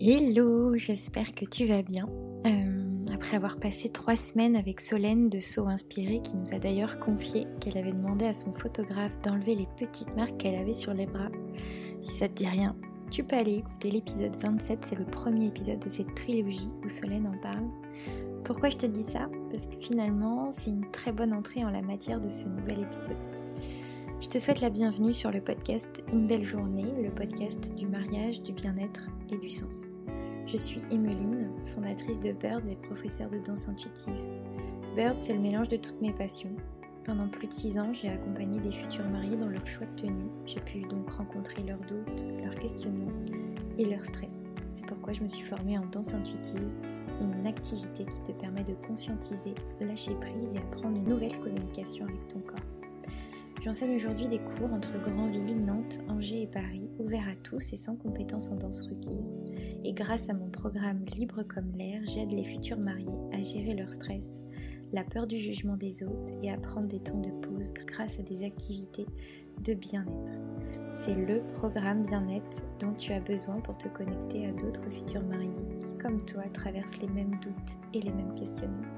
Hello, 0.00 0.78
j'espère 0.78 1.34
que 1.34 1.44
tu 1.44 1.66
vas 1.66 1.82
bien. 1.82 2.08
Euh, 2.46 3.04
après 3.12 3.36
avoir 3.36 3.56
passé 3.56 3.88
trois 3.88 4.14
semaines 4.14 4.54
avec 4.54 4.80
Solène 4.80 5.28
de 5.28 5.40
Saut 5.40 5.66
Inspiré, 5.66 6.20
qui 6.22 6.36
nous 6.36 6.54
a 6.54 6.60
d'ailleurs 6.60 7.00
confié 7.00 7.48
qu'elle 7.58 7.76
avait 7.76 7.90
demandé 7.90 8.24
à 8.24 8.32
son 8.32 8.52
photographe 8.52 9.20
d'enlever 9.22 9.56
les 9.56 9.66
petites 9.76 10.14
marques 10.16 10.36
qu'elle 10.36 10.54
avait 10.54 10.72
sur 10.72 10.94
les 10.94 11.06
bras. 11.06 11.30
Si 12.00 12.12
ça 12.12 12.28
te 12.28 12.34
dit 12.34 12.46
rien, 12.46 12.76
tu 13.10 13.24
peux 13.24 13.34
aller 13.34 13.56
écouter 13.56 13.90
l'épisode 13.90 14.36
27, 14.36 14.84
c'est 14.84 14.98
le 14.98 15.04
premier 15.04 15.46
épisode 15.46 15.80
de 15.80 15.88
cette 15.88 16.14
trilogie 16.14 16.70
où 16.84 16.88
Solène 16.88 17.26
en 17.26 17.36
parle. 17.40 17.66
Pourquoi 18.44 18.70
je 18.70 18.76
te 18.76 18.86
dis 18.86 19.02
ça? 19.02 19.28
Parce 19.50 19.66
que 19.66 19.80
finalement, 19.80 20.52
c'est 20.52 20.70
une 20.70 20.88
très 20.92 21.10
bonne 21.10 21.32
entrée 21.32 21.64
en 21.64 21.70
la 21.70 21.82
matière 21.82 22.20
de 22.20 22.28
ce 22.28 22.46
nouvel 22.46 22.82
épisode. 22.82 23.16
Je 24.20 24.26
te 24.26 24.38
souhaite 24.38 24.60
la 24.60 24.70
bienvenue 24.70 25.12
sur 25.12 25.30
le 25.30 25.40
podcast 25.40 26.02
Une 26.12 26.26
belle 26.26 26.44
journée, 26.44 26.92
le 27.00 27.08
podcast 27.08 27.72
du 27.76 27.86
mariage, 27.86 28.42
du 28.42 28.52
bien-être 28.52 29.06
et 29.30 29.38
du 29.38 29.48
sens. 29.48 29.90
Je 30.44 30.56
suis 30.56 30.82
Emeline, 30.90 31.52
fondatrice 31.66 32.18
de 32.18 32.32
Birds 32.32 32.68
et 32.68 32.74
professeure 32.74 33.30
de 33.30 33.38
danse 33.38 33.68
intuitive. 33.68 34.20
Birds, 34.96 35.18
c'est 35.18 35.34
le 35.34 35.38
mélange 35.38 35.68
de 35.68 35.76
toutes 35.76 36.00
mes 36.02 36.12
passions. 36.12 36.50
Pendant 37.04 37.28
plus 37.28 37.46
de 37.46 37.52
six 37.52 37.78
ans, 37.78 37.92
j'ai 37.92 38.08
accompagné 38.08 38.58
des 38.58 38.72
futurs 38.72 39.08
mariés 39.08 39.36
dans 39.36 39.48
leur 39.48 39.64
choix 39.64 39.86
de 39.86 39.94
tenue. 39.94 40.30
J'ai 40.46 40.60
pu 40.62 40.80
donc 40.80 41.08
rencontrer 41.10 41.62
leurs 41.62 41.78
doutes, 41.86 42.26
leurs 42.42 42.56
questionnements 42.56 43.12
et 43.78 43.84
leur 43.84 44.04
stress. 44.04 44.50
C'est 44.68 44.86
pourquoi 44.86 45.12
je 45.12 45.22
me 45.22 45.28
suis 45.28 45.46
formée 45.46 45.78
en 45.78 45.86
danse 45.86 46.12
intuitive, 46.12 46.68
une 47.20 47.46
activité 47.46 48.04
qui 48.04 48.32
te 48.32 48.32
permet 48.32 48.64
de 48.64 48.74
conscientiser, 48.84 49.54
lâcher 49.80 50.16
prise 50.16 50.56
et 50.56 50.58
apprendre 50.58 50.96
une 50.96 51.08
nouvelle 51.08 51.38
communication 51.38 52.04
avec 52.04 52.26
ton 52.26 52.40
corps. 52.40 52.77
J'enseigne 53.68 53.96
aujourd'hui 53.96 54.28
des 54.28 54.38
cours 54.38 54.72
entre 54.72 54.98
Grandville, 54.98 55.62
Nantes, 55.62 56.00
Angers 56.08 56.44
et 56.44 56.46
Paris, 56.46 56.88
ouverts 56.98 57.28
à 57.28 57.34
tous 57.34 57.74
et 57.74 57.76
sans 57.76 57.96
compétences 57.96 58.48
en 58.48 58.54
danse 58.54 58.80
requise. 58.80 59.34
Et 59.84 59.92
grâce 59.92 60.30
à 60.30 60.32
mon 60.32 60.48
programme 60.48 61.04
Libre 61.04 61.42
comme 61.42 61.68
l'air, 61.72 62.00
j'aide 62.06 62.32
les 62.32 62.44
futurs 62.44 62.78
mariés 62.78 63.20
à 63.30 63.42
gérer 63.42 63.74
leur 63.74 63.92
stress, 63.92 64.42
la 64.94 65.04
peur 65.04 65.26
du 65.26 65.38
jugement 65.38 65.76
des 65.76 66.02
autres 66.02 66.32
et 66.42 66.50
à 66.50 66.56
prendre 66.56 66.88
des 66.88 67.00
temps 67.00 67.20
de 67.20 67.28
pause 67.46 67.74
grâce 67.74 68.18
à 68.18 68.22
des 68.22 68.42
activités 68.42 69.04
de 69.62 69.74
bien-être. 69.74 70.32
C'est 70.88 71.14
le 71.14 71.42
programme 71.52 72.04
bien-être 72.04 72.64
dont 72.80 72.94
tu 72.94 73.12
as 73.12 73.20
besoin 73.20 73.60
pour 73.60 73.76
te 73.76 73.88
connecter 73.88 74.46
à 74.46 74.52
d'autres 74.52 74.88
futurs 74.90 75.24
mariés 75.24 75.52
qui, 75.78 75.98
comme 75.98 76.24
toi, 76.24 76.44
traversent 76.54 77.02
les 77.02 77.08
mêmes 77.08 77.38
doutes 77.42 77.76
et 77.92 78.00
les 78.00 78.12
mêmes 78.12 78.34
questionnements. 78.34 78.88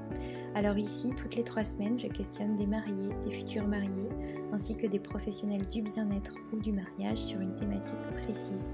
Alors 0.53 0.77
ici, 0.77 1.11
toutes 1.15 1.35
les 1.35 1.43
trois 1.43 1.63
semaines, 1.63 1.97
je 1.97 2.07
questionne 2.07 2.55
des 2.55 2.67
mariés, 2.67 3.09
des 3.23 3.31
futurs 3.31 3.67
mariés, 3.67 4.09
ainsi 4.51 4.75
que 4.75 4.85
des 4.85 4.99
professionnels 4.99 5.65
du 5.67 5.81
bien-être 5.81 6.35
ou 6.51 6.59
du 6.59 6.73
mariage 6.73 7.19
sur 7.19 7.39
une 7.39 7.55
thématique 7.55 7.95
précise, 8.23 8.69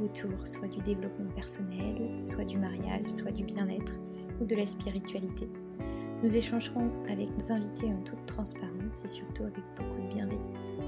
autour 0.00 0.46
soit 0.46 0.68
du 0.68 0.80
développement 0.80 1.30
personnel, 1.34 2.10
soit 2.24 2.46
du 2.46 2.56
mariage, 2.56 3.06
soit 3.06 3.32
du 3.32 3.44
bien-être 3.44 3.98
ou 4.40 4.46
de 4.46 4.56
la 4.56 4.64
spiritualité. 4.64 5.46
Nous 6.22 6.36
échangerons 6.36 6.90
avec 7.10 7.28
nos 7.36 7.52
invités 7.52 7.92
en 7.92 8.02
toute 8.02 8.24
transparence 8.24 9.04
et 9.04 9.08
surtout 9.08 9.42
avec 9.42 9.64
beaucoup 9.76 10.00
de 10.00 10.14
bienveillance. 10.14 10.80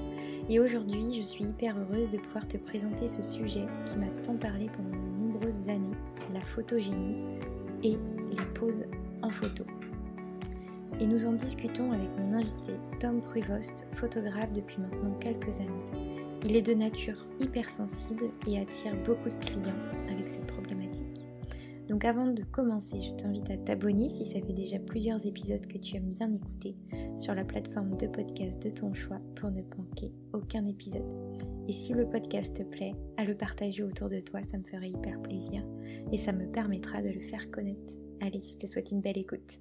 Et 0.49 0.59
aujourd'hui, 0.59 1.15
je 1.15 1.21
suis 1.21 1.43
hyper 1.43 1.75
heureuse 1.77 2.09
de 2.09 2.17
pouvoir 2.17 2.47
te 2.47 2.57
présenter 2.57 3.07
ce 3.07 3.21
sujet 3.21 3.65
qui 3.85 3.97
m'a 3.97 4.09
tant 4.23 4.35
parlé 4.35 4.67
pendant 4.75 4.89
de 4.89 5.31
nombreuses 5.31 5.69
années, 5.69 5.95
la 6.33 6.41
photogénie 6.41 7.37
et 7.83 7.97
les 8.31 8.45
poses 8.55 8.85
en 9.21 9.29
photo 9.29 9.63
et 10.99 11.05
nous 11.05 11.25
en 11.25 11.33
discutons 11.33 11.91
avec 11.91 12.09
mon 12.17 12.33
invité 12.33 12.73
Tom 12.99 13.21
Pruvost, 13.21 13.85
photographe 13.91 14.53
depuis 14.53 14.81
maintenant 14.81 15.13
quelques 15.19 15.59
années. 15.59 16.09
Il 16.45 16.55
est 16.55 16.61
de 16.61 16.73
nature 16.73 17.25
hypersensible 17.39 18.29
et 18.47 18.59
attire 18.59 18.95
beaucoup 19.05 19.29
de 19.29 19.45
clients 19.45 19.73
avec 20.09 20.27
cette 20.27 20.47
problématique. 20.47 21.27
Donc 21.87 22.05
avant 22.05 22.27
de 22.27 22.43
commencer, 22.43 23.01
je 23.01 23.11
t'invite 23.11 23.49
à 23.49 23.57
t'abonner 23.57 24.09
si 24.09 24.25
ça 24.25 24.39
fait 24.41 24.53
déjà 24.53 24.79
plusieurs 24.79 25.25
épisodes 25.25 25.65
que 25.67 25.77
tu 25.77 25.97
aimes 25.97 26.09
bien 26.09 26.31
écouter 26.31 26.75
sur 27.17 27.35
la 27.35 27.43
plateforme 27.43 27.91
de 27.95 28.07
podcast 28.07 28.63
de 28.63 28.69
ton 28.69 28.93
choix 28.93 29.19
pour 29.35 29.51
ne 29.51 29.61
manquer 29.77 30.11
aucun 30.33 30.65
épisode. 30.65 31.13
Et 31.67 31.73
si 31.73 31.93
le 31.93 32.09
podcast 32.09 32.55
te 32.55 32.63
plaît, 32.63 32.95
à 33.17 33.25
le 33.25 33.35
partager 33.35 33.83
autour 33.83 34.09
de 34.09 34.19
toi, 34.19 34.41
ça 34.43 34.57
me 34.57 34.63
ferait 34.63 34.89
hyper 34.89 35.21
plaisir 35.21 35.63
et 36.11 36.17
ça 36.17 36.31
me 36.31 36.45
permettra 36.45 37.01
de 37.01 37.09
le 37.09 37.21
faire 37.21 37.51
connaître. 37.51 37.93
Allez, 38.21 38.41
je 38.45 38.55
te 38.55 38.65
souhaite 38.65 38.91
une 38.91 39.01
belle 39.01 39.17
écoute. 39.17 39.59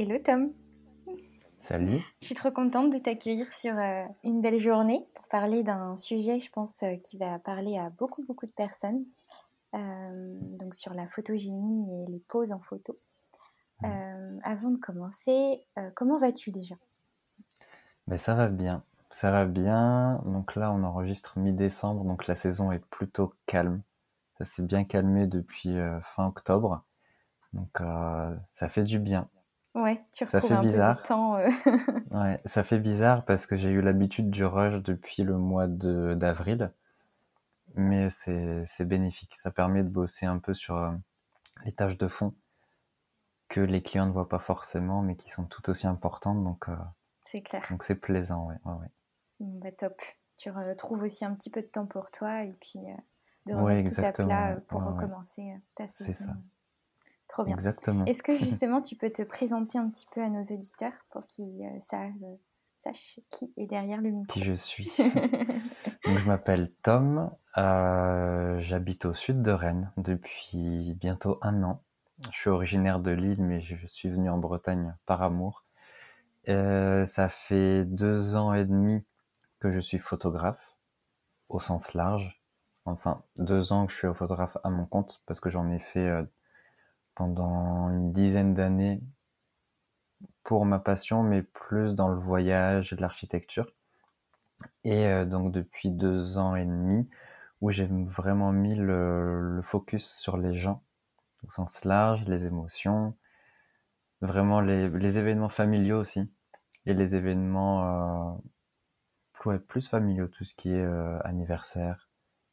Hello 0.00 0.16
Tom. 0.24 0.52
Salut. 1.58 2.00
Je 2.20 2.26
suis 2.26 2.36
trop 2.36 2.52
contente 2.52 2.92
de 2.92 2.98
t'accueillir 2.98 3.50
sur 3.50 3.76
euh, 3.76 4.04
une 4.22 4.40
belle 4.40 4.60
journée 4.60 5.04
pour 5.16 5.26
parler 5.26 5.64
d'un 5.64 5.96
sujet, 5.96 6.38
je 6.38 6.48
pense, 6.52 6.84
euh, 6.84 6.94
qui 7.02 7.18
va 7.18 7.40
parler 7.40 7.76
à 7.76 7.90
beaucoup, 7.90 8.22
beaucoup 8.22 8.46
de 8.46 8.52
personnes. 8.52 9.04
Euh, 9.74 10.38
donc 10.40 10.76
sur 10.76 10.94
la 10.94 11.08
photogénie 11.08 12.04
et 12.04 12.06
les 12.12 12.20
poses 12.28 12.52
en 12.52 12.60
photo. 12.60 12.94
avant 13.82 14.70
de 14.70 14.78
commencer, 14.78 15.66
comment 15.96 16.16
vas-tu 16.16 16.52
déjà? 16.52 16.76
Ben, 18.06 18.18
Ça 18.18 18.36
va 18.36 18.46
bien. 18.46 18.84
Ça 19.10 19.32
va 19.32 19.46
bien. 19.46 20.22
Donc 20.26 20.54
là, 20.54 20.70
on 20.70 20.84
enregistre 20.84 21.40
mi-décembre, 21.40 22.04
donc 22.04 22.28
la 22.28 22.36
saison 22.36 22.70
est 22.70 22.86
plutôt 22.86 23.34
calme. 23.46 23.82
Ça 24.38 24.44
s'est 24.44 24.62
bien 24.62 24.84
calmé 24.84 25.26
depuis 25.26 25.76
fin 26.14 26.28
octobre. 26.28 26.84
Donc 27.52 27.80
ça 28.52 28.68
fait 28.68 28.84
du 28.84 29.00
bien. 29.00 29.28
Ouais, 29.74 30.00
tu 30.12 30.26
ça 30.26 30.40
fait 30.40 30.52
un 30.52 30.62
bizarre. 30.62 30.96
peu 30.96 31.02
de 31.02 31.06
temps. 31.06 31.36
Euh. 31.36 31.48
ouais, 32.10 32.40
ça 32.46 32.64
fait 32.64 32.78
bizarre 32.78 33.24
parce 33.24 33.46
que 33.46 33.56
j'ai 33.56 33.70
eu 33.70 33.80
l'habitude 33.80 34.30
du 34.30 34.44
rush 34.44 34.82
depuis 34.82 35.22
le 35.22 35.36
mois 35.36 35.66
d'avril. 35.68 36.72
Mais 37.74 38.08
c'est 38.10 38.84
bénéfique. 38.84 39.34
Ça 39.42 39.50
permet 39.50 39.84
de 39.84 39.88
bosser 39.88 40.26
un 40.26 40.38
peu 40.38 40.54
sur 40.54 40.76
euh, 40.76 40.90
les 41.64 41.72
tâches 41.72 41.98
de 41.98 42.08
fond 42.08 42.34
que 43.48 43.60
les 43.60 43.82
clients 43.82 44.06
ne 44.06 44.12
voient 44.12 44.28
pas 44.28 44.38
forcément, 44.38 45.02
mais 45.02 45.16
qui 45.16 45.30
sont 45.30 45.44
tout 45.44 45.70
aussi 45.70 45.86
importantes. 45.86 46.42
Donc, 46.42 46.68
euh, 46.68 46.76
c'est 47.22 47.40
clair. 47.40 47.62
Donc 47.70 47.82
c'est 47.82 47.94
plaisant, 47.94 48.46
ouais. 48.46 48.56
ouais, 48.64 48.88
Bah, 49.40 49.70
top. 49.72 50.00
Tu 50.36 50.50
retrouves 50.50 51.02
aussi 51.02 51.24
un 51.24 51.34
petit 51.34 51.50
peu 51.50 51.62
de 51.62 51.66
temps 51.66 51.86
pour 51.86 52.10
toi 52.10 52.44
et 52.44 52.52
puis 52.60 52.80
de 53.46 53.54
remettre 53.54 53.94
tout 53.94 54.04
à 54.04 54.12
plat 54.12 54.56
pour 54.68 54.82
recommencer 54.82 55.52
ta 55.74 55.86
saison. 55.86 56.12
C'est 56.12 56.24
ça. 56.24 56.36
Trop 57.28 57.44
bien. 57.44 57.54
Exactement. 57.54 58.04
Est-ce 58.06 58.22
que 58.22 58.34
justement 58.36 58.80
tu 58.82 58.96
peux 58.96 59.10
te 59.10 59.22
présenter 59.22 59.78
un 59.78 59.88
petit 59.88 60.06
peu 60.12 60.22
à 60.22 60.28
nos 60.28 60.42
auditeurs 60.42 60.92
pour 61.10 61.24
qu'ils 61.24 61.62
euh, 61.62 61.96
euh, 61.96 62.36
sachent 62.74 63.20
qui 63.30 63.52
est 63.56 63.66
derrière 63.66 64.00
le 64.00 64.10
micro? 64.10 64.32
Qui 64.32 64.44
je 64.44 64.54
suis. 64.54 64.90
Donc, 64.98 66.18
je 66.18 66.26
m'appelle 66.26 66.72
Tom, 66.82 67.30
euh, 67.58 68.58
j'habite 68.60 69.04
au 69.04 69.14
sud 69.14 69.42
de 69.42 69.50
Rennes 69.50 69.92
depuis 69.98 70.94
bientôt 70.94 71.38
un 71.42 71.62
an. 71.62 71.82
Je 72.32 72.38
suis 72.38 72.50
originaire 72.50 72.98
de 72.98 73.12
Lille, 73.12 73.42
mais 73.42 73.60
je 73.60 73.86
suis 73.86 74.08
venu 74.08 74.28
en 74.28 74.38
Bretagne 74.38 74.96
par 75.06 75.22
amour. 75.22 75.64
ça 76.46 77.28
fait 77.28 77.84
deux 77.84 78.34
ans 78.34 78.54
et 78.54 78.64
demi 78.64 79.04
que 79.60 79.70
je 79.70 79.78
suis 79.78 79.98
photographe, 79.98 80.76
au 81.48 81.60
sens 81.60 81.94
large. 81.94 82.42
Enfin, 82.86 83.22
deux 83.36 83.72
ans 83.72 83.86
que 83.86 83.92
je 83.92 83.98
suis 83.98 84.14
photographe 84.14 84.56
à 84.64 84.70
mon 84.70 84.84
compte, 84.84 85.22
parce 85.26 85.38
que 85.38 85.50
j'en 85.50 85.70
ai 85.70 85.78
fait 85.78 86.26
pendant 87.18 87.90
une 87.90 88.12
dizaine 88.12 88.54
d'années 88.54 89.02
pour 90.44 90.64
ma 90.64 90.78
passion, 90.78 91.24
mais 91.24 91.42
plus 91.42 91.96
dans 91.96 92.06
le 92.06 92.16
voyage 92.16 92.92
l'architecture. 92.92 93.66
Et 94.84 95.06
euh, 95.08 95.26
donc 95.26 95.50
depuis 95.50 95.90
deux 95.90 96.38
ans 96.38 96.54
et 96.54 96.64
demi, 96.64 97.08
où 97.60 97.72
j'ai 97.72 97.86
vraiment 97.86 98.52
mis 98.52 98.76
le, 98.76 99.60
focus 99.64 100.06
sur 100.06 100.36
les 100.36 100.54
gens, 100.54 100.84
au 101.44 101.50
sens 101.50 101.84
large, 101.84 102.24
les 102.26 102.46
émotions, 102.46 103.16
vraiment 104.20 104.60
les, 104.60 105.18
événements 105.18 105.48
familiaux 105.48 105.98
aussi, 105.98 106.32
et 106.86 106.94
les 106.94 107.16
événements 107.16 108.38
euh, 109.42 109.58
plus 109.58 109.88
familiaux, 109.88 110.28
tout 110.28 110.44
ce 110.44 110.54
qui 110.54 110.70
est 110.70 110.84
euh, 110.84 111.18
anniversaire, 111.24 112.08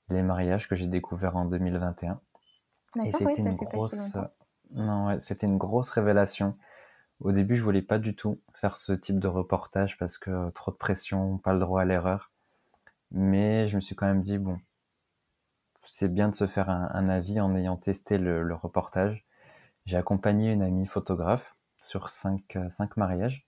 les 0.10 0.24
mariages 0.24 0.68
que 0.68 0.76
j'ai 0.76 0.88
découvert 0.88 1.36
en 1.36 1.46
2021. 1.46 2.20
Et 3.06 3.12
c'était 3.12 3.42
une 3.42 3.54
grosse, 3.54 4.18
non, 4.72 5.08
ouais, 5.08 5.20
c'était 5.20 5.48
une 5.48 5.58
grosse 5.58 5.90
révélation. 5.90 6.58
Au 7.22 7.32
début, 7.32 7.56
je 7.56 7.64
voulais 7.64 7.82
pas 7.82 8.00
du 8.00 8.16
tout 8.16 8.42
faire 8.54 8.76
ce 8.76 8.92
type 8.92 9.20
de 9.20 9.28
reportage 9.28 9.98
parce 9.98 10.18
que 10.18 10.32
euh, 10.32 10.50
trop 10.52 10.72
de 10.72 10.78
pression, 10.78 11.38
pas 11.38 11.54
le 11.54 11.60
droit 11.60 11.82
à 11.82 11.86
l'erreur. 11.86 12.32
Mais 13.12 13.68
je 13.68 13.78
me 13.78 13.82
suis 13.82 13.96
quand 13.96 14.06
même 14.06 14.22
dit, 14.22 14.38
bon, 14.38 14.60
c'est 15.86 16.14
bien 16.14 16.30
de 16.30 16.36
se 16.36 16.48
faire 16.48 16.70
un, 16.70 17.08
avis 17.08 17.40
en 17.40 17.56
ayant 17.56 17.78
testé 17.78 18.18
le, 18.18 18.54
reportage. 18.56 19.26
J'ai 19.86 19.98
accompagné 19.98 20.52
une 20.52 20.64
amie 20.64 20.88
photographe 20.88 21.56
sur 21.82 22.10
cinq, 22.10 22.56
euh, 22.56 22.70
cinq 22.70 22.98
mariages. 22.98 23.48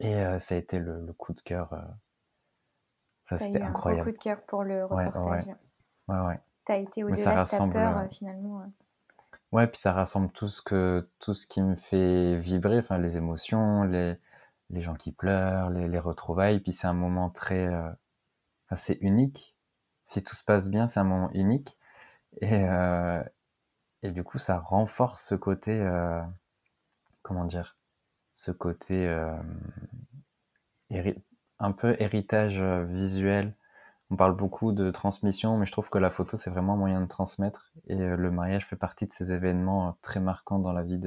Et 0.00 0.16
euh, 0.16 0.38
ça 0.38 0.56
a 0.56 0.58
été 0.58 0.78
le, 0.78 1.12
coup 1.16 1.32
de 1.32 1.40
cœur. 1.40 1.70
c'était 3.36 3.62
incroyable. 3.62 4.02
Un 4.02 4.04
coup 4.04 4.16
de 4.16 4.22
cœur 4.22 4.42
pour 4.42 4.64
le 4.64 4.84
reportage. 4.84 5.46
Ouais, 6.08 6.18
ouais. 6.18 6.40
Tu 6.66 6.72
as 6.72 6.76
été 6.76 7.04
au-delà 7.04 7.44
de 7.44 7.48
ta 7.48 7.68
peur, 7.68 8.06
finalement. 8.10 8.66
Ouais, 9.56 9.66
puis 9.66 9.80
ça 9.80 9.92
rassemble 9.94 10.30
tout 10.32 10.48
ce 10.48 10.60
que 10.60 11.08
tout 11.18 11.32
ce 11.34 11.46
qui 11.46 11.62
me 11.62 11.76
fait 11.76 12.36
vibrer, 12.38 12.78
enfin 12.78 12.98
les 12.98 13.16
émotions, 13.16 13.84
les 13.84 14.16
les 14.70 14.82
gens 14.82 14.94
qui 14.96 15.12
pleurent, 15.12 15.70
les, 15.70 15.88
les 15.88 15.98
retrouvailles. 15.98 16.60
Puis 16.60 16.72
c'est 16.74 16.86
un 16.88 16.92
moment 16.92 17.30
très, 17.30 17.66
euh, 17.68 17.90
assez 18.70 18.98
unique. 19.02 19.56
Si 20.06 20.24
tout 20.24 20.36
se 20.36 20.44
passe 20.44 20.70
bien, 20.70 20.88
c'est 20.88 21.00
un 21.00 21.04
moment 21.04 21.30
unique. 21.34 21.78
Et, 22.42 22.64
euh, 22.66 23.22
et 24.02 24.12
du 24.12 24.24
coup, 24.24 24.38
ça 24.38 24.58
renforce 24.60 25.24
ce 25.28 25.36
côté, 25.36 25.72
euh, 25.80 26.22
comment 27.22 27.44
dire, 27.46 27.76
ce 28.36 28.52
côté 28.52 29.06
euh, 29.08 29.36
un 31.58 31.72
peu 31.72 31.96
héritage 32.00 32.60
visuel. 32.62 33.54
On 34.10 34.16
parle 34.16 34.36
beaucoup 34.36 34.72
de 34.72 34.90
transmission, 34.90 35.58
mais 35.58 35.66
je 35.66 35.72
trouve 35.72 35.88
que 35.88 35.98
la 35.98 36.10
photo, 36.10 36.36
c'est 36.36 36.50
vraiment 36.50 36.74
un 36.74 36.78
moyen 36.78 37.00
de 37.00 37.06
transmettre. 37.06 37.72
Et 37.88 37.96
le 37.96 38.30
mariage 38.30 38.66
fait 38.66 38.76
partie 38.76 39.06
de 39.06 39.12
ces 39.12 39.32
événements 39.32 39.98
très 40.02 40.20
marquants 40.20 40.60
dans 40.60 40.72
la 40.72 40.84
vie 40.84 41.00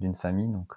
d'une 0.00 0.14
famille. 0.16 0.48
Donc, 0.48 0.74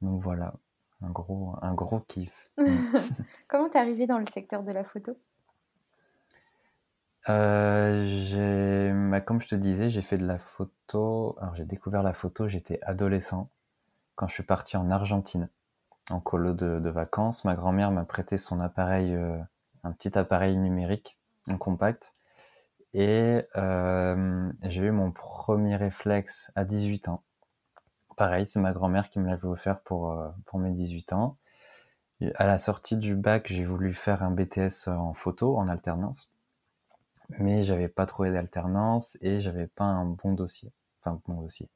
donc 0.00 0.22
voilà, 0.22 0.54
un 1.02 1.10
gros, 1.10 1.54
un 1.60 1.74
gros 1.74 2.00
kiff. 2.00 2.50
Comment 3.48 3.68
t'es 3.68 3.78
arrivé 3.78 4.06
dans 4.06 4.18
le 4.18 4.26
secteur 4.26 4.62
de 4.62 4.72
la 4.72 4.84
photo? 4.84 5.16
Euh, 7.28 9.10
bah, 9.10 9.20
comme 9.20 9.42
je 9.42 9.48
te 9.48 9.54
disais, 9.54 9.90
j'ai 9.90 10.02
fait 10.02 10.18
de 10.18 10.26
la 10.26 10.38
photo. 10.38 11.36
Alors, 11.40 11.54
j'ai 11.54 11.64
découvert 11.64 12.02
la 12.02 12.14
photo, 12.14 12.48
j'étais 12.48 12.80
adolescent 12.82 13.50
quand 14.14 14.28
je 14.28 14.34
suis 14.34 14.42
parti 14.42 14.76
en 14.76 14.90
Argentine 14.90 15.48
en 16.10 16.20
colo 16.20 16.54
de, 16.54 16.88
vacances. 16.88 17.44
Ma 17.44 17.54
grand-mère 17.54 17.90
m'a 17.90 18.04
prêté 18.04 18.38
son 18.38 18.60
appareil, 18.60 19.14
euh, 19.14 19.38
un 19.88 19.92
petit 19.92 20.16
appareil 20.18 20.56
numérique, 20.56 21.18
en 21.48 21.58
compact. 21.58 22.14
Et 22.94 23.42
euh, 23.56 24.52
j'ai 24.64 24.82
eu 24.82 24.90
mon 24.90 25.12
premier 25.12 25.76
réflexe 25.76 26.50
à 26.54 26.64
18 26.64 27.08
ans. 27.08 27.22
Pareil, 28.16 28.46
c'est 28.46 28.60
ma 28.60 28.72
grand-mère 28.72 29.10
qui 29.10 29.20
me 29.20 29.28
l'avait 29.28 29.46
offert 29.48 29.80
pour, 29.80 30.16
pour 30.46 30.58
mes 30.58 30.72
18 30.72 31.12
ans. 31.12 31.38
à 32.34 32.46
la 32.46 32.58
sortie 32.58 32.96
du 32.96 33.14
bac, 33.14 33.46
j'ai 33.48 33.64
voulu 33.64 33.94
faire 33.94 34.22
un 34.22 34.30
BTS 34.30 34.88
en 34.88 35.14
photo, 35.14 35.56
en 35.56 35.68
alternance 35.68 36.30
mais 37.38 37.62
j'avais 37.62 37.88
pas 37.88 38.06
trouvé 38.06 38.32
d'alternance 38.32 39.18
et 39.20 39.40
j'avais 39.40 39.66
pas 39.66 39.84
un 39.84 40.06
bon 40.06 40.32
dossier. 40.32 40.72
Enfin, 41.00 41.20
bon 41.26 41.42
dossier. 41.42 41.68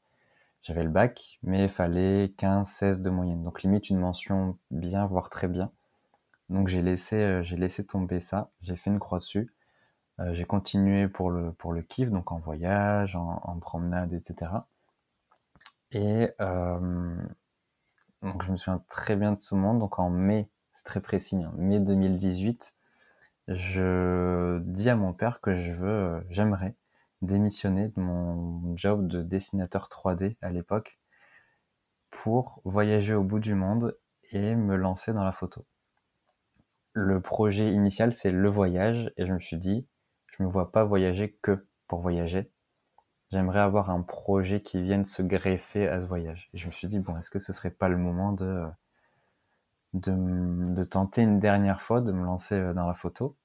J'avais 0.62 0.84
le 0.84 0.90
bac, 0.90 1.38
mais 1.42 1.64
il 1.64 1.68
fallait 1.68 2.32
15, 2.38 2.68
16 2.68 3.02
de 3.02 3.10
moyenne. 3.10 3.42
Donc 3.42 3.62
limite 3.62 3.90
une 3.90 3.98
mention 3.98 4.58
bien, 4.70 5.06
voire 5.06 5.28
très 5.28 5.48
bien. 5.48 5.72
Donc 6.48 6.68
j'ai 6.68 6.82
laissé, 6.82 7.16
euh, 7.16 7.42
j'ai 7.42 7.56
laissé 7.56 7.84
tomber 7.86 8.20
ça. 8.20 8.50
J'ai 8.62 8.76
fait 8.76 8.90
une 8.90 8.98
croix 8.98 9.18
dessus. 9.18 9.52
Euh, 10.20 10.34
j'ai 10.34 10.44
continué 10.44 11.08
pour 11.08 11.30
le, 11.30 11.52
pour 11.52 11.72
le 11.72 11.82
kiff, 11.82 12.10
donc 12.10 12.32
en 12.32 12.38
voyage, 12.38 13.16
en, 13.16 13.58
promenade, 13.60 14.12
etc. 14.12 14.52
Et 15.92 16.30
euh, 16.40 17.16
donc 18.22 18.42
je 18.44 18.52
me 18.52 18.56
souviens 18.56 18.82
très 18.88 19.16
bien 19.16 19.32
de 19.32 19.40
ce 19.40 19.54
moment. 19.54 19.74
Donc 19.74 19.98
en 19.98 20.10
mai, 20.10 20.48
c'est 20.74 20.84
très 20.84 21.00
précis, 21.00 21.42
hein, 21.42 21.52
mai 21.56 21.80
2018, 21.80 22.74
je 23.48 24.58
dis 24.60 24.88
à 24.90 24.96
mon 24.96 25.12
père 25.12 25.40
que 25.40 25.54
je 25.54 25.72
veux, 25.72 26.24
j'aimerais 26.30 26.74
démissionner 27.22 27.88
de 27.88 28.00
mon 28.00 28.76
job 28.76 29.06
de 29.06 29.22
dessinateur 29.22 29.88
3D 29.88 30.36
à 30.42 30.50
l'époque 30.50 30.98
pour 32.10 32.60
voyager 32.64 33.14
au 33.14 33.24
bout 33.24 33.40
du 33.40 33.54
monde 33.54 33.96
et 34.30 34.54
me 34.54 34.76
lancer 34.76 35.12
dans 35.12 35.24
la 35.24 35.32
photo. 35.32 35.64
Le 36.94 37.20
projet 37.20 37.72
initial, 37.72 38.12
c'est 38.12 38.30
le 38.30 38.48
voyage 38.48 39.12
et 39.16 39.26
je 39.26 39.32
me 39.32 39.40
suis 39.40 39.56
dit, 39.56 39.86
je 40.26 40.42
me 40.42 40.48
vois 40.48 40.72
pas 40.72 40.84
voyager 40.84 41.38
que 41.42 41.66
pour 41.88 42.00
voyager. 42.00 42.50
J'aimerais 43.30 43.60
avoir 43.60 43.88
un 43.88 44.02
projet 44.02 44.60
qui 44.60 44.82
vienne 44.82 45.06
se 45.06 45.22
greffer 45.22 45.88
à 45.88 46.00
ce 46.00 46.06
voyage. 46.06 46.50
Et 46.52 46.58
je 46.58 46.66
me 46.66 46.72
suis 46.72 46.88
dit, 46.88 46.98
bon, 46.98 47.16
est-ce 47.16 47.30
que 47.30 47.38
ce 47.38 47.54
serait 47.54 47.70
pas 47.70 47.88
le 47.88 47.96
moment 47.96 48.32
de, 48.32 48.66
de, 49.94 50.84
tenter 50.84 51.22
une 51.22 51.40
dernière 51.40 51.80
fois 51.80 52.02
de 52.02 52.12
me 52.12 52.24
lancer 52.24 52.56
euh, 52.56 52.74
dans 52.74 52.86
la 52.86 52.94
photo? 52.94 53.36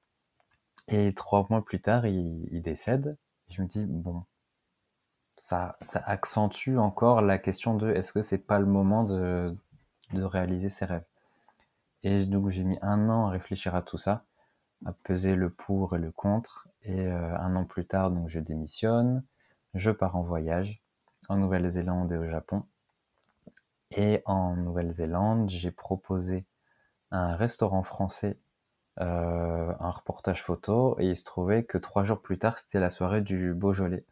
Et 0.90 1.14
trois 1.14 1.48
mois 1.50 1.64
plus 1.64 1.82
tard, 1.82 2.06
il, 2.06 2.62
décède. 2.62 3.18
je 3.50 3.62
me 3.62 3.68
dis, 3.68 3.86
bon, 3.86 4.26
ça, 5.38 5.78
ça 5.82 6.02
accentue 6.06 6.78
encore 6.78 7.22
la 7.22 7.38
question 7.38 7.76
de 7.76 7.90
est-ce 7.90 8.12
que 8.12 8.24
c'est 8.24 8.38
pas 8.38 8.60
le 8.60 8.66
moment 8.66 9.04
de, 9.06 9.56
de 10.12 10.24
réaliser 10.24 10.70
ses 10.70 10.86
rêves? 10.86 11.06
Et 12.04 12.26
donc 12.26 12.50
j'ai 12.50 12.64
mis 12.64 12.78
un 12.82 13.10
an 13.10 13.28
à 13.28 13.32
réfléchir 13.32 13.76
à 13.76 13.82
tout 13.82 13.98
ça, 13.98 14.24
à 14.86 14.94
peser 14.94 15.36
le 15.36 15.50
pour 15.50 15.96
et 15.96 16.00
le 16.00 16.12
contre. 16.12 16.68
Et 16.84 17.00
euh, 17.00 17.38
un 17.38 17.56
an 17.56 17.66
plus 17.66 17.86
tard, 17.86 18.12
donc 18.12 18.30
je 18.30 18.40
démissionne, 18.40 19.24
je 19.74 19.92
pars 19.92 20.16
en 20.16 20.24
voyage 20.24 20.82
en 21.30 21.38
Nouvelle-Zélande 21.38 22.12
et 22.12 22.18
au 22.18 22.28
Japon. 22.30 22.66
Et 23.92 24.22
en 24.26 24.56
Nouvelle-Zélande, 24.56 25.50
j'ai 25.50 25.72
proposé 25.72 26.46
un 27.12 27.36
restaurant 27.36 27.84
français 27.84 28.38
euh, 29.00 29.74
un 29.80 29.92
reportage 29.92 30.42
photo 30.42 30.96
et 31.00 31.10
il 31.10 31.16
se 31.16 31.24
trouvait 31.24 31.64
que 31.64 31.78
trois 31.78 32.04
jours 32.04 32.20
plus 32.20 32.40
tard, 32.40 32.58
c'était 32.58 32.80
la 32.80 32.90
soirée 32.90 33.22
du 33.22 33.54
Beaujolais. 33.54 34.06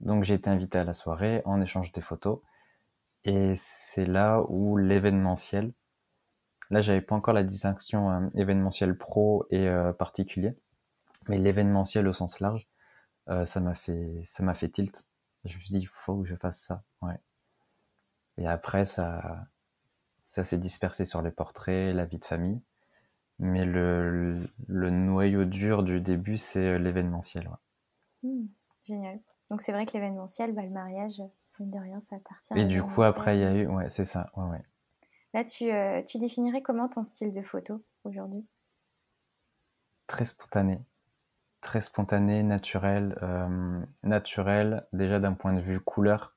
Donc 0.00 0.24
j'ai 0.24 0.34
été 0.34 0.48
invité 0.48 0.78
à 0.78 0.84
la 0.84 0.94
soirée 0.94 1.42
en 1.44 1.60
échange 1.60 1.92
des 1.92 2.00
photos 2.00 2.40
et 3.24 3.54
c'est 3.58 4.06
là 4.06 4.42
où 4.48 4.78
l'événementiel, 4.78 5.72
là 6.70 6.80
j'avais 6.80 7.00
pas 7.00 7.14
encore 7.14 7.34
la 7.34 7.44
distinction 7.44 8.10
euh, 8.10 8.28
événementiel 8.34 8.96
pro 8.96 9.46
et 9.50 9.68
euh, 9.68 9.92
particulier, 9.92 10.56
mais 11.28 11.38
l'événementiel 11.38 12.08
au 12.08 12.12
sens 12.12 12.40
large, 12.40 12.68
ça 13.44 13.60
m'a 13.60 13.74
fait 13.74 14.22
ça 14.24 14.42
m'a 14.44 14.54
fait 14.54 14.68
tilt. 14.68 15.06
Je 15.44 15.56
me 15.56 15.62
suis 15.62 15.72
dit 15.72 15.80
il 15.80 15.88
faut 15.88 16.16
que 16.22 16.28
je 16.28 16.36
fasse 16.36 16.60
ça, 16.60 16.82
ouais. 17.02 17.18
Et 18.38 18.46
après, 18.46 18.86
ça, 18.86 19.46
ça 20.30 20.44
s'est 20.44 20.58
dispersé 20.58 21.04
sur 21.04 21.22
les 21.22 21.30
portraits, 21.30 21.94
la 21.94 22.04
vie 22.06 22.18
de 22.18 22.24
famille. 22.24 22.60
Mais 23.38 23.64
le, 23.64 24.48
le 24.66 24.90
noyau 24.90 25.44
dur 25.44 25.82
du 25.82 26.00
début, 26.00 26.38
c'est 26.38 26.66
euh, 26.66 26.78
l'événementiel. 26.78 27.48
Hmm, 28.22 28.46
génial. 28.82 29.20
Donc 29.50 29.60
c'est 29.60 29.72
vrai 29.72 29.86
que 29.86 29.92
l'événementiel, 29.92 30.52
bah, 30.52 30.62
le 30.62 30.70
mariage, 30.70 31.22
mine 31.58 31.70
de 31.70 31.78
rien, 31.78 32.00
ça 32.00 32.16
appartient. 32.16 32.58
Et 32.58 32.64
du 32.64 32.82
coup, 32.82 33.02
après, 33.02 33.36
il 33.36 33.40
y 33.40 33.44
a 33.44 33.54
eu. 33.54 33.66
Ouais, 33.66 33.90
c'est 33.90 34.04
ça. 34.04 34.30
Ouais, 34.36 34.44
ouais. 34.44 34.62
Là, 35.34 35.44
tu, 35.44 35.70
euh, 35.70 36.02
tu 36.02 36.18
définirais 36.18 36.62
comment 36.62 36.88
ton 36.88 37.02
style 37.02 37.30
de 37.30 37.42
photo 37.42 37.84
aujourd'hui? 38.04 38.46
Très 40.06 40.24
spontané. 40.24 40.80
Très 41.60 41.80
spontané, 41.80 42.42
naturel. 42.42 43.18
Euh, 43.22 43.84
naturel, 44.02 44.86
déjà 44.92 45.18
d'un 45.18 45.34
point 45.34 45.52
de 45.52 45.60
vue 45.60 45.80
couleur. 45.80 46.36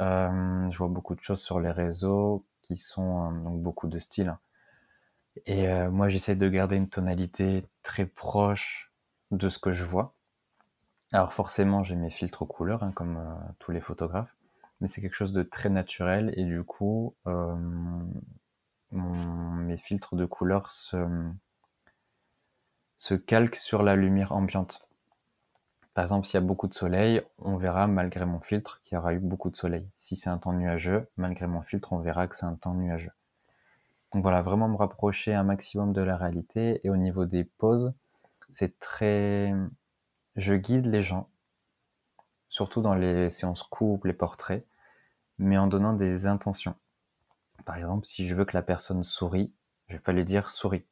Euh, 0.00 0.70
je 0.70 0.78
vois 0.78 0.88
beaucoup 0.88 1.14
de 1.14 1.20
choses 1.20 1.42
sur 1.42 1.60
les 1.60 1.70
réseaux 1.70 2.44
qui 2.62 2.76
sont 2.76 3.32
donc 3.32 3.62
beaucoup 3.62 3.88
de 3.88 3.98
styles. 3.98 4.36
Et 5.46 5.66
moi, 5.88 6.08
j'essaie 6.08 6.36
de 6.36 6.48
garder 6.48 6.76
une 6.76 6.88
tonalité 6.88 7.66
très 7.82 8.06
proche 8.06 8.92
de 9.32 9.48
ce 9.48 9.58
que 9.58 9.72
je 9.72 9.84
vois. 9.84 10.14
Alors 11.12 11.32
forcément, 11.32 11.82
j'ai 11.82 11.96
mes 11.96 12.10
filtres 12.10 12.42
aux 12.42 12.46
couleurs, 12.46 12.84
hein, 12.84 12.92
comme 12.92 13.18
tous 13.58 13.72
les 13.72 13.80
photographes, 13.80 14.33
mais 14.84 14.88
c'est 14.88 15.00
quelque 15.00 15.16
chose 15.16 15.32
de 15.32 15.42
très 15.42 15.70
naturel 15.70 16.34
et 16.36 16.44
du 16.44 16.62
coup, 16.62 17.14
mes 18.90 19.78
filtres 19.78 20.14
de 20.14 20.26
couleurs 20.26 20.70
se, 20.70 20.98
se 22.98 23.14
calquent 23.14 23.56
sur 23.56 23.82
la 23.82 23.96
lumière 23.96 24.32
ambiante. 24.32 24.86
Par 25.94 26.04
exemple, 26.04 26.26
s'il 26.26 26.34
y 26.34 26.36
a 26.36 26.46
beaucoup 26.46 26.68
de 26.68 26.74
soleil, 26.74 27.22
on 27.38 27.56
verra 27.56 27.86
malgré 27.86 28.26
mon 28.26 28.40
filtre 28.40 28.82
qu'il 28.84 28.96
y 28.96 28.98
aura 28.98 29.14
eu 29.14 29.20
beaucoup 29.20 29.48
de 29.48 29.56
soleil. 29.56 29.88
Si 29.98 30.16
c'est 30.16 30.28
un 30.28 30.36
temps 30.36 30.52
nuageux, 30.52 31.08
malgré 31.16 31.46
mon 31.46 31.62
filtre, 31.62 31.94
on 31.94 32.00
verra 32.00 32.28
que 32.28 32.36
c'est 32.36 32.44
un 32.44 32.56
temps 32.56 32.74
nuageux. 32.74 33.12
Donc 34.12 34.20
voilà, 34.22 34.42
vraiment 34.42 34.68
me 34.68 34.76
rapprocher 34.76 35.32
un 35.32 35.44
maximum 35.44 35.94
de 35.94 36.02
la 36.02 36.18
réalité. 36.18 36.82
Et 36.84 36.90
au 36.90 36.98
niveau 36.98 37.24
des 37.24 37.44
poses, 37.44 37.94
c'est 38.50 38.78
très... 38.80 39.54
Je 40.36 40.52
guide 40.52 40.84
les 40.84 41.00
gens, 41.00 41.30
surtout 42.50 42.82
dans 42.82 42.94
les 42.94 43.30
séances 43.30 43.62
couples, 43.62 44.08
les 44.08 44.12
portraits, 44.12 44.66
mais 45.38 45.58
en 45.58 45.66
donnant 45.66 45.92
des 45.92 46.26
intentions. 46.26 46.74
Par 47.64 47.76
exemple, 47.76 48.06
si 48.06 48.28
je 48.28 48.34
veux 48.34 48.44
que 48.44 48.56
la 48.56 48.62
personne 48.62 49.04
sourit, 49.04 49.54
je 49.88 49.94
vais 49.94 50.00
pas 50.00 50.12
lui 50.12 50.24
dire 50.24 50.50
souris. 50.50 50.84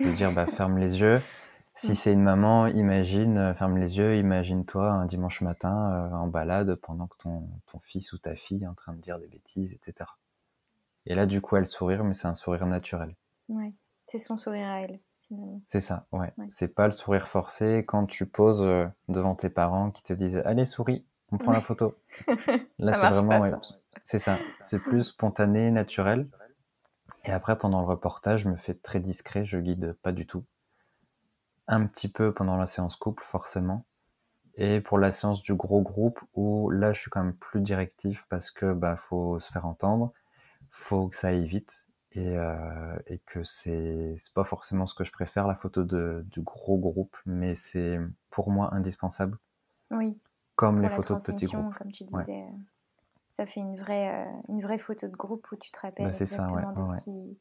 Je 0.00 0.06
vais 0.08 0.14
dire 0.14 0.32
bah, 0.32 0.46
ferme 0.46 0.78
les 0.78 1.00
yeux 1.00 1.20
si 1.76 1.96
c'est 1.96 2.12
une 2.12 2.22
maman, 2.22 2.66
imagine, 2.68 3.36
euh, 3.38 3.54
ferme 3.54 3.78
les 3.78 3.98
yeux, 3.98 4.16
imagine-toi 4.16 4.90
un 4.90 5.06
dimanche 5.06 5.40
matin 5.40 5.92
euh, 5.92 6.14
en 6.14 6.28
balade 6.28 6.76
pendant 6.76 7.06
que 7.06 7.16
ton, 7.16 7.48
ton 7.66 7.80
fils 7.80 8.12
ou 8.12 8.18
ta 8.18 8.36
fille 8.36 8.62
est 8.62 8.68
en 8.68 8.74
train 8.74 8.92
de 8.94 9.00
dire 9.00 9.18
des 9.18 9.26
bêtises, 9.26 9.72
etc. 9.72 10.08
Et 11.06 11.14
là, 11.14 11.26
du 11.26 11.40
coup, 11.40 11.56
elle 11.56 11.66
sourire, 11.66 12.04
mais 12.04 12.14
c'est 12.14 12.28
un 12.28 12.34
sourire 12.34 12.66
naturel. 12.66 13.16
Ouais, 13.48 13.74
c'est 14.06 14.18
son 14.18 14.36
sourire 14.36 14.68
à 14.68 14.82
elle, 14.82 15.00
finalement. 15.22 15.60
C'est 15.68 15.80
ça, 15.80 16.06
ouais. 16.12 16.32
C'est 16.48 16.74
pas 16.74 16.86
le 16.86 16.92
sourire 16.92 17.28
forcé 17.28 17.84
quand 17.86 18.06
tu 18.06 18.26
poses 18.26 18.62
euh, 18.62 18.86
devant 19.08 19.34
tes 19.34 19.50
parents 19.50 19.90
qui 19.90 20.02
te 20.02 20.12
disent 20.12 20.40
Allez, 20.44 20.66
souris, 20.66 21.04
on 21.34 21.38
prend 21.38 21.52
la 21.52 21.60
photo. 21.60 21.96
Là, 22.78 22.94
c'est 22.94 23.10
vraiment. 23.10 23.60
C'est 24.04 24.18
ça, 24.18 24.38
c'est 24.60 24.78
plus 24.78 25.02
spontané, 25.02 25.70
naturel. 25.70 26.28
Et 27.24 27.32
après, 27.32 27.58
pendant 27.58 27.80
le 27.80 27.86
reportage, 27.86 28.42
je 28.42 28.48
me 28.48 28.56
fais 28.56 28.74
très 28.74 29.00
discret, 29.00 29.44
je 29.44 29.58
guide 29.58 29.94
pas 30.02 30.12
du 30.12 30.26
tout 30.26 30.44
un 31.66 31.86
petit 31.86 32.08
peu 32.08 32.32
pendant 32.32 32.56
la 32.56 32.66
séance 32.66 32.96
couple, 32.96 33.24
forcément. 33.24 33.86
Et 34.56 34.80
pour 34.80 34.98
la 34.98 35.12
séance 35.12 35.42
du 35.42 35.54
gros 35.54 35.82
groupe, 35.82 36.20
où 36.34 36.70
là, 36.70 36.92
je 36.92 37.00
suis 37.00 37.10
quand 37.10 37.24
même 37.24 37.34
plus 37.34 37.60
directif 37.60 38.24
parce 38.28 38.50
que 38.50 38.72
bah 38.72 38.96
faut 38.96 39.40
se 39.40 39.50
faire 39.50 39.66
entendre, 39.66 40.12
faut 40.70 41.08
que 41.08 41.16
ça 41.16 41.28
aille 41.28 41.46
vite. 41.46 41.88
et, 42.12 42.36
euh, 42.38 42.96
et 43.08 43.18
que 43.26 43.42
c'est 43.44 44.14
c'est 44.18 44.32
pas 44.34 44.44
forcément 44.44 44.86
ce 44.86 44.94
que 44.94 45.04
je 45.04 45.12
préfère 45.12 45.46
la 45.48 45.56
photo 45.56 45.82
de, 45.84 46.24
du 46.30 46.42
gros 46.42 46.78
groupe, 46.78 47.16
mais 47.26 47.54
c'est 47.56 47.98
pour 48.30 48.50
moi 48.50 48.72
indispensable. 48.74 49.38
Oui. 49.90 50.18
Comme 50.56 50.80
les 50.80 50.88
photos 50.88 51.22
de 51.22 51.32
petits 51.32 51.46
groupes. 51.46 51.74
Comme 51.74 51.90
tu 51.90 52.04
disais, 52.04 52.42
euh, 52.42 52.56
ça 53.28 53.46
fait 53.46 53.60
une 53.60 53.76
vraie, 53.76 54.26
euh, 54.26 54.32
une 54.48 54.60
vraie 54.60 54.78
photo 54.78 55.08
de 55.08 55.16
groupe 55.16 55.46
où 55.50 55.56
tu 55.56 55.70
te 55.70 55.80
rappelles 55.80 56.06
bah, 56.06 56.16
exactement 56.18 56.72
de 56.72 56.82
ce 56.82 57.04
qui 57.04 57.38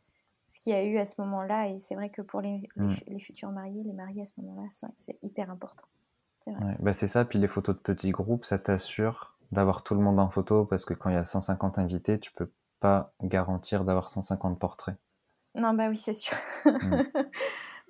ce 0.47 0.59
qu'il 0.59 0.71
y 0.71 0.75
a 0.75 0.83
eu 0.83 0.99
à 0.99 1.05
ce 1.05 1.19
moment-là. 1.21 1.69
Et 1.69 1.79
c'est 1.79 1.95
vrai 1.95 2.09
que 2.09 2.21
pour 2.21 2.41
les, 2.41 2.69
les, 2.75 3.15
mm. 3.15 3.19
futurs 3.19 3.51
mariés, 3.51 3.83
les 3.83 3.93
mariés 3.93 4.21
à 4.21 4.25
ce 4.25 4.33
moment-là, 4.37 4.67
c'est 4.95 5.17
hyper 5.23 5.49
important. 5.49 5.87
C'est 6.39 6.51
bah 6.79 6.93
c'est 6.93 7.07
ça. 7.07 7.25
Puis 7.25 7.39
les 7.39 7.47
photos 7.47 7.75
de 7.75 7.81
petits 7.81 8.11
groupes, 8.11 8.45
ça 8.45 8.59
t'assure 8.59 9.35
d'avoir 9.51 9.83
tout 9.83 9.95
le 9.95 10.01
monde 10.01 10.19
en 10.19 10.29
photo 10.29 10.65
parce 10.65 10.85
que 10.85 10.93
quand 10.93 11.09
il 11.09 11.15
y 11.15 11.17
a 11.17 11.25
150 11.25 11.79
invités, 11.79 12.19
tu 12.19 12.31
peux 12.33 12.51
pas 12.79 13.13
garantir 13.21 13.83
d'avoir 13.85 14.09
150 14.09 14.59
portraits. 14.59 14.97
Non, 15.55 15.73
bah 15.73 15.87
oui, 15.89 15.97
c'est 15.97 16.13
sûr. 16.13 16.37
Mm. 16.65 17.01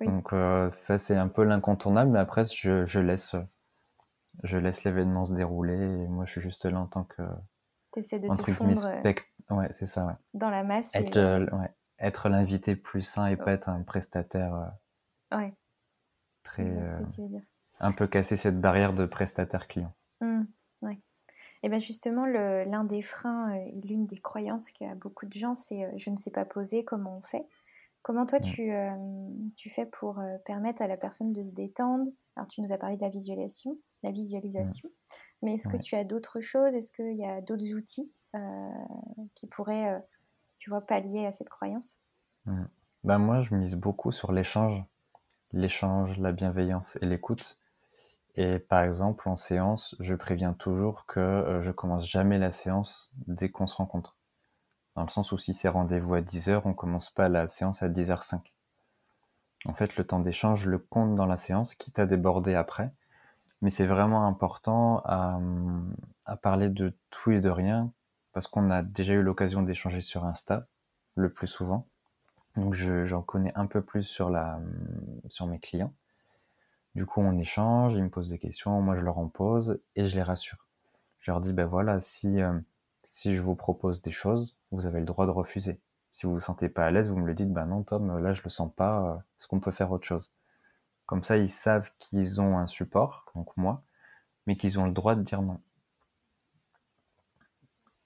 Donc 0.06 0.32
euh, 0.32 0.70
ça, 0.72 0.98
c'est 0.98 1.16
un 1.16 1.28
peu 1.28 1.44
l'incontournable, 1.44 2.10
mais 2.10 2.18
après, 2.18 2.44
je, 2.46 2.84
je 2.84 3.00
laisse, 3.00 3.36
je 4.42 4.58
laisse 4.58 4.84
l'événement 4.84 5.24
se 5.24 5.34
dérouler 5.34 5.78
et 5.78 6.08
moi, 6.08 6.24
je 6.24 6.32
suis 6.32 6.40
juste 6.40 6.64
là 6.64 6.80
en 6.80 6.86
tant 6.86 7.04
que... 7.04 7.22
T'essaies 7.92 8.18
de 8.18 8.28
te 8.28 8.50
fondre 8.50 8.84
euh, 8.86 9.54
ouais, 9.54 9.68
c'est 9.72 9.86
ça, 9.86 10.06
ouais. 10.06 10.14
dans 10.34 10.50
la 10.50 10.64
masse. 10.64 10.94
Être, 10.94 11.16
euh, 11.16 11.46
ouais, 11.46 11.70
être 11.98 12.28
l'invité 12.28 12.74
plus 12.74 13.02
sain 13.02 13.26
et 13.26 13.36
pas 13.36 13.52
être 13.52 13.68
un 13.68 13.82
prestataire 13.82 14.72
ouais. 15.32 15.54
très... 16.42 16.82
Un 17.80 17.92
peu 17.92 18.06
casser 18.06 18.36
cette 18.36 18.60
barrière 18.60 18.94
de 18.94 19.04
prestataire-client. 19.04 19.92
Mmh, 20.20 20.42
ouais. 20.82 21.00
Et 21.64 21.68
bien 21.70 21.78
justement, 21.78 22.26
l'un 22.26 22.84
des 22.84 23.00
freins 23.00 23.52
euh, 23.52 23.54
et 23.56 23.80
l'une 23.82 24.06
des 24.06 24.18
croyances 24.18 24.70
qu'a 24.70 24.94
beaucoup 24.94 25.24
de 25.24 25.32
gens, 25.32 25.54
c'est 25.54 25.84
euh, 25.84 25.90
je 25.96 26.10
ne 26.10 26.16
sais 26.16 26.30
pas 26.30 26.44
poser, 26.44 26.84
comment 26.84 27.16
on 27.16 27.22
fait? 27.22 27.46
Comment 28.02 28.26
toi, 28.26 28.38
tu, 28.38 28.70
euh, 28.70 28.94
tu 29.56 29.70
fais 29.70 29.86
pour 29.86 30.20
permettre 30.44 30.82
à 30.82 30.86
la 30.86 30.98
personne 30.98 31.32
de 31.32 31.40
se 31.40 31.52
détendre? 31.52 32.04
Alors, 32.36 32.46
tu 32.48 32.60
nous 32.60 32.70
as 32.70 32.76
parlé 32.76 32.98
de 32.98 33.02
la 33.02 33.08
visualisation, 33.08 33.78
la 34.04 34.12
visualisation, 34.12 34.90
mais 35.42 35.54
est-ce 35.54 35.68
que 35.68 35.76
tu 35.76 35.96
as 35.96 36.04
d'autres 36.04 36.40
choses? 36.40 36.74
Est-ce 36.74 36.92
qu'il 36.92 37.16
y 37.16 37.24
a 37.24 37.40
d'autres 37.40 37.74
outils 37.74 38.12
qui 39.34 39.46
pourraient, 39.46 40.02
tu 40.58 40.70
vois, 40.70 40.80
pallier 40.80 41.26
à 41.26 41.32
cette 41.32 41.48
croyance? 41.48 42.00
Ben 43.04 43.18
Moi, 43.18 43.42
je 43.42 43.54
mise 43.54 43.74
beaucoup 43.74 44.12
sur 44.12 44.32
l'échange, 44.32 44.82
l'échange, 45.52 46.18
la 46.18 46.32
bienveillance 46.32 46.96
et 47.02 47.06
l'écoute. 47.06 47.58
Et 48.36 48.58
par 48.58 48.82
exemple, 48.82 49.28
en 49.28 49.36
séance, 49.36 49.94
je 50.00 50.14
préviens 50.14 50.54
toujours 50.54 51.06
que 51.06 51.20
euh, 51.20 51.62
je 51.62 51.70
commence 51.70 52.08
jamais 52.08 52.38
la 52.38 52.50
séance 52.50 53.14
dès 53.28 53.48
qu'on 53.48 53.66
se 53.66 53.76
rencontre. 53.76 54.16
Dans 54.96 55.02
le 55.02 55.08
sens 55.08 55.32
où 55.32 55.38
si 55.38 55.54
c'est 55.54 55.68
rendez-vous 55.68 56.14
à 56.14 56.20
10h, 56.20 56.62
on 56.64 56.74
commence 56.74 57.10
pas 57.10 57.28
la 57.28 57.46
séance 57.46 57.82
à 57.82 57.88
10h05. 57.88 58.40
En 59.66 59.74
fait, 59.74 59.96
le 59.96 60.04
temps 60.04 60.20
d'échange, 60.20 60.62
je 60.62 60.70
le 60.70 60.78
compte 60.78 61.14
dans 61.14 61.26
la 61.26 61.36
séance, 61.36 61.74
quitte 61.74 61.98
à 61.98 62.06
déborder 62.06 62.54
après. 62.54 62.92
Mais 63.64 63.70
c'est 63.70 63.86
vraiment 63.86 64.26
important 64.26 65.00
à, 65.06 65.40
parler 66.42 66.68
de 66.68 66.92
tout 67.08 67.30
et 67.30 67.40
de 67.40 67.48
rien, 67.48 67.90
parce 68.34 68.46
qu'on 68.46 68.70
a 68.70 68.82
déjà 68.82 69.14
eu 69.14 69.22
l'occasion 69.22 69.62
d'échanger 69.62 70.02
sur 70.02 70.26
Insta, 70.26 70.66
le 71.14 71.32
plus 71.32 71.46
souvent. 71.46 71.88
Donc 72.56 72.74
j'en 72.74 73.22
connais 73.22 73.54
un 73.54 73.64
peu 73.64 73.80
plus 73.80 74.02
sur, 74.02 74.28
mes 74.28 75.58
clients. 75.60 75.94
Du 76.94 77.06
coup, 77.06 77.22
on 77.22 77.38
échange, 77.38 77.94
ils 77.94 78.02
me 78.02 78.10
posent 78.10 78.28
des 78.28 78.38
questions, 78.38 78.82
moi 78.82 78.96
je 78.96 79.00
leur 79.00 79.16
en 79.16 79.28
pose 79.28 79.80
et 79.96 80.04
je 80.04 80.14
les 80.14 80.22
rassure. 80.22 80.66
Je 81.20 81.30
leur 81.30 81.40
dis, 81.40 81.54
ben 81.54 81.64
voilà, 81.64 82.02
si, 82.02 82.42
euh, 82.42 82.52
je 83.24 83.40
vous 83.40 83.54
propose 83.54 84.02
des 84.02 84.12
choses, 84.12 84.58
vous 84.72 84.84
avez 84.84 85.00
le 85.00 85.06
droit 85.06 85.24
de 85.24 85.30
refuser. 85.30 85.80
Si 86.12 86.26
vous 86.26 86.34
vous 86.34 86.40
sentez 86.40 86.68
pas 86.68 86.84
à 86.84 86.90
l'aise, 86.90 87.08
vous 87.08 87.16
me 87.16 87.26
le 87.26 87.32
dites, 87.32 87.50
ben 87.50 87.64
non 87.64 87.82
Tom, 87.82 88.18
là 88.18 88.34
je 88.34 88.42
le 88.42 88.50
sens 88.50 88.70
pas, 88.74 89.00
euh, 89.00 89.16
est-ce 89.16 89.48
qu'on 89.48 89.60
peut 89.60 89.72
faire 89.72 89.90
autre 89.90 90.04
chose? 90.04 90.34
Comme 91.06 91.24
ça, 91.24 91.36
ils 91.36 91.50
savent 91.50 91.90
qu'ils 91.98 92.40
ont 92.40 92.58
un 92.58 92.66
support, 92.66 93.26
donc 93.34 93.56
moi, 93.56 93.82
mais 94.46 94.56
qu'ils 94.56 94.78
ont 94.78 94.86
le 94.86 94.92
droit 94.92 95.14
de 95.14 95.22
dire 95.22 95.42
non. 95.42 95.60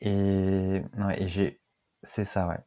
Et, 0.00 0.82
j'ai, 1.26 1.60
c'est 2.02 2.24
ça, 2.24 2.46
ouais. 2.48 2.60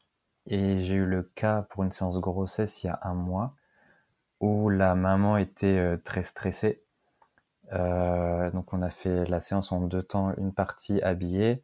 Et 0.48 0.84
j'ai 0.84 0.96
eu 0.96 1.06
le 1.06 1.24
cas 1.24 1.64
pour 1.64 1.84
une 1.84 1.92
séance 1.92 2.20
grossesse 2.20 2.84
il 2.84 2.88
y 2.88 2.90
a 2.90 3.00
un 3.04 3.14
mois 3.14 3.56
où 4.40 4.70
la 4.70 4.96
maman 4.96 5.38
était 5.38 5.78
euh, 5.78 5.98
très 5.98 6.24
stressée. 6.24 6.84
Euh, 7.74 8.52
donc 8.52 8.74
on 8.74 8.82
a 8.82 8.90
fait 8.90 9.26
la 9.28 9.40
séance 9.42 9.72
en 9.72 9.82
deux 9.82 10.04
temps, 10.04 10.34
une 10.38 10.54
partie 10.54 11.02
habillée, 11.02 11.64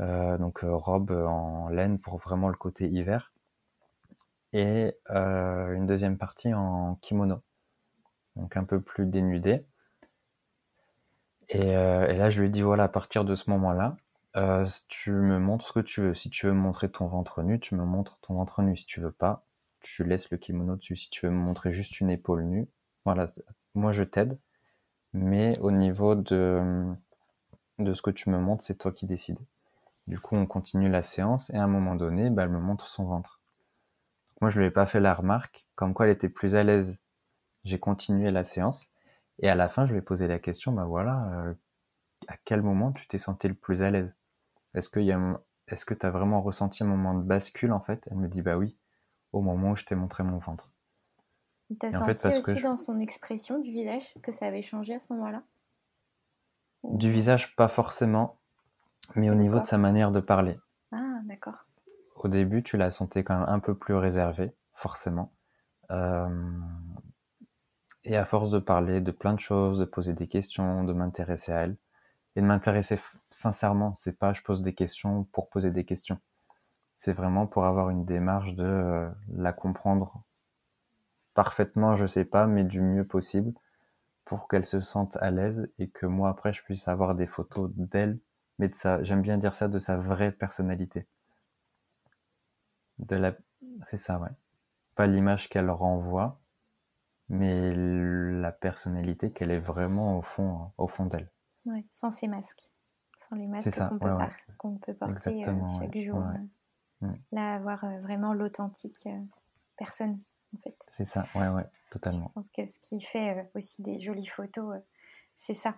euh, 0.00 0.38
donc 0.38 0.60
robe 0.62 1.10
en 1.12 1.68
laine 1.68 1.98
pour 1.98 2.18
vraiment 2.18 2.48
le 2.48 2.56
côté 2.56 2.88
hiver, 2.88 3.32
et 4.52 4.94
une 5.08 5.86
deuxième 5.86 6.18
partie 6.18 6.54
en 6.54 6.96
kimono, 6.96 7.42
donc 8.36 8.56
un 8.56 8.64
peu 8.64 8.80
plus 8.80 9.06
dénudée. 9.06 9.64
Et, 11.48 11.68
et, 11.68 12.16
là 12.16 12.30
je 12.30 12.40
lui 12.40 12.48
ai 12.48 12.50
dit 12.50 12.62
voilà 12.62 12.84
à 12.84 12.88
partir 12.88 13.24
de 13.24 13.34
ce 13.34 13.50
moment-là, 13.50 13.96
tu 14.88 15.10
me 15.10 15.38
montres 15.38 15.68
ce 15.68 15.72
que 15.72 15.80
tu 15.80 16.00
veux. 16.00 16.14
Si 16.14 16.30
tu 16.30 16.46
veux 16.46 16.52
montrer 16.52 16.90
ton 16.90 17.06
ventre 17.06 17.42
nu, 17.42 17.60
tu 17.60 17.74
me 17.74 17.84
montres 17.84 18.18
ton 18.22 18.34
ventre 18.34 18.62
nu. 18.62 18.76
Si 18.76 18.86
tu 18.86 19.00
veux 19.00 19.12
pas, 19.12 19.44
tu 19.80 20.04
laisses 20.04 20.30
le 20.30 20.38
kimono 20.38 20.76
dessus. 20.76 20.96
Si 20.96 21.10
tu 21.10 21.26
veux 21.26 21.32
me 21.32 21.38
montrer 21.38 21.72
juste 21.72 22.00
une 22.00 22.10
épaule 22.10 22.44
nue, 22.44 22.68
voilà, 23.04 23.26
moi 23.74 23.92
je 23.92 24.04
t'aide. 24.04 24.38
Mais 25.14 25.58
au 25.60 25.70
niveau 25.70 26.14
de, 26.14 26.94
de 27.78 27.94
ce 27.94 28.02
que 28.02 28.10
tu 28.10 28.30
me 28.30 28.38
montres, 28.38 28.64
c'est 28.64 28.76
toi 28.76 28.92
qui 28.92 29.06
décides. 29.06 29.38
Du 30.06 30.18
coup, 30.18 30.36
on 30.36 30.46
continue 30.46 30.88
la 30.88 31.02
séance 31.02 31.50
et 31.50 31.56
à 31.56 31.64
un 31.64 31.68
moment 31.68 31.94
donné, 31.94 32.30
bah, 32.30 32.44
elle 32.44 32.48
me 32.48 32.60
montre 32.60 32.88
son 32.88 33.04
ventre. 33.04 33.40
Moi, 34.40 34.50
je 34.50 34.58
lui 34.58 34.66
ai 34.66 34.70
pas 34.70 34.86
fait 34.86 35.00
la 35.00 35.14
remarque, 35.14 35.66
comme 35.76 35.94
quoi 35.94 36.06
elle 36.06 36.12
était 36.12 36.28
plus 36.28 36.56
à 36.56 36.64
l'aise. 36.64 36.98
J'ai 37.64 37.78
continué 37.78 38.30
la 38.30 38.44
séance 38.44 38.90
et 39.38 39.48
à 39.48 39.54
la 39.54 39.68
fin, 39.68 39.86
je 39.86 39.92
lui 39.92 39.98
ai 39.98 40.02
posé 40.02 40.26
la 40.28 40.38
question, 40.38 40.72
bah 40.72 40.84
voilà, 40.84 41.30
euh, 41.34 41.54
à 42.28 42.36
quel 42.44 42.62
moment 42.62 42.92
tu 42.92 43.06
t'es 43.06 43.18
senti 43.18 43.48
le 43.48 43.54
plus 43.54 43.82
à 43.82 43.90
l'aise? 43.90 44.16
Est-ce 44.74 44.88
que 44.88 45.00
est-ce 45.68 45.84
que 45.84 45.94
tu 45.94 46.06
as 46.06 46.10
vraiment 46.10 46.42
ressenti 46.42 46.82
un 46.82 46.86
moment 46.86 47.14
de 47.14 47.22
bascule 47.22 47.72
en 47.72 47.80
fait? 47.80 48.06
Elle 48.10 48.18
me 48.18 48.28
dit 48.28 48.42
bah 48.42 48.56
oui 48.56 48.76
au 49.32 49.40
moment 49.40 49.70
où 49.70 49.76
je 49.76 49.84
t'ai 49.84 49.94
montré 49.94 50.22
mon 50.22 50.38
ventre. 50.38 50.70
Tu 51.80 51.86
as 51.86 51.92
senti 51.92 52.28
aussi 52.28 52.62
dans 52.62 52.76
son 52.76 52.98
expression 52.98 53.58
du 53.58 53.70
visage 53.70 54.14
que 54.22 54.30
ça 54.30 54.46
avait 54.46 54.62
changé 54.62 54.94
à 54.94 54.98
ce 54.98 55.12
moment-là? 55.12 55.42
Du 56.84 57.10
visage, 57.10 57.54
pas 57.56 57.68
forcément, 57.68 58.38
mais 59.14 59.30
au 59.30 59.34
niveau 59.34 59.60
de 59.60 59.66
sa 59.66 59.78
manière 59.78 60.10
de 60.10 60.20
parler. 60.20 60.58
Ah, 60.90 61.20
d'accord. 61.24 61.64
Au 62.16 62.28
début, 62.28 62.62
tu 62.62 62.76
la 62.76 62.90
sentais 62.90 63.24
quand 63.24 63.38
même 63.38 63.48
un 63.48 63.60
peu 63.60 63.74
plus 63.74 63.94
réservée, 63.94 64.52
forcément. 64.74 65.32
Euh, 65.90 66.28
et 68.04 68.16
à 68.16 68.24
force 68.24 68.50
de 68.50 68.58
parler 68.58 69.00
de 69.00 69.10
plein 69.12 69.34
de 69.34 69.40
choses, 69.40 69.78
de 69.78 69.84
poser 69.84 70.12
des 70.14 70.28
questions, 70.28 70.84
de 70.84 70.92
m'intéresser 70.92 71.52
à 71.52 71.60
elle, 71.62 71.76
et 72.36 72.40
de 72.40 72.46
m'intéresser 72.46 72.98
sincèrement, 73.30 73.94
c'est 73.94 74.18
pas 74.18 74.32
je 74.32 74.42
pose 74.42 74.62
des 74.62 74.74
questions 74.74 75.24
pour 75.32 75.50
poser 75.50 75.70
des 75.70 75.84
questions 75.84 76.20
c'est 77.02 77.12
vraiment 77.12 77.48
pour 77.48 77.64
avoir 77.64 77.90
une 77.90 78.04
démarche 78.04 78.54
de 78.54 78.64
euh, 78.64 79.10
la 79.34 79.52
comprendre 79.52 80.22
parfaitement, 81.34 81.96
je 81.96 82.06
sais 82.06 82.24
pas, 82.24 82.46
mais 82.46 82.64
du 82.64 82.80
mieux 82.80 83.04
possible 83.04 83.52
pour 84.24 84.48
qu'elle 84.48 84.66
se 84.66 84.80
sente 84.80 85.16
à 85.16 85.30
l'aise 85.32 85.68
et 85.80 85.88
que 85.88 86.06
moi 86.06 86.30
après 86.30 86.52
je 86.52 86.62
puisse 86.62 86.88
avoir 86.88 87.14
des 87.16 87.26
photos 87.26 87.70
d'elle, 87.74 88.20
mais 88.58 88.68
de 88.68 88.74
ça, 88.76 89.02
j'aime 89.02 89.22
bien 89.22 89.38
dire 89.38 89.54
ça, 89.54 89.68
de 89.68 89.78
sa 89.80 89.96
vraie 89.96 90.32
personnalité. 90.32 91.06
De 92.98 93.16
la, 93.16 93.34
c'est 93.86 93.98
ça, 93.98 94.18
ouais. 94.18 94.30
Pas 94.94 95.06
l'image 95.06 95.48
qu'elle 95.48 95.70
renvoie, 95.70 96.40
mais 97.32 97.72
la 97.74 98.52
personnalité 98.52 99.32
qu'elle 99.32 99.50
est 99.50 99.58
vraiment 99.58 100.18
au 100.18 100.22
fond, 100.22 100.70
au 100.76 100.86
fond 100.86 101.06
d'elle. 101.06 101.30
Ouais, 101.64 101.84
sans 101.90 102.10
ses 102.10 102.28
masques, 102.28 102.70
sans 103.26 103.36
les 103.36 103.46
masques 103.46 103.80
qu'on 104.58 104.76
peut, 104.76 104.94
porter 104.94 105.48
euh, 105.48 105.68
chaque 105.78 105.96
jour. 105.96 106.18
Euh. 106.18 107.06
Mm. 107.06 107.14
Là, 107.32 107.54
avoir 107.54 107.84
euh, 107.84 108.00
vraiment 108.00 108.34
l'authentique 108.34 109.06
euh, 109.06 109.18
personne, 109.78 110.20
en 110.54 110.58
fait. 110.58 110.76
C'est 110.92 111.08
ça, 111.08 111.24
ouais, 111.34 111.48
ouais, 111.48 111.64
totalement. 111.90 112.26
Je 112.28 112.32
pense 112.34 112.48
que 112.50 112.66
ce 112.66 112.78
qui 112.78 113.00
fait 113.00 113.50
aussi 113.54 113.80
des 113.80 113.98
jolies 113.98 114.26
photos, 114.26 114.80
c'est 115.34 115.54
ça. 115.54 115.76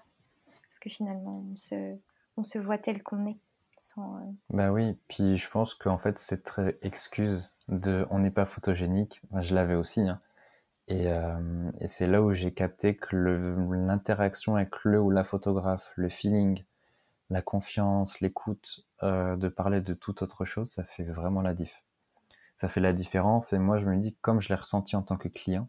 Parce 0.63 0.81
que 0.81 0.91
finalement, 0.91 1.45
on 1.53 1.55
se, 1.55 1.97
on 2.37 2.43
se 2.43 2.59
voit 2.59 2.79
tel 2.79 3.03
qu'on 3.03 3.27
est. 3.27 3.39
Sans, 3.79 4.21
Bah 4.51 4.71
oui, 4.71 4.97
puis 5.09 5.37
je 5.37 5.51
pense 5.51 5.75
qu'en 5.75 5.99
fait, 5.99 6.19
cette 6.21 6.49
excuse 6.83 7.49
de 7.67 8.07
on 8.11 8.21
n'est 8.21 8.31
pas 8.31 8.47
photogénique, 8.47 9.21
je 9.41 9.55
l'avais 9.55 9.75
aussi. 9.75 10.01
Hein. 10.01 10.21
Et, 10.89 11.07
et 11.81 11.89
c'est 11.89 12.07
là 12.07 12.23
où 12.23 12.33
j'ai 12.35 12.53
capté 12.53 12.97
que 12.97 13.17
l'interaction 13.17 14.57
avec 14.57 14.85
le 14.85 15.01
ou 15.01 15.11
la 15.11 15.25
photographe, 15.25 15.91
le 15.97 16.09
feeling, 16.09 16.63
la 17.31 17.43
confiance, 17.43 18.21
l'écoute, 18.21 18.85
euh, 19.03 19.37
de 19.37 19.49
parler 19.49 19.81
de 19.81 19.95
toute 19.95 20.23
autre 20.23 20.45
chose, 20.45 20.71
ça 20.71 20.85
fait 20.85 21.05
vraiment 21.05 21.43
la 21.43 21.55
diff. 21.55 21.85
Ça 22.57 22.69
fait 22.69 22.81
la 22.81 22.93
différence 22.93 23.53
et 23.53 23.59
moi 23.59 23.79
je 23.79 23.87
me 23.87 23.97
dis 23.99 24.17
comme 24.21 24.41
je 24.41 24.49
l'ai 24.49 24.55
ressenti 24.55 24.97
en 24.97 25.03
tant 25.03 25.17
que 25.17 25.29
client, 25.29 25.69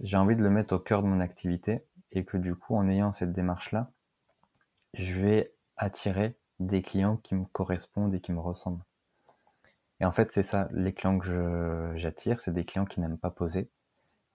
j'ai 0.00 0.16
envie 0.18 0.36
de 0.36 0.42
le 0.42 0.50
mettre 0.50 0.74
au 0.74 0.78
cœur 0.78 1.02
de 1.02 1.08
mon 1.08 1.20
activité 1.20 1.86
et 2.10 2.24
que 2.24 2.36
du 2.36 2.54
coup 2.54 2.76
en 2.76 2.88
ayant 2.88 3.12
cette 3.12 3.32
démarche-là, 3.32 3.90
je 4.94 5.20
vais 5.20 5.54
attirer 5.76 6.36
des 6.60 6.82
clients 6.82 7.16
qui 7.16 7.34
me 7.34 7.44
correspondent 7.46 8.14
et 8.14 8.20
qui 8.20 8.32
me 8.32 8.40
ressemblent. 8.40 8.84
Et 10.02 10.04
en 10.04 10.10
fait, 10.10 10.32
c'est 10.32 10.42
ça, 10.42 10.68
les 10.72 10.92
clients 10.92 11.20
que 11.20 11.92
j'attire, 11.94 12.40
c'est 12.40 12.52
des 12.52 12.64
clients 12.64 12.84
qui 12.84 13.00
n'aiment 13.00 13.18
pas 13.18 13.30
poser, 13.30 13.70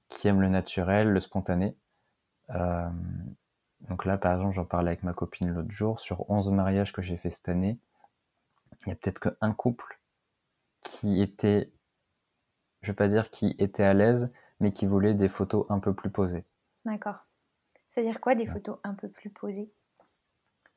qui 0.08 0.30
aiment 0.30 0.40
le 0.40 0.48
naturel, 0.48 1.10
le 1.10 1.20
spontané. 1.20 1.76
Euh, 2.52 2.90
donc 3.82 4.06
là, 4.06 4.18
par 4.18 4.34
exemple, 4.34 4.56
j'en 4.56 4.64
parlais 4.64 4.92
avec 4.92 5.04
ma 5.04 5.12
copine 5.12 5.50
l'autre 5.50 5.70
jour, 5.70 6.00
sur 6.00 6.30
11 6.32 6.52
mariages 6.52 6.94
que 6.94 7.02
j'ai 7.02 7.18
fait 7.18 7.30
cette 7.30 7.50
année, 7.50 7.78
il 8.86 8.90
y 8.90 8.92
a 8.94 8.96
peut-être 8.96 9.20
qu'un 9.20 9.52
couple 9.52 10.00
qui 10.84 11.22
était, 11.22 11.70
je 12.82 12.92
vais 12.94 12.96
pas 12.96 13.10
dire 13.10 13.30
qui 13.30 13.54
était 13.60 13.84
à 13.84 13.94
l'aise, 13.94 14.32
mais 14.62 14.72
qui 14.72 14.88
voulait 14.88 15.16
des 15.16 15.28
photos 15.28 15.66
un 15.68 15.80
peu 15.80 15.94
plus 15.94 16.10
posées. 16.10 16.46
D'accord. 16.86 17.26
C'est-à-dire 17.90 18.22
quoi 18.22 18.36
des 18.36 18.46
photos 18.46 18.80
un 18.86 18.94
peu 18.94 19.10
plus 19.10 19.32
posées? 19.32 19.70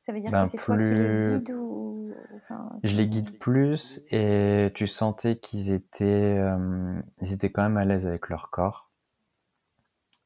Ça 0.01 0.13
veut 0.13 0.19
dire 0.19 0.31
ben, 0.31 0.41
que 0.41 0.49
c'est 0.49 0.57
toi 0.57 0.79
qui 0.79 0.87
les 0.95 1.19
guides 1.21 1.51
ou 1.51 2.11
Je 2.83 2.95
les 2.95 3.07
guide 3.07 3.37
plus 3.37 4.03
et 4.09 4.71
tu 4.73 4.87
sentais 4.87 5.37
qu'ils 5.37 5.71
étaient, 5.71 6.39
euh, 6.39 6.99
ils 7.21 7.33
étaient 7.33 7.51
quand 7.51 7.61
même 7.61 7.77
à 7.77 7.85
l'aise 7.85 8.07
avec 8.07 8.27
leur 8.29 8.49
corps. 8.49 8.89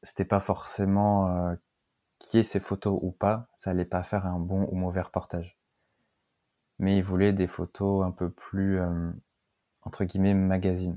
C'était 0.02 0.24
pas 0.24 0.40
forcément 0.40 1.28
euh, 1.28 1.54
qui 2.20 2.38
est 2.38 2.42
ces 2.42 2.58
photos 2.58 2.98
ou 3.02 3.10
pas, 3.10 3.48
ça 3.52 3.68
allait 3.68 3.84
pas 3.84 4.02
faire 4.02 4.24
un 4.24 4.38
bon 4.38 4.66
ou 4.70 4.76
mauvais 4.76 5.02
reportage. 5.02 5.58
Mais 6.78 6.96
ils 6.96 7.04
voulaient 7.04 7.34
des 7.34 7.46
photos 7.46 8.02
un 8.02 8.12
peu 8.12 8.30
plus 8.30 8.80
euh, 8.80 9.10
entre 9.82 10.04
guillemets 10.04 10.32
magazine 10.32 10.96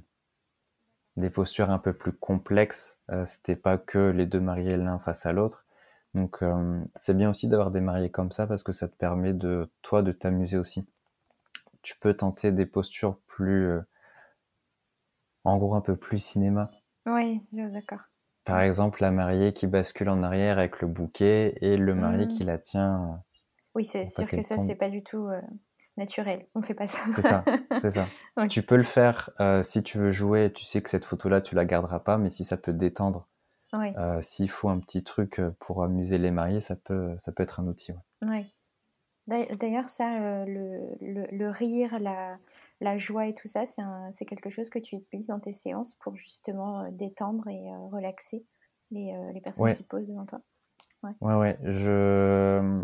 des 1.17 1.29
postures 1.29 1.69
un 1.69 1.79
peu 1.79 1.91
plus 1.91 2.13
complexes. 2.13 2.97
C'était 3.25 3.57
pas 3.57 3.77
que 3.77 4.11
les 4.11 4.25
deux 4.25 4.39
mariés 4.39 4.77
l'un 4.77 4.99
face 4.99 5.25
à 5.25 5.33
l'autre. 5.33 5.65
Donc 6.13 6.41
euh, 6.41 6.81
c'est 6.95 7.15
bien 7.15 7.29
aussi 7.29 7.47
d'avoir 7.47 7.71
des 7.71 7.81
mariés 7.81 8.09
comme 8.09 8.31
ça 8.31 8.47
parce 8.47 8.63
que 8.63 8.71
ça 8.71 8.87
te 8.87 8.95
permet 8.95 9.33
de 9.33 9.69
toi 9.81 10.01
de 10.01 10.11
t'amuser 10.11 10.57
aussi. 10.57 10.87
Tu 11.81 11.97
peux 11.97 12.13
tenter 12.13 12.51
des 12.51 12.65
postures 12.65 13.17
plus, 13.27 13.67
euh, 13.67 13.81
en 15.43 15.57
gros 15.57 15.75
un 15.75 15.81
peu 15.81 15.95
plus 15.95 16.19
cinéma. 16.19 16.71
Oui, 17.05 17.41
d'accord. 17.51 18.01
Par 18.43 18.61
exemple, 18.61 19.01
la 19.01 19.11
mariée 19.11 19.53
qui 19.53 19.67
bascule 19.67 20.09
en 20.09 20.23
arrière 20.23 20.57
avec 20.57 20.81
le 20.81 20.87
bouquet 20.87 21.57
et 21.61 21.77
le 21.77 21.93
marié 21.93 22.25
mmh. 22.25 22.29
qui 22.29 22.43
la 22.43 22.57
tient. 22.57 23.23
Oui, 23.75 23.85
c'est 23.85 24.05
sûr 24.05 24.27
que 24.27 24.41
ça, 24.41 24.57
c'est 24.57 24.75
pas 24.75 24.89
du 24.89 25.03
tout 25.03 25.29
naturel. 25.99 26.47
On 26.55 26.63
fait 26.63 26.73
pas 26.73 26.87
ça. 26.87 26.99
C'est 27.15 27.21
ça. 27.21 27.43
ça. 27.91 28.47
Tu 28.49 28.63
peux 28.63 28.77
le 28.77 28.83
faire 28.83 29.29
euh, 29.39 29.61
si 29.61 29.83
tu 29.83 29.99
veux 29.99 30.09
jouer. 30.09 30.51
Tu 30.51 30.65
sais 30.65 30.81
que 30.81 30.89
cette 30.89 31.05
photo-là, 31.05 31.41
tu 31.41 31.53
la 31.53 31.65
garderas 31.65 31.99
pas, 31.99 32.17
mais 32.17 32.31
si 32.31 32.43
ça 32.43 32.57
peut 32.57 32.73
détendre, 32.73 33.27
euh, 33.73 34.21
s'il 34.21 34.49
faut 34.49 34.69
un 34.69 34.79
petit 34.79 35.03
truc 35.03 35.39
euh, 35.39 35.51
pour 35.59 35.83
amuser 35.83 36.17
les 36.17 36.31
mariés, 36.31 36.61
ça 36.61 36.75
peut, 36.75 37.13
ça 37.17 37.31
peut 37.31 37.43
être 37.43 37.59
un 37.59 37.67
outil. 37.67 37.93
Ouais. 38.21 38.45
D'ailleurs, 39.27 39.89
ça, 39.89 40.43
le, 40.47 41.49
rire, 41.49 41.99
la, 41.99 42.39
la, 42.81 42.97
joie 42.97 43.27
et 43.27 43.35
tout 43.35 43.47
ça, 43.47 43.63
c'est 44.11 44.25
quelque 44.25 44.49
chose 44.49 44.71
que 44.71 44.79
tu 44.79 44.95
utilises 44.95 45.27
dans 45.27 45.39
tes 45.39 45.51
séances 45.51 45.93
pour 45.93 46.15
justement 46.15 46.89
détendre 46.91 47.47
et 47.47 47.69
relaxer 47.91 48.43
les, 48.89 49.13
les 49.31 49.39
personnes 49.39 49.71
qui 49.73 49.83
posent 49.83 50.07
devant 50.07 50.25
toi? 50.25 50.41
Ouais, 51.03 51.11
ouais. 51.21 51.35
ouais. 51.35 51.59
Je... 51.61 52.81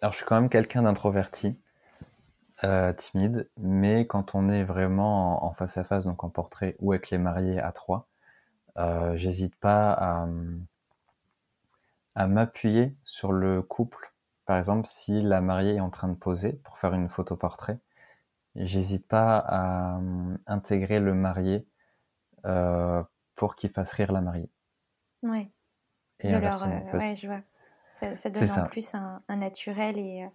Alors, 0.00 0.12
je 0.12 0.16
suis 0.16 0.24
quand 0.24 0.40
même 0.40 0.48
quelqu'un 0.48 0.82
d'introverti. 0.84 1.58
Euh, 2.64 2.92
timide, 2.92 3.50
mais 3.56 4.06
quand 4.06 4.36
on 4.36 4.48
est 4.48 4.62
vraiment 4.62 5.44
en, 5.44 5.52
face 5.52 5.78
à 5.78 5.84
face, 5.84 6.04
donc 6.04 6.22
en 6.22 6.30
portrait 6.30 6.76
ou 6.78 6.92
avec 6.92 7.10
les 7.10 7.18
mariés 7.18 7.58
à 7.58 7.72
trois, 7.72 8.08
euh, 8.78 9.16
j'hésite 9.16 9.56
pas 9.56 9.92
à, 9.92 10.28
à 12.14 12.26
m'appuyer 12.26 12.96
sur 13.04 13.32
le 13.32 13.62
couple. 13.62 14.12
Par 14.46 14.56
exemple, 14.58 14.86
si 14.86 15.22
la 15.22 15.40
mariée 15.40 15.76
est 15.76 15.80
en 15.80 15.90
train 15.90 16.08
de 16.08 16.14
poser 16.14 16.52
pour 16.64 16.78
faire 16.78 16.94
une 16.94 17.08
photo 17.08 17.36
portrait, 17.36 17.78
j'hésite 18.56 19.06
pas 19.06 19.38
à 19.38 20.00
intégrer 20.46 21.00
le 21.00 21.14
marié 21.14 21.66
euh, 22.44 23.02
pour 23.36 23.54
qu'il 23.54 23.70
fasse 23.70 23.92
rire 23.92 24.12
la 24.12 24.20
mariée. 24.20 24.50
Ouais. 25.22 25.50
Et 26.20 26.30
je 26.30 27.26
vois. 27.26 27.40
Ça, 27.90 28.30
donne 28.30 28.50
en 28.50 28.66
plus 28.66 28.94
un, 28.94 29.22
un 29.28 29.36
naturel 29.36 29.98
et 29.98 30.26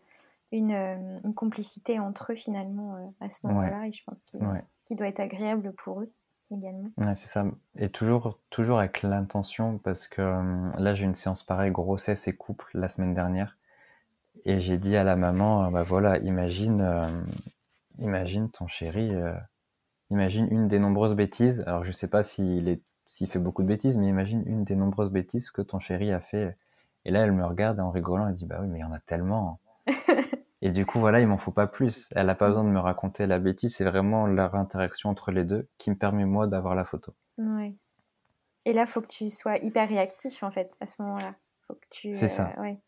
une, 0.52 0.71
une, 0.71 1.34
complicité 1.34 2.00
entre 2.00 2.32
eux 2.32 2.36
finalement 2.36 2.95
euh, 2.95 3.08
à 3.19 3.30
ce 3.30 3.39
moment-là 3.43 3.88
et 3.88 3.91
je 3.91 4.04
pense 4.04 4.23
qu'il 4.23 4.95
doit 4.95 5.08
être 5.08 5.19
agréable 5.19 5.73
pour 5.73 6.02
eux 6.02 6.12
également. 6.51 6.89
Ouais, 6.97 7.15
c'est 7.15 7.27
ça. 7.27 7.45
Et 7.77 7.89
toujours, 7.89 8.39
toujours 8.49 8.79
avec 8.79 9.03
l'intention 9.03 9.77
parce 9.77 10.07
que 10.07 10.21
euh, 10.21 10.71
là 10.77 10.95
j'ai 10.95 11.05
une 11.05 11.15
séance 11.15 11.43
pareille 11.43 11.71
grossesse 11.71 12.27
et 12.27 12.33
couple 12.33 12.69
la 12.73 12.88
semaine 12.88 13.13
dernière 13.13 13.57
et 14.45 14.60
j'ai 14.60 14.77
dit 14.77 14.95
à 14.95 15.03
la 15.03 15.15
maman 15.15 15.65
euh, 15.65 15.69
bah 15.69 15.83
voilà 15.83 16.17
imagine 16.19 16.86
imagine 17.99 18.49
ton 18.49 18.67
chéri 18.67 19.12
imagine 20.12 20.47
une 20.51 20.67
des 20.67 20.79
nombreuses 20.79 21.15
bêtises 21.15 21.63
alors 21.67 21.83
je 21.83 21.91
sais 21.91 22.07
pas 22.07 22.23
s'il 22.23 22.67
est 22.67 22.81
s'il 23.07 23.27
fait 23.27 23.39
beaucoup 23.39 23.63
de 23.63 23.67
bêtises 23.67 23.97
mais 23.97 24.07
imagine 24.07 24.43
une 24.45 24.63
des 24.63 24.75
nombreuses 24.75 25.12
bêtises 25.12 25.49
que 25.49 25.62
ton 25.62 25.79
chéri 25.79 26.12
a 26.12 26.19
fait 26.19 26.57
et 27.05 27.12
là 27.12 27.21
elle 27.21 27.31
me 27.31 27.45
regarde 27.45 27.79
en 27.79 27.91
rigolant 27.91 28.27
elle 28.27 28.36
dit 28.36 28.45
bah 28.45 28.60
oui 28.62 28.67
mais 28.67 28.79
il 28.79 28.81
y 28.81 28.86
en 28.86 28.91
a 28.91 28.99
tellement 28.99 29.60
Et 30.62 30.72
du 30.72 30.86
coup, 30.86 31.00
voilà, 31.00 31.20
il 31.20 31.28
m'en 31.28 31.38
faut 31.38 31.52
pas 31.52 31.67
plus. 31.67 32.08
Elle 32.15 32.28
n'a 32.28 32.36
pas 32.36 32.48
mm. 32.48 32.50
besoin 32.50 32.63
de 32.63 32.70
me 32.70 32.80
raconter 32.80 33.28
la 33.28 33.39
bêtise, 33.39 33.76
c'est 33.76 33.84
vraiment 33.84 34.26
leur 34.26 34.56
interaction 34.56 35.10
entre 35.10 35.32
les 35.32 35.43
deux 35.43 35.70
qui 35.78 35.89
me 35.89 35.96
permet, 35.96 36.26
moi, 36.26 36.48
d'avoir 36.48 36.76
la 36.76 36.86
photo. 36.86 37.13
Ouais. 37.38 37.76
Et 38.65 38.74
là, 38.74 38.86
faut 38.86 39.02
que 39.02 39.08
tu 39.08 39.30
sois 39.30 39.58
hyper 39.58 39.88
réactif, 39.88 40.43
en 40.43 40.52
fait, 40.52 40.74
à 40.82 40.86
ce 40.86 41.02
moment-là. 41.02 41.36
Faut 41.62 41.76
que 41.76 41.88
tu. 41.89 42.15
C'est 42.15 42.28
ça. 42.28 42.54
Euh, 42.58 42.62
ouais, 42.62 42.80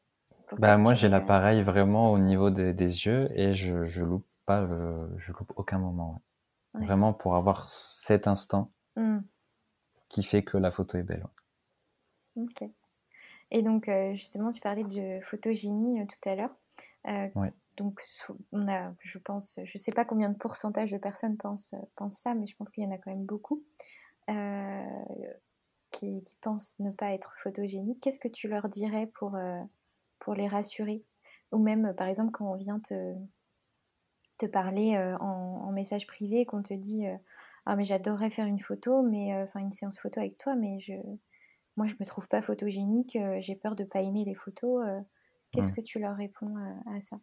bah, 0.58 0.78
moi, 0.78 0.96
j'ai 0.96 1.10
l'appareil 1.10 1.62
vraiment 1.62 2.12
au 2.12 2.18
niveau 2.18 2.50
des, 2.50 2.74
yeux 2.74 3.30
et 3.34 3.54
je, 3.54 3.86
je 3.86 4.04
loupe 4.04 4.26
pas, 4.46 4.68
je 5.18 5.32
loupe 5.32 5.54
aucun 5.56 5.78
moment. 5.78 6.22
Vraiment 6.74 7.14
pour 7.14 7.36
avoir 7.36 7.68
cet 7.68 8.28
instant 8.28 8.72
mm. 8.96 9.20
qui 10.08 10.24
fait 10.24 10.44
que 10.44 10.58
la 10.58 10.72
photo 10.72 10.98
est 10.98 11.04
belle. 11.04 11.26
Ok. 12.36 12.70
Et 13.52 13.62
donc, 13.62 13.90
euh, 13.90 14.14
justement, 14.14 14.52
tu 14.52 14.62
parlais 14.62 14.84
de 14.84 15.20
photogénie 15.22 16.02
euh, 16.02 16.06
tout 16.06 16.30
à 16.30 16.36
l'heure. 16.36 16.56
Euh, 17.08 17.28
donc, 17.78 18.02
on 18.52 18.68
a, 18.68 18.94
je 19.00 19.18
pense, 19.20 19.60
je 19.64 19.78
ne 19.78 19.82
sais 19.82 19.92
pas 19.92 20.06
combien 20.06 20.30
de 20.30 20.38
pourcentage 20.38 20.92
de 20.92 20.98
personnes 20.98 21.38
pensent, 21.38 21.76
pensent 21.96 22.18
ça, 22.18 22.36
mais 22.36 22.46
je 22.46 22.56
pense 22.56 22.70
qu'il 22.70 22.84
y 22.84 22.88
en 22.88 22.92
a 22.92 22.98
quand 22.98 23.12
même 23.12 23.26
beaucoup 23.26 23.64
euh, 24.30 25.04
qui, 25.92 26.24
pensent 26.42 26.74
ne 26.80 26.92
pas 26.92 27.14
être 27.14 27.36
photogéniques. 27.38 28.02
Qu'est-ce 28.02 28.20
que 28.20 28.28
tu 28.28 28.48
leur 28.48 28.68
dirais 28.68 29.08
pour, 29.16 29.36
euh, 29.36 29.62
pour 30.20 30.34
les 30.34 30.48
rassurer? 30.48 31.04
Ou 31.52 31.58
même, 31.58 31.94
par 31.96 32.08
exemple, 32.08 32.32
quand 32.32 32.52
on 32.52 32.56
vient 32.56 32.80
te, 32.80 33.16
te 34.38 34.46
parler 34.46 34.98
en, 35.20 35.72
message 35.72 36.06
privé, 36.06 36.46
qu'on 36.46 36.62
te 36.62 36.74
dit 36.74 37.06
Ah, 37.66 37.76
mais 37.76 37.86
j'adorerais 37.86 38.30
faire 38.30 38.46
une 38.46 38.60
photo, 38.60 39.02
mais 39.02 39.34
enfin 39.42 39.62
une 39.62 39.72
séance 39.72 40.00
photo 40.00 40.20
avec 40.20 40.38
toi, 40.38 40.56
mais 40.56 40.78
je, 40.80 40.94
moi, 41.78 41.88
je 41.88 41.96
me 42.00 42.06
trouve 42.06 42.28
pas 42.28 42.42
photogénique, 42.42 43.18
j'ai 43.40 43.56
peur 43.56 43.76
de 43.76 43.86
pas 43.86 44.02
aimer 44.02 44.26
les 44.26 44.36
photos. 44.36 44.86
Qu'est-ce 45.52 45.72
mmh. 45.72 45.76
que 45.76 45.82
tu 45.82 46.00
leur 46.00 46.16
réponds 46.16 46.56
à, 46.86 47.02
ça? 47.02 47.20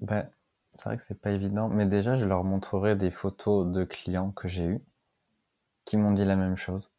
Ben, 0.00 0.28
C'est 0.76 0.84
vrai 0.84 0.98
que 0.98 1.04
c'est 1.08 1.20
pas 1.20 1.32
évident, 1.32 1.68
mais 1.68 1.86
déjà, 1.86 2.16
je 2.16 2.24
leur 2.24 2.44
montrerai 2.44 2.96
des 2.96 3.10
photos 3.10 3.66
de 3.70 3.84
clients 3.84 4.30
que 4.32 4.48
j'ai 4.48 4.66
eus 4.66 4.82
qui 5.84 5.96
m'ont 5.96 6.12
dit 6.12 6.24
la 6.24 6.36
même 6.36 6.56
chose. 6.56 6.94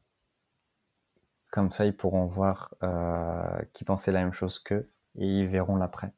Comme 1.52 1.72
ça, 1.72 1.86
ils 1.86 1.96
pourront 1.96 2.26
voir 2.26 2.74
euh, 2.84 3.62
qui 3.74 3.84
pensaient 3.84 4.12
la 4.12 4.24
même 4.24 4.34
chose 4.34 4.60
qu'eux 4.60 4.90
et 5.16 5.26
ils 5.26 5.48
verront 5.48 5.76
l'après. 5.76 6.12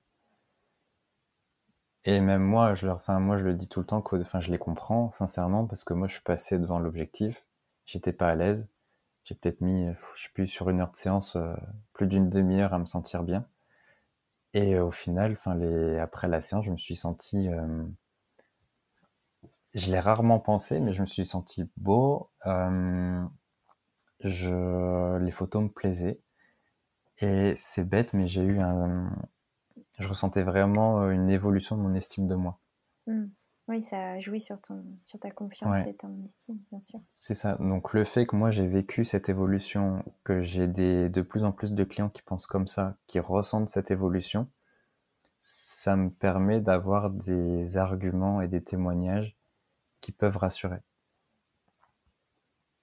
Et 2.06 2.19
même 2.19 2.43
moi, 2.43 2.76
je 2.76 2.86
leur, 2.86 2.98
enfin, 2.98 3.19
moi, 3.19 3.38
je 3.38 3.43
le 3.43 3.54
dis 3.56 3.67
tout 3.67 3.80
le 3.80 3.86
temps, 3.86 4.02
que, 4.02 4.15
enfin, 4.15 4.39
je 4.39 4.52
les 4.52 4.60
comprends, 4.60 5.12
sincèrement, 5.12 5.65
parce 5.65 5.84
que 5.84 5.93
moi, 5.93 6.08
je 6.08 6.13
suis 6.13 6.24
passé 6.24 6.60
devant 6.60 6.80
l'objectif, 6.80 7.45
j'étais 7.86 8.13
pas 8.13 8.30
à 8.30 8.36
l'aise, 8.36 8.67
j'ai 9.24 9.36
peut-être 9.36 9.62
mis, 9.62 9.88
je 10.13 10.24
sais 10.24 10.30
plus, 10.34 10.48
sur 10.48 10.69
une 10.69 10.82
heure 10.82 10.91
de 10.91 10.98
séance, 10.98 11.36
euh, 11.36 11.56
plus 11.93 12.08
d'une 12.08 12.30
demi-heure 12.30 12.74
à 12.74 12.80
me 12.80 12.86
sentir 12.86 13.24
bien. 13.24 13.48
Et 14.56 14.80
au 14.80 14.89
final, 14.89 15.38
après 16.02 16.30
la 16.30 16.41
séance, 16.41 16.63
je 16.63 16.72
me 16.72 16.78
suis 16.78 16.96
senti. 16.96 17.50
Euh, 17.50 17.84
je 19.74 19.91
l'ai 19.91 20.00
rarement 20.00 20.39
pensé, 20.39 20.80
mais 20.80 20.94
je 20.94 21.02
me 21.02 21.06
suis 21.06 21.26
senti 21.26 21.70
beau. 21.76 22.32
Euh. 22.48 23.26
Les 24.22 25.32
photos 25.32 25.63
me 25.63 25.68
plaisaient. 25.68 26.22
Et 27.20 27.54
c'est 27.58 27.84
bête, 27.84 28.13
mais 28.13 28.28
j'ai 28.28 28.44
eu 28.44 28.62
un. 28.62 29.12
Je 30.00 30.08
ressentais 30.08 30.44
vraiment 30.44 31.10
une 31.12 31.30
évolution 31.30 31.76
de 31.76 31.82
mon 31.82 31.94
estime 31.94 32.30
de 32.30 32.36
moi. 32.36 32.58
Mmh. 33.08 33.26
Oui, 33.67 33.82
ça 33.82 34.12
a 34.12 34.19
joué 34.19 34.39
sur, 34.39 34.62
ton, 34.62 34.84
sur 35.04 35.19
ta 35.19 35.32
confiance 35.32 35.78
et 35.88 35.95
ton 35.95 36.23
estime, 36.23 36.60
bien 36.69 36.80
sûr. 36.80 36.99
C'est 37.10 37.34
ça. 37.34 37.56
Donc 37.56 37.93
le 37.93 38.04
fait 38.04 38.28
que 38.28 38.36
moi 38.36 38.51
j'ai 38.51 38.67
vécu 38.67 39.06
cette 39.06 39.28
évolution, 39.28 40.04
que 40.23 40.43
j'ai 40.43 40.67
des, 40.67 41.10
de 41.10 41.21
plus 41.23 41.43
en 41.43 41.51
plus 41.51 41.73
de 41.73 41.84
clients 41.84 42.10
qui 42.10 42.21
pensent 42.21 42.45
comme 42.45 42.67
ça, 42.67 42.95
qui 43.08 43.19
ressentent 43.19 43.69
cette 43.69 43.89
évolution, 43.89 44.47
ça 45.39 45.95
me 45.95 46.10
permet 46.12 46.62
d'avoir 46.62 47.10
des 47.10 47.78
arguments 47.78 48.41
et 48.41 48.47
des 48.47 48.63
témoignages 48.63 49.36
qui 50.01 50.12
peuvent 50.12 50.38
rassurer. 50.38 50.80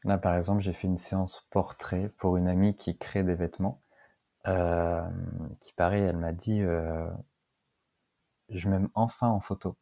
Là, 0.04 0.18
par 0.18 0.34
exemple, 0.34 0.62
j'ai 0.62 0.72
fait 0.72 0.88
une 0.88 0.98
séance 0.98 1.46
portrait 1.50 2.10
pour 2.18 2.36
une 2.36 2.48
amie 2.48 2.76
qui 2.76 2.96
crée 2.96 3.22
des 3.22 3.34
vêtements. 3.34 3.80
Euh, 4.48 5.02
qui 5.60 5.72
paraît, 5.72 6.00
elle 6.00 6.16
m'a 6.16 6.32
dit 6.32 6.62
euh, 6.62 7.08
Je 8.48 8.68
m'aime 8.68 8.88
enfin 8.94 9.28
en 9.28 9.40
photo. 9.40 9.76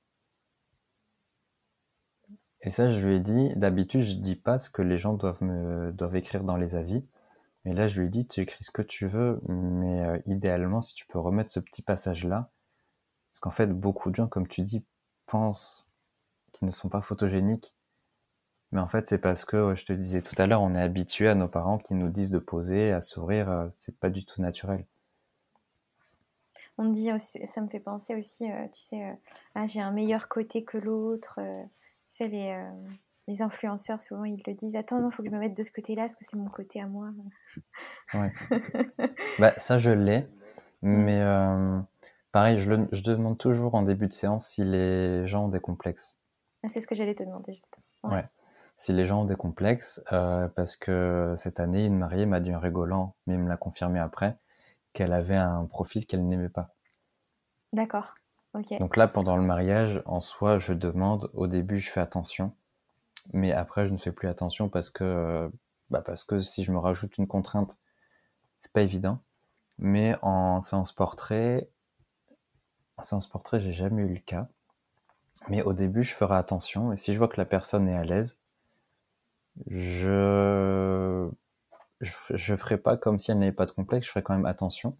Et 2.63 2.71
ça, 2.71 2.91
je 2.91 3.07
lui 3.07 3.17
ai 3.17 3.21
dit, 3.21 3.55
d'habitude, 3.57 4.03
je 4.03 4.17
dis 4.17 4.37
pas 4.37 4.59
ce 4.59 4.69
que 4.69 4.83
les 4.83 4.99
gens 4.99 5.15
doivent 5.15 5.43
me 5.43 5.93
doivent 5.93 6.17
écrire 6.17 6.45
dans 6.45 6.57
les 6.57 6.77
avis. 6.77 7.05
Mais 7.65 7.75
là, 7.75 7.89
je 7.89 8.01
lui 8.01 8.07
ai 8.07 8.11
dit, 8.11 8.27
tu 8.27 8.41
écris 8.41 8.65
ce 8.65 8.71
que 8.71 8.83
tu 8.83 9.07
veux, 9.07 9.41
mais 9.49 10.01
euh, 10.01 10.19
idéalement, 10.27 10.83
si 10.83 10.95
tu 10.95 11.07
peux 11.07 11.19
remettre 11.19 11.51
ce 11.51 11.61
petit 11.61 11.83
passage-là, 11.83 12.51
parce 13.33 13.41
qu'en 13.41 13.51
fait, 13.51 13.67
beaucoup 13.67 14.11
de 14.11 14.17
gens, 14.17 14.29
comme 14.29 14.49
tu 14.49 14.63
dis, 14.63 14.85
pensent 15.27 15.87
qu'ils 16.53 16.67
ne 16.67 16.73
sont 16.73 16.89
pas 16.89 17.01
photogéniques. 17.01 17.75
Mais 18.73 18.81
en 18.81 18.89
fait, 18.89 19.09
c'est 19.09 19.19
parce 19.19 19.45
que, 19.45 19.75
je 19.75 19.85
te 19.87 19.93
disais 19.93 20.23
tout 20.23 20.35
à 20.39 20.47
l'heure, 20.47 20.63
on 20.63 20.75
est 20.75 20.83
habitué 20.83 21.29
à 21.29 21.35
nos 21.35 21.49
parents 21.49 21.79
qui 21.79 21.95
nous 21.95 22.09
disent 22.09 22.31
de 22.31 22.39
poser, 22.39 22.93
à 22.93 23.01
sourire, 23.01 23.51
euh, 23.51 23.69
c'est 23.73 23.99
pas 23.99 24.11
du 24.11 24.25
tout 24.25 24.41
naturel. 24.41 24.87
On 26.79 26.89
dit 26.89 27.13
aussi, 27.13 27.47
ça 27.47 27.61
me 27.61 27.69
fait 27.69 27.81
penser 27.81 28.15
aussi, 28.15 28.51
euh, 28.51 28.69
tu 28.69 28.81
sais, 28.81 29.19
ah, 29.55 29.67
j'ai 29.67 29.81
un 29.81 29.91
meilleur 29.91 30.29
côté 30.29 30.65
que 30.65 30.79
l'autre. 30.79 31.41
C'est 32.11 32.29
les 32.29 32.55
les 33.31 33.43
influenceurs, 33.43 34.03
souvent, 34.03 34.25
ils 34.25 34.43
le 34.47 34.55
disent 34.55 34.77
Attends, 34.77 35.01
non, 35.01 35.11
faut 35.11 35.23
que 35.23 35.29
je 35.29 35.35
me 35.35 35.39
mette 35.39 35.57
de 35.57 35.63
ce 35.63 35.71
côté-là, 35.71 36.03
parce 36.03 36.17
que 36.17 36.25
c'est 36.25 36.37
mon 36.37 36.49
côté 36.49 36.81
à 36.81 36.87
moi. 36.87 37.11
Ouais. 38.15 38.33
bah, 39.39 39.55
ça, 39.57 39.79
je 39.79 39.91
l'ai. 39.91 40.27
Mais 40.83 41.21
euh, 41.21 41.81
pareil, 42.33 42.59
je, 42.59 42.71
le, 42.71 42.89
je, 42.91 43.03
demande 43.03 43.39
toujours 43.39 43.75
en 43.75 43.83
début 43.83 44.09
de 44.09 44.13
séance 44.13 44.49
si 44.49 44.65
les 44.65 45.27
gens 45.27 45.45
ont 45.45 45.49
des 45.49 45.61
complexes. 45.61 46.19
Ah, 46.65 46.69
c'est 46.69 46.81
ce 46.81 46.87
que 46.87 46.95
j'allais 46.95 47.15
te 47.15 47.23
demander, 47.23 47.53
justement. 47.53 47.85
Ouais. 48.03 48.25
Si 48.77 48.93
les 48.93 49.07
gens 49.07 49.23
ont 49.23 49.27
des 49.27 49.37
complexes, 49.37 50.03
euh, 50.13 50.49
parce 50.49 50.75
que 50.75 51.35
cette 51.37 51.61
année, 51.61 51.85
une 51.85 51.99
mariée 51.99 52.27
m'a 52.27 52.41
dit 52.41 52.55
en 52.55 52.59
rigolant, 52.61 53.15
mais 53.27 53.37
me 53.37 53.49
l'a 53.49 53.59
confirmé 53.59 54.01
après, 54.01 54.39
qu'elle 54.93 55.13
avait 55.13 55.37
un 55.37 55.67
profil 55.67 56.07
qu'elle 56.07 56.27
n'aimait 56.27 56.49
pas. 56.49 56.75
D'accord. 57.73 58.15
Donc 58.79 58.97
là, 58.97 59.09
pendant 59.09 59.37
le 59.37 59.43
mariage, 59.43 60.03
en 60.07 60.21
soi, 60.21 60.59
je 60.59 60.73
demande, 60.73 61.31
au 61.35 61.47
début, 61.47 61.79
je 61.79 61.91
fais 61.91 62.01
attention 62.01 62.53
mais 63.33 63.53
après, 63.53 63.87
je 63.87 63.93
ne 63.93 63.99
fais 63.99 64.13
plus 64.13 64.29
attention 64.29 64.69
parce 64.69 64.91
que, 64.91 65.51
bah 65.91 66.03
parce 66.03 66.25
que 66.25 66.43
si 66.43 66.65
je 66.65 66.73
me 66.73 66.79
rajoute 66.79 67.19
une 67.19 67.27
contrainte, 67.27 67.79
c'est 68.63 68.73
pas 68.73 68.83
évident. 68.83 69.21
Mais 69.79 70.17
en 70.23 70.61
séance 70.63 70.93
portrait, 70.93 71.71
en 72.97 73.05
séance 73.05 73.29
portrait, 73.29 73.61
j'ai 73.61 73.73
jamais 73.73 74.03
eu 74.03 74.15
le 74.15 74.21
cas. 74.21 74.49
Mais 75.49 75.63
au 75.63 75.73
début, 75.73 76.05
je 76.05 76.15
ferai 76.15 76.37
attention. 76.37 76.93
Et 76.93 76.97
si 76.97 77.15
je 77.15 77.19
vois 77.19 77.29
que 77.29 77.39
la 77.39 77.47
personne 77.47 77.89
est 77.89 77.97
à 77.97 78.05
l'aise, 78.05 78.41
je, 79.69 81.29
je, 82.01 82.13
je 82.31 82.57
ferai 82.57 82.79
pas 82.79 82.97
comme 82.97 83.19
si 83.19 83.31
elle 83.31 83.39
n'avait 83.39 83.53
pas 83.53 83.67
de 83.67 83.71
complexe. 83.73 84.07
Je 84.07 84.11
ferai 84.13 84.23
quand 84.23 84.35
même 84.35 84.47
attention, 84.47 84.97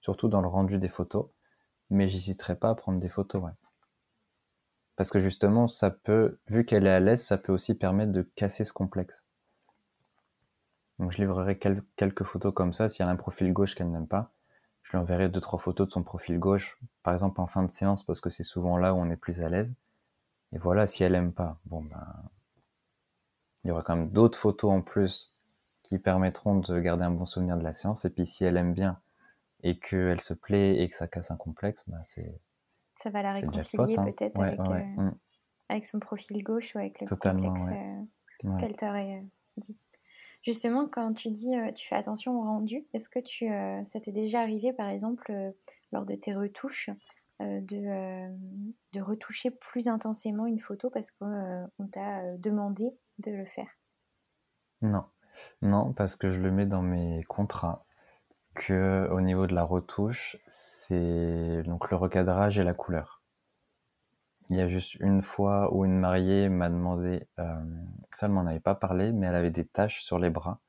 surtout 0.00 0.28
dans 0.28 0.40
le 0.40 0.48
rendu 0.48 0.78
des 0.78 0.88
photos. 0.88 1.26
Mais 1.90 2.08
j'hésiterai 2.08 2.56
pas 2.56 2.70
à 2.70 2.74
prendre 2.74 3.00
des 3.00 3.08
photos, 3.08 3.42
ouais. 3.42 3.52
Parce 4.96 5.10
que 5.10 5.20
justement, 5.20 5.68
ça 5.68 5.90
peut, 5.90 6.38
vu 6.48 6.64
qu'elle 6.64 6.86
est 6.86 6.90
à 6.90 7.00
l'aise, 7.00 7.24
ça 7.24 7.38
peut 7.38 7.52
aussi 7.52 7.76
permettre 7.76 8.12
de 8.12 8.22
casser 8.22 8.64
ce 8.64 8.72
complexe. 8.72 9.26
Donc 10.98 11.10
je 11.10 11.18
livrerai 11.18 11.58
quelques 11.58 12.24
photos 12.24 12.54
comme 12.54 12.72
ça. 12.72 12.88
Si 12.88 13.02
elle 13.02 13.08
a 13.08 13.10
un 13.10 13.16
profil 13.16 13.52
gauche 13.52 13.74
qu'elle 13.74 13.90
n'aime 13.90 14.06
pas, 14.06 14.32
je 14.82 14.92
lui 14.92 14.98
enverrai 14.98 15.28
deux 15.28 15.40
trois 15.40 15.58
photos 15.58 15.88
de 15.88 15.92
son 15.92 16.04
profil 16.04 16.38
gauche, 16.38 16.78
par 17.02 17.14
exemple 17.14 17.40
en 17.40 17.46
fin 17.46 17.64
de 17.64 17.72
séance, 17.72 18.04
parce 18.04 18.20
que 18.20 18.30
c'est 18.30 18.44
souvent 18.44 18.76
là 18.76 18.94
où 18.94 18.98
on 18.98 19.10
est 19.10 19.16
plus 19.16 19.40
à 19.40 19.48
l'aise. 19.48 19.74
Et 20.52 20.58
voilà, 20.58 20.86
si 20.86 21.02
elle 21.02 21.16
aime 21.16 21.32
pas, 21.32 21.58
bon 21.64 21.82
ben, 21.82 22.06
il 23.64 23.68
y 23.68 23.70
aura 23.72 23.82
quand 23.82 23.96
même 23.96 24.10
d'autres 24.10 24.38
photos 24.38 24.70
en 24.70 24.82
plus 24.82 25.32
qui 25.82 25.98
permettront 25.98 26.56
de 26.56 26.78
garder 26.78 27.04
un 27.04 27.10
bon 27.10 27.26
souvenir 27.26 27.56
de 27.56 27.64
la 27.64 27.72
séance. 27.72 28.04
Et 28.04 28.10
puis 28.10 28.26
si 28.26 28.44
elle 28.44 28.56
aime 28.56 28.74
bien 28.74 29.00
et 29.64 29.78
qu'elle 29.78 30.20
se 30.20 30.34
plaît 30.34 30.80
et 30.80 30.88
que 30.88 30.94
ça 30.94 31.08
casse 31.08 31.30
un 31.30 31.36
complexe, 31.36 31.82
ben 31.88 32.00
c'est 32.04 32.40
ça 32.94 33.10
va 33.10 33.22
la 33.22 33.32
réconcilier 33.32 33.96
hein. 33.98 34.04
peut-être 34.04 34.40
avec, 34.40 34.60
euh, 34.60 35.02
mm. 35.02 35.18
avec, 35.68 35.84
son 35.84 35.98
profil 35.98 36.44
gauche 36.44 36.76
ou 36.76 36.78
avec 36.78 37.00
le 37.00 37.06
complexe 37.08 37.66
euh, 37.68 38.56
qu'elle 38.58 38.76
t'aurait 38.76 39.18
euh, 39.18 39.26
dit. 39.56 39.76
Justement, 40.42 40.86
quand 40.86 41.14
tu 41.14 41.30
dis 41.30 41.50
tu 41.74 41.88
fais 41.88 41.96
attention 41.96 42.38
au 42.38 42.42
rendu, 42.42 42.86
est-ce 42.92 43.08
que 43.08 43.18
tu, 43.18 43.48
ça 43.84 43.98
t'est 43.98 44.12
déjà 44.12 44.42
arrivé, 44.42 44.74
par 44.74 44.90
exemple, 44.90 45.32
lors 45.90 46.04
de 46.04 46.14
tes 46.16 46.34
retouches, 46.34 46.90
de, 47.40 48.28
de 48.92 49.00
retoucher 49.00 49.50
plus 49.50 49.88
intensément 49.88 50.44
une 50.44 50.58
photo 50.58 50.90
parce 50.90 51.10
qu'on 51.12 51.88
t'a 51.90 52.36
demandé 52.36 52.94
de 53.20 53.32
le 53.32 53.46
faire? 53.46 53.70
Non, 54.82 55.06
non, 55.62 55.94
parce 55.94 56.14
que 56.14 56.30
je 56.30 56.38
le 56.38 56.50
mets 56.50 56.66
dans 56.66 56.82
mes 56.82 57.24
contrats 57.24 57.83
que 58.54 59.08
au 59.10 59.20
niveau 59.20 59.46
de 59.46 59.54
la 59.54 59.64
retouche, 59.64 60.36
c'est 60.48 61.62
donc 61.64 61.90
le 61.90 61.96
recadrage 61.96 62.58
et 62.58 62.64
la 62.64 62.74
couleur. 62.74 63.22
Il 64.50 64.56
y 64.56 64.60
a 64.60 64.68
juste 64.68 64.94
une 64.96 65.22
fois 65.22 65.74
où 65.74 65.84
une 65.84 65.98
mariée 65.98 66.48
m'a 66.48 66.68
demandé, 66.68 67.26
euh, 67.38 67.64
ça 68.12 68.26
elle 68.26 68.32
m'en 68.32 68.46
avait 68.46 68.60
pas 68.60 68.74
parlé, 68.74 69.10
mais 69.12 69.26
elle 69.26 69.34
avait 69.34 69.50
des 69.50 69.64
taches 69.64 70.02
sur 70.02 70.18
les 70.18 70.30
bras. 70.30 70.60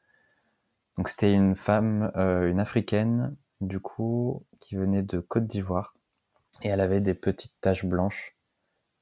Donc 0.98 1.10
c'était 1.10 1.34
une 1.34 1.56
femme, 1.56 2.12
euh, 2.16 2.50
une 2.50 2.60
africaine, 2.60 3.36
du 3.60 3.80
coup, 3.80 4.46
qui 4.62 4.76
venait 4.76 5.04
de 5.04 5.20
Côte 5.20 5.46
d'Ivoire, 5.46 5.96
et 6.62 6.70
elle 6.70 6.80
avait 6.80 7.02
des 7.02 7.14
petites 7.14 7.54
taches 7.60 7.86
blanches 7.86 8.38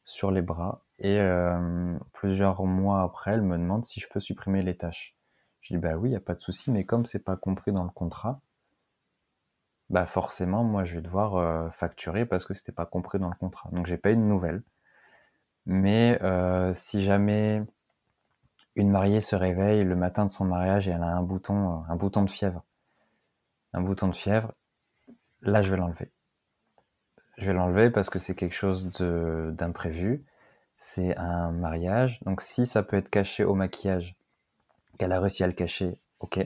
sur 0.06 0.32
les 0.32 0.42
bras. 0.42 0.84
Et 1.00 1.20
euh, 1.20 1.98
plusieurs 2.14 2.64
mois 2.66 3.02
après, 3.02 3.32
elle 3.32 3.44
me 3.44 3.58
demande 3.58 3.86
si 3.86 4.00
je 4.00 4.08
peux 4.10 4.20
supprimer 4.20 4.64
les 4.64 4.76
taches. 4.76 5.16
Je 5.62 5.76
dis 5.76 5.80
bah 5.80 5.96
oui, 5.96 6.10
il 6.10 6.14
y 6.14 6.18
a 6.18 6.20
pas 6.20 6.36
de 6.36 6.42
souci, 6.42 6.72
mais 6.72 6.84
comme 6.84 7.06
c'est 7.06 7.24
pas 7.24 7.36
compris 7.36 7.72
dans 7.72 7.84
le 7.84 7.90
contrat, 7.90 8.42
bah 9.94 10.08
forcément, 10.08 10.64
moi, 10.64 10.86
je 10.86 10.96
vais 10.96 11.02
devoir 11.02 11.36
euh, 11.36 11.70
facturer 11.70 12.26
parce 12.26 12.46
que 12.46 12.56
c'était 12.56 12.72
pas 12.72 12.88
compris 12.88 13.20
dans 13.20 13.30
le 13.30 13.36
contrat. 13.36 13.70
Donc, 13.72 13.86
j'ai 13.86 13.98
pas 13.98 14.10
une 14.10 14.28
nouvelle. 14.28 14.64
Mais 15.68 16.20
euh, 16.24 16.74
si 16.74 17.04
jamais 17.04 17.62
une 18.76 18.90
mariée 18.90 19.22
se 19.22 19.36
réveille 19.36 19.84
le 19.84 19.96
matin 19.96 20.26
de 20.26 20.32
son 20.32 20.46
mariage 20.46 20.88
et 20.88 20.92
elle 20.92 21.04
a 21.04 21.16
un 21.16 21.22
bouton, 21.22 21.84
euh, 21.84 21.84
un 21.90 21.96
bouton 21.96 22.24
de 22.24 22.30
fièvre, 22.32 22.64
un 23.72 23.82
bouton 23.82 24.08
de 24.08 24.16
fièvre, 24.16 24.54
là, 25.44 25.62
je 25.62 25.70
vais 25.70 25.78
l'enlever. 25.78 26.12
Je 27.38 27.46
vais 27.46 27.54
l'enlever 27.54 27.92
parce 27.92 28.10
que 28.10 28.18
c'est 28.18 28.34
quelque 28.34 28.56
chose 28.56 28.90
d'imprévu. 28.98 30.26
C'est 30.78 31.16
un 31.18 31.52
mariage. 31.52 32.20
Donc, 32.24 32.42
si 32.42 32.66
ça 32.66 32.82
peut 32.82 32.98
être 32.98 33.12
caché 33.12 33.44
au 33.44 33.54
maquillage, 33.54 34.16
qu'elle 34.98 35.12
a 35.12 35.20
réussi 35.20 35.44
à 35.44 35.48
le 35.48 35.54
cacher, 35.54 36.00
ok. 36.20 36.40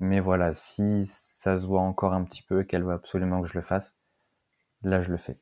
Mais 0.00 0.20
voilà, 0.20 0.54
si 0.54 1.04
ça 1.40 1.56
se 1.56 1.66
voit 1.66 1.80
encore 1.80 2.12
un 2.12 2.22
petit 2.24 2.42
peu 2.42 2.60
et 2.60 2.66
qu'elle 2.66 2.84
veut 2.84 2.92
absolument 2.92 3.40
que 3.40 3.48
je 3.48 3.54
le 3.54 3.62
fasse, 3.62 3.96
là 4.82 5.00
je 5.00 5.10
le 5.10 5.16
fais. 5.16 5.38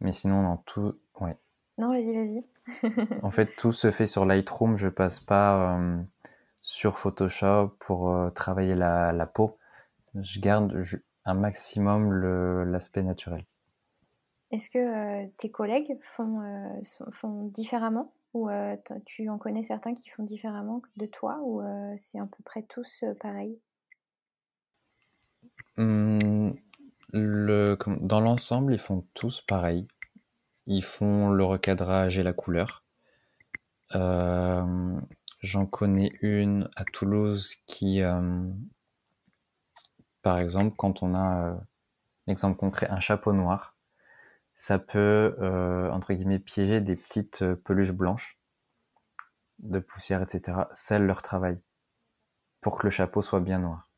Mais 0.00 0.12
sinon, 0.12 0.42
dans 0.42 0.56
tout. 0.56 0.98
Ouais. 1.20 1.36
Non, 1.78 1.90
vas-y, 1.90 2.12
vas-y. 2.12 2.44
en 3.22 3.30
fait, 3.30 3.54
tout 3.56 3.70
se 3.70 3.92
fait 3.92 4.08
sur 4.08 4.26
Lightroom. 4.26 4.76
Je 4.78 4.88
passe 4.88 5.20
pas 5.20 5.76
euh, 5.76 6.02
sur 6.60 6.98
Photoshop 6.98 7.76
pour 7.78 8.10
euh, 8.10 8.30
travailler 8.30 8.74
la, 8.74 9.30
peau. 9.32 9.56
Je 10.16 10.40
garde 10.40 10.82
un 11.24 11.34
maximum 11.34 12.12
l'aspect 12.64 13.04
naturel. 13.04 13.44
Est-ce 14.50 14.70
que 14.70 14.78
euh, 15.24 15.28
tes 15.36 15.52
collègues 15.52 15.96
font, 16.00 16.42
font 17.12 17.44
différemment? 17.44 18.12
Ou 18.34 18.48
tu 19.04 19.28
en 19.28 19.38
connais 19.38 19.62
certains 19.62 19.94
qui 19.94 20.08
font 20.08 20.22
différemment 20.22 20.82
de 20.96 21.06
toi 21.06 21.38
ou 21.42 21.62
c'est 21.96 22.18
à 22.18 22.26
peu 22.26 22.42
près 22.44 22.62
tous 22.62 23.04
pareil 23.20 23.58
mmh, 25.76 26.50
le, 27.12 27.76
Dans 28.00 28.20
l'ensemble, 28.20 28.72
ils 28.72 28.78
font 28.78 29.06
tous 29.14 29.42
pareil. 29.42 29.86
Ils 30.66 30.84
font 30.84 31.28
le 31.28 31.44
recadrage 31.44 32.18
et 32.18 32.22
la 32.22 32.32
couleur. 32.32 32.84
J'en 35.42 35.66
connais 35.66 36.12
une 36.22 36.70
à 36.76 36.84
Toulouse 36.84 37.56
qui, 37.66 38.00
par 40.22 40.38
exemple, 40.38 40.76
quand 40.76 41.02
on 41.02 41.14
a, 41.14 41.60
l'exemple 42.26 42.56
concret, 42.56 42.88
un 42.88 43.00
chapeau 43.00 43.32
noir, 43.32 43.71
ça 44.62 44.78
peut, 44.78 45.34
euh, 45.40 45.90
entre 45.90 46.12
guillemets, 46.14 46.38
piéger 46.38 46.80
des 46.80 46.94
petites 46.94 47.42
euh, 47.42 47.56
peluches 47.56 47.90
blanches 47.90 48.38
de 49.58 49.80
poussière, 49.80 50.22
etc. 50.22 50.68
C'est 50.72 51.00
leur 51.00 51.20
travail 51.20 51.58
pour 52.60 52.78
que 52.78 52.86
le 52.86 52.90
chapeau 52.92 53.22
soit 53.22 53.40
bien 53.40 53.58
noir. 53.58 53.90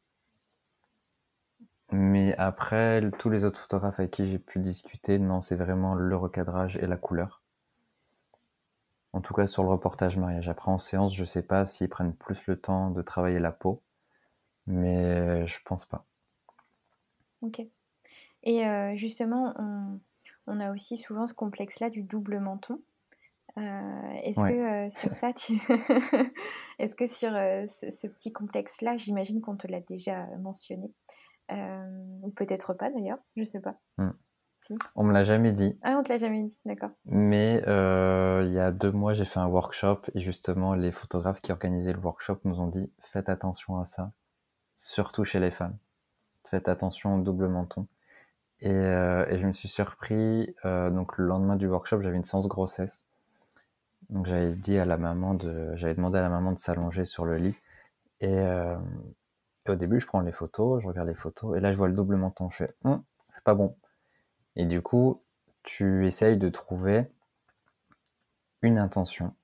Mais 1.93 2.35
après, 2.39 3.03
tous 3.19 3.29
les 3.29 3.45
autres 3.45 3.61
photographes 3.61 4.01
avec 4.01 4.13
qui 4.13 4.27
j'ai 4.27 4.39
pu 4.39 4.59
discuter, 4.59 5.19
non, 5.19 5.43
c'est 5.43 5.55
vraiment 5.55 5.95
le 5.95 6.17
recadrage 6.17 6.79
et 6.79 6.87
la 6.87 6.97
couleur. 6.97 7.43
En 9.13 9.21
tout 9.21 9.35
cas, 9.35 9.47
sur 9.47 9.65
le 9.65 9.69
reportage 9.69 10.17
mariage. 10.17 10.49
Après, 10.49 10.71
en 10.71 10.79
séance, 10.79 11.15
je 11.15 11.27
sais 11.27 11.47
pas 11.47 11.67
s'ils 11.67 11.91
prennent 11.91 12.15
plus 12.15 12.47
le 12.47 12.59
temps 12.59 12.89
de 12.89 13.03
travailler 13.03 13.39
la 13.39 13.53
peau, 13.53 13.83
mais 14.67 15.47
je 15.47 15.59
pense 15.67 15.85
pas. 15.85 16.07
Ok. 17.43 17.61
Et 18.45 18.67
euh, 18.67 18.97
justement, 18.97 19.53
on, 19.59 20.01
on 20.47 20.61
a 20.61 20.73
aussi 20.73 20.97
souvent 20.97 21.27
ce 21.27 21.35
complexe-là 21.35 21.91
du 21.91 22.03
double 22.03 22.39
menton. 22.41 22.81
Euh, 23.57 24.13
est-ce 24.25 24.41
que 24.41 24.87
euh, 24.87 24.89
sur 24.89 25.13
ça, 25.13 25.33
tu... 25.33 25.55
est-ce 26.79 26.95
que 26.95 27.07
sur 27.07 27.35
euh, 27.35 27.67
ce, 27.67 28.07
petit 28.09 28.33
complexe-là, 28.33 28.97
j'imagine 28.97 29.41
qu'on 29.41 29.57
te 29.57 29.69
l'a 29.69 29.81
déjà 29.81 30.27
mentionné, 30.39 30.93
ou 31.51 32.31
peut-être 32.37 32.75
pas 32.75 32.91
d'ailleurs, 32.91 33.19
je 33.37 33.45
sais 33.45 33.61
pas. 33.61 33.77
Hmm. 33.99 34.11
Si. 34.57 34.75
On 34.95 35.03
me 35.03 35.13
l'a 35.13 35.25
jamais 35.25 35.53
dit. 35.53 35.77
Ah, 35.83 35.97
on 35.99 36.03
te 36.03 36.09
l'a 36.11 36.17
jamais 36.17 36.43
dit, 36.45 36.61
d'accord. 36.65 36.91
Mais 37.05 37.59
il 37.65 38.53
y 38.53 38.59
a 38.59 38.73
deux 38.73 38.93
mois, 38.93 39.15
j'ai 39.15 39.25
fait 39.25 39.41
un 39.41 39.49
workshop 39.49 40.03
et 40.15 40.21
justement, 40.21 40.75
les 40.75 40.93
photographes 40.93 41.41
qui 41.41 41.53
organisaient 41.53 41.93
le 41.93 42.01
workshop 42.01 42.39
nous 42.45 42.61
ont 42.61 42.69
dit 42.69 42.93
faites 43.13 43.29
attention 43.29 43.79
à 43.79 43.85
ça, 43.85 44.13
surtout 44.77 45.25
chez 45.25 45.39
les 45.39 45.51
femmes. 45.51 45.77
Faites 46.49 46.69
attention 46.69 47.17
au 47.17 47.23
double 47.23 47.49
menton. 47.49 47.87
Et, 48.65 48.71
et 48.71 49.39
je 49.39 49.47
me 49.47 49.53
suis 49.53 49.69
surpris, 49.69 50.55
donc 50.65 51.17
le 51.19 51.27
lendemain 51.27 51.57
du 51.57 51.69
workshop, 51.69 52.01
j'avais 52.03 52.17
une 52.17 52.25
séance 52.25 52.49
grossesse. 52.49 53.05
Donc 54.11 54.27
j'avais 54.27 54.55
dit 54.55 54.79
à 54.79 54.85
la 54.85 54.97
maman 54.97 55.35
de, 55.35 55.73
j'avais 55.77 55.95
demandé 55.95 56.19
à 56.19 56.23
la 56.23 56.29
maman 56.29 56.53
de 56.53 56.59
s'allonger 56.59 57.05
sur 57.05 57.25
le 57.25 57.37
lit. 57.37 57.57
Et, 58.21 58.43
au 59.69 59.75
début, 59.77 60.01
je 60.01 60.07
prends 60.07 60.21
les 60.21 60.33
photos, 60.33 60.83
je 60.83 60.89
regarde 60.89 61.09
les 61.09 61.15
photos, 61.15 61.57
et 61.57 61.61
là, 61.61 61.73
je 61.73 61.79
vois 61.79 61.89
le 61.89 61.95
double 61.95 62.17
menton. 62.17 62.51
Je 62.51 62.57
fais, 62.57 62.75
hum, 62.85 63.03
c'est 63.35 63.45
pas 63.45 63.55
bon. 63.55 63.77
Et 64.57 64.67
du 64.67 64.83
coup, 64.83 65.23
tu 65.63 66.07
essayes 66.07 66.37
de 66.37 66.49
trouver 66.49 67.07
une 68.63 68.79
intention 68.79 69.35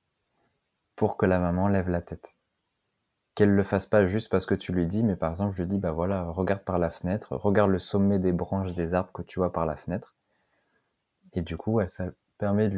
pour 0.96 1.16
que 1.16 1.26
la 1.26 1.38
maman 1.38 1.68
lève 1.68 1.88
la 1.88 2.00
tête. 2.00 2.36
Qu'elle 3.34 3.54
le 3.54 3.62
fasse 3.62 3.86
pas 3.86 4.06
juste 4.06 4.30
parce 4.30 4.44
que 4.44 4.54
tu 4.54 4.72
lui 4.72 4.86
dis, 4.86 5.02
mais 5.02 5.16
par 5.16 5.30
exemple, 5.30 5.56
je 5.56 5.62
lui 5.62 5.68
dis, 5.68 5.78
bah 5.78 5.92
voilà, 5.92 6.24
regarde 6.24 6.62
par 6.62 6.78
la 6.78 6.90
fenêtre, 6.90 7.36
regarde 7.36 7.70
le 7.70 7.78
sommet 7.78 8.18
des 8.18 8.32
branches 8.32 8.74
des 8.74 8.92
arbres 8.94 9.12
que 9.12 9.22
tu 9.22 9.38
vois 9.38 9.52
par 9.52 9.66
la 9.66 9.76
fenêtre. 9.76 10.14
Et 11.32 11.42
du 11.42 11.56
coup, 11.56 11.80
ça 11.88 12.06
permet 12.38 12.70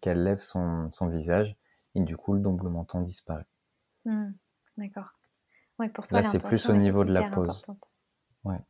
qu'elle 0.00 0.24
lève 0.24 0.40
son, 0.40 0.90
visage, 1.02 1.56
et 1.94 2.00
du 2.00 2.16
coup, 2.16 2.32
le 2.32 2.40
double 2.40 2.68
menton 2.68 3.02
disparaît. 3.02 3.46
Hmm, 4.04 4.30
d'accord. 4.78 5.12
Ouais, 5.78 5.88
pour 5.88 6.06
toi, 6.06 6.22
Là, 6.22 6.28
c'est 6.28 6.42
plus 6.42 6.68
au 6.70 6.74
niveau 6.74 7.04
de 7.04 7.12
la 7.12 7.24
pose. 7.24 7.62
Ouais. 8.44 8.60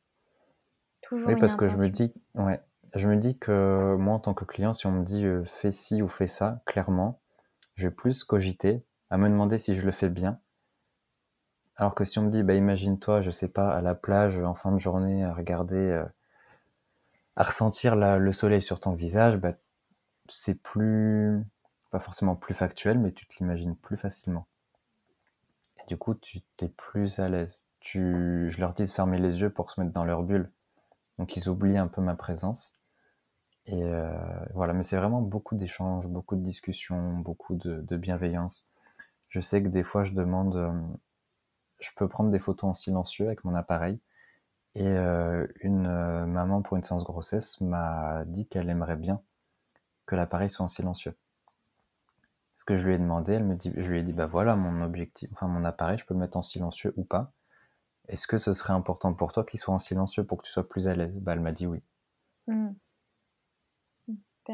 Toujours 1.03 1.33
oui, 1.33 1.39
parce 1.39 1.55
que 1.55 1.69
je 1.69 1.77
me 1.77 1.89
dis, 1.89 2.13
ouais, 2.35 2.61
je 2.95 3.09
me 3.09 3.17
dis 3.17 3.39
que 3.39 3.97
moi, 3.97 4.15
en 4.15 4.19
tant 4.19 4.35
que 4.35 4.45
client, 4.45 4.75
si 4.75 4.87
on 4.87 4.93
me 4.93 5.05
dit 5.05 5.25
euh, 5.25 5.45
fais 5.45 5.73
ci 5.73 6.03
ou 6.03 6.09
fais 6.09 6.27
ça, 6.27 6.63
clairement, 6.67 7.21
je 7.77 7.89
vais 7.89 7.95
plus 7.95 8.25
cogiter 8.25 8.85
à 9.11 9.17
me 9.17 9.29
demander 9.29 9.59
si 9.59 9.75
je 9.75 9.85
le 9.87 9.93
fais 9.93 10.09
bien. 10.09 10.41
Alors 11.79 11.95
que 11.95 12.05
si 12.05 12.19
on 12.19 12.23
me 12.23 12.31
dit, 12.31 12.43
bah, 12.43 12.55
imagine-toi, 12.55 13.23
je 13.23 13.31
sais 13.31 13.49
pas, 13.49 13.71
à 13.73 13.81
la 13.81 13.95
plage 13.95 14.39
en 14.41 14.55
fin 14.55 14.73
de 14.73 14.81
journée, 14.81 15.25
à 15.25 15.33
regarder, 15.33 15.77
euh, 15.77 16.05
à 17.37 17.45
ressentir 17.45 17.95
le 17.95 18.33
soleil 18.33 18.61
sur 18.61 18.81
ton 18.81 18.95
visage, 18.95 19.37
bah, 19.37 19.55
c'est 20.29 20.61
plus, 20.61 21.43
pas 21.91 22.01
forcément 22.01 22.35
plus 22.35 22.55
factuel, 22.55 22.99
mais 22.99 23.13
tu 23.13 23.27
te 23.27 23.35
l'imagines 23.39 23.77
plus 23.77 23.97
facilement. 23.97 24.47
Et 25.79 25.87
du 25.87 25.97
coup, 25.97 26.15
tu 26.15 26.41
t'es 26.57 26.69
plus 26.69 27.21
à 27.21 27.29
l'aise. 27.29 27.65
Je 27.81 28.61
leur 28.61 28.75
dis 28.75 28.85
de 28.85 28.91
fermer 28.91 29.19
les 29.19 29.41
yeux 29.41 29.51
pour 29.51 29.71
se 29.71 29.81
mettre 29.81 29.93
dans 29.93 30.05
leur 30.05 30.25
bulle. 30.25 30.51
Donc 31.19 31.37
ils 31.37 31.49
oublient 31.49 31.79
un 31.79 31.87
peu 31.87 32.03
ma 32.03 32.17
présence. 32.17 32.73
Et 33.67 33.85
euh, 33.85 34.11
voilà, 34.55 34.73
mais 34.73 34.83
c'est 34.83 34.97
vraiment 34.97 35.23
beaucoup 35.23 35.55
d'échanges, 35.55 36.07
beaucoup 36.07 36.37
de 36.37 36.43
discussions, 36.43 37.19
beaucoup 37.19 37.55
de, 37.55 37.97
bienveillance. 37.97 38.65
Je 39.29 39.41
sais 39.41 39.63
que 39.63 39.69
des 39.69 39.85
fois, 39.85 40.05
je 40.05 40.13
demande, 40.13 40.57
euh, 40.57 40.73
je 41.81 41.91
peux 41.97 42.09
prendre 42.09 42.31
des 42.31 42.39
photos 42.39 42.71
en 42.71 42.75
silencieux 42.75 43.27
avec 43.27 43.45
mon 43.45 43.55
appareil. 43.55 43.99
Et 44.75 44.87
euh, 44.87 45.47
une 45.61 45.89
maman 46.27 46.63
pour 46.63 46.77
une 46.77 46.83
séance 46.83 47.05
grossesse 47.05 47.61
m'a 47.61 48.25
dit 48.27 48.47
qu'elle 48.47 48.69
aimerait 48.69 48.97
bien 48.97 49.21
que 50.07 50.15
l'appareil 50.15 50.51
soit 50.51 50.65
en 50.65 50.69
silencieux. 50.69 51.15
Ce 52.59 52.65
que 52.65 52.77
je 52.77 52.87
lui 52.87 52.95
ai 52.95 52.99
demandé, 52.99 53.33
elle 53.33 53.45
me 53.45 53.57
dit, 53.57 53.73
je 53.77 53.91
lui 53.91 54.01
ai 54.01 54.03
dit, 54.03 54.13
bah 54.13 54.27
voilà, 54.27 54.57
mon 54.57 54.83
objectif, 54.83 55.31
enfin 55.33 55.49
mon 55.49 55.65
appareil, 55.65 55.99
je 55.99 56.05
peux 56.05 56.15
le 56.15 56.21
mettre 56.21 56.37
en 56.37 56.43
silencieux 56.43 56.93
ou 56.97 57.05
pas. 57.05 57.33
Est-ce 58.09 58.27
que 58.27 58.39
ce 58.39 58.53
serait 58.53 58.73
important 58.73 59.13
pour 59.15 59.33
toi 59.33 59.45
qu'il 59.45 59.61
soit 59.61 59.75
en 59.75 59.79
silencieux 59.79 60.25
pour 60.25 60.39
que 60.39 60.47
tu 60.47 60.53
sois 60.53 60.69
plus 60.69 60.89
à 60.89 60.95
l'aise? 60.95 61.19
Bah 61.21 61.33
elle 61.33 61.41
m'a 61.41 61.53
dit 61.53 61.67
oui. 61.67 61.83
Mmh 62.47 62.71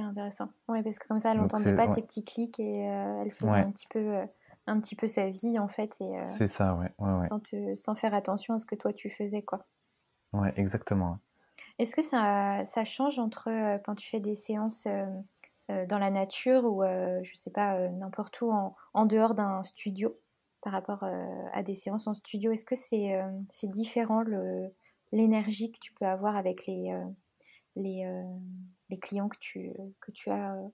intéressant. 0.01 0.49
Oui, 0.69 0.83
parce 0.83 0.99
que 0.99 1.07
comme 1.07 1.19
ça, 1.19 1.33
elle 1.33 1.39
n'entendait 1.39 1.77
pas 1.77 1.89
tes 1.89 2.03
petits 2.03 2.25
clics 2.25 2.59
et 2.59 2.89
euh, 2.89 3.23
elle 3.23 3.31
faisait 3.31 3.57
un, 3.57 3.69
petit 3.69 3.87
peu, 3.89 3.99
euh, 3.99 4.27
un 4.67 4.79
petit 4.79 4.97
peu 4.97 5.07
sa 5.07 5.29
vie, 5.29 5.59
en 5.59 5.69
fait. 5.69 5.95
et 6.01 6.19
euh, 6.19 6.27
C'est 6.27 6.49
ça, 6.49 6.75
ouais. 6.75 6.93
Sans, 7.19 7.41
sans, 7.75 7.95
faire 7.95 8.15
attention 8.15 8.55
à 8.55 8.59
ce 8.59 8.67
que 8.67 8.75
toi, 8.75 8.93
tu 8.93 9.11
faisais, 9.11 9.43
quoi. 9.43 9.67
Ouais, 10.33 10.53
exactement. 10.57 11.19
Est-ce 11.79 11.95
que 11.95 12.03
ça, 12.03 12.65
ça, 12.65 12.85
change 12.85 13.19
entre 13.19 13.51
quand 13.85 13.95
tu 13.95 14.09
fais 14.09 14.21
des 14.21 14.35
séances 14.35 14.87
dans 15.69 15.99
la 15.99 16.11
nature 16.11 16.65
ou, 16.65 16.83
je 16.83 17.35
sais 17.35 17.51
pas, 17.51 17.89
n'importe 17.91 18.41
où, 18.41 18.51
en, 18.51 18.75
en 18.95 19.07
dehors 19.07 19.35
d'un 19.35 19.63
studio 19.63 20.13
par 20.61 20.73
rapport 20.73 21.05
à 21.53 21.63
des 21.63 21.75
séances 21.75 22.07
en 22.07 22.15
studio? 22.15 22.53
Est-ce 22.53 22.65
que 22.65 22.77
c'est 22.77 23.21
c'est 23.49 23.71
différent 23.71 24.25
l'énergie 25.13 25.71
que 25.71 25.79
tu 25.81 25.93
peux 25.95 26.07
avoir 26.07 26.37
avec 26.37 26.67
les, 26.67 26.93
les, 27.77 28.05
les 28.91 28.99
clients 28.99 29.29
que 29.29 29.39
tu, 29.39 29.73
que 30.01 30.11
tu 30.13 30.31
as 30.31 30.55
euh, 30.55 30.69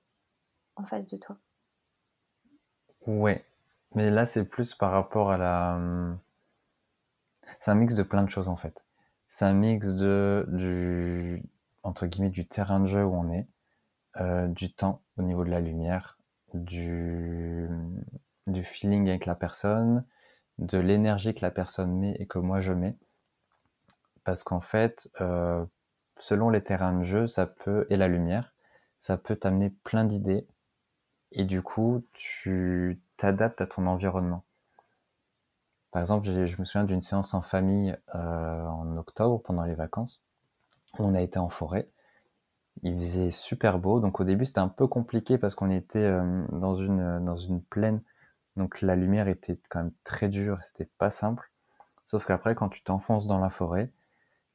en 0.76 0.85
face 0.85 1.07
de 1.07 1.16
toi? 1.16 1.37
Ouais, 3.07 3.44
mais 3.94 4.11
là 4.11 4.26
c'est 4.26 4.44
plus 4.44 4.74
par 4.74 4.92
rapport 4.92 5.31
à 5.31 5.38
la... 5.38 5.74
Hum, 5.76 6.18
c'est 7.61 7.70
un 7.70 7.74
mix 7.74 7.94
de 7.94 8.03
plein 8.03 8.22
de 8.24 8.31
choses 8.31 8.48
en 8.48 8.57
fait. 8.57 8.83
C'est 9.29 9.44
un 9.44 9.53
mix 9.55 9.87
de 9.88 10.44
du 10.48 11.42
entre 11.83 12.07
guillemets 12.07 12.31
du 12.31 12.46
terrain 12.46 12.81
de 12.81 12.87
jeu 12.87 13.05
où 13.05 13.14
on 13.14 13.33
est, 13.33 13.46
euh, 14.18 14.46
du 14.48 14.72
temps 14.72 15.03
au 15.18 15.22
niveau 15.22 15.44
de 15.44 15.50
la 15.50 15.61
lumière, 15.61 16.18
du, 16.55 17.68
du 18.46 18.64
feeling 18.64 19.09
avec 19.09 19.26
la 19.26 19.35
personne, 19.35 20.05
de 20.59 20.79
l'énergie 20.79 21.35
que 21.35 21.42
la 21.42 21.50
personne 21.50 21.92
met 21.98 22.16
et 22.18 22.26
que 22.26 22.38
moi 22.38 22.61
je 22.61 22.72
mets. 22.72 22.96
Parce 24.24 24.42
qu'en 24.42 24.61
fait, 24.61 25.11
euh, 25.20 25.64
selon 26.18 26.50
les 26.50 26.62
terrains 26.62 26.98
de 26.98 27.05
jeu, 27.05 27.26
ça 27.26 27.46
peut 27.46 27.87
et 27.90 27.96
la 27.96 28.09
lumière, 28.09 28.53
ça 29.00 29.16
peut 29.16 29.37
t'amener 29.37 29.70
plein 29.70 30.05
d'idées 30.05 30.46
et 31.33 31.44
du 31.44 31.62
coup, 31.62 32.05
tu 32.14 33.00
t'adaptes 33.20 33.61
à 33.61 33.66
ton 33.66 33.87
environnement. 33.87 34.44
Par 35.90 36.00
exemple, 36.00 36.26
je 36.26 36.59
me 36.59 36.64
souviens 36.64 36.85
d'une 36.85 37.02
séance 37.02 37.35
en 37.35 37.42
famille 37.42 37.94
euh, 38.14 38.66
en 38.66 38.96
octobre 38.96 39.42
pendant 39.42 39.64
les 39.64 39.74
vacances. 39.74 40.22
on 40.98 41.14
a 41.14 41.20
été 41.20 41.38
en 41.38 41.50
forêt. 41.50 41.90
Il 42.83 42.98
faisait 42.98 43.30
super 43.30 43.78
beau. 43.78 44.00
Donc 44.00 44.20
au 44.20 44.24
début, 44.24 44.46
c'était 44.46 44.61
un 44.61 44.68
peu 44.68 44.87
compliqué 44.87 45.37
parce 45.37 45.54
qu'on 45.54 45.70
était 45.70 45.98
euh, 45.98 46.46
dans 46.52 46.74
une 46.74 47.22
dans 47.24 47.37
une 47.37 47.62
plaine. 47.62 48.02
Donc 48.56 48.80
la 48.80 48.96
lumière 48.96 49.28
était 49.28 49.61
quand 49.68 49.80
même 49.80 49.92
très 50.04 50.28
dure. 50.28 50.59
C'était 50.62 50.90
pas 50.96 51.11
simple. 51.11 51.52
Sauf 52.06 52.26
qu'après, 52.26 52.54
quand 52.54 52.70
tu 52.70 52.83
t'enfonces 52.83 53.26
dans 53.26 53.38
la 53.38 53.50
forêt, 53.50 53.92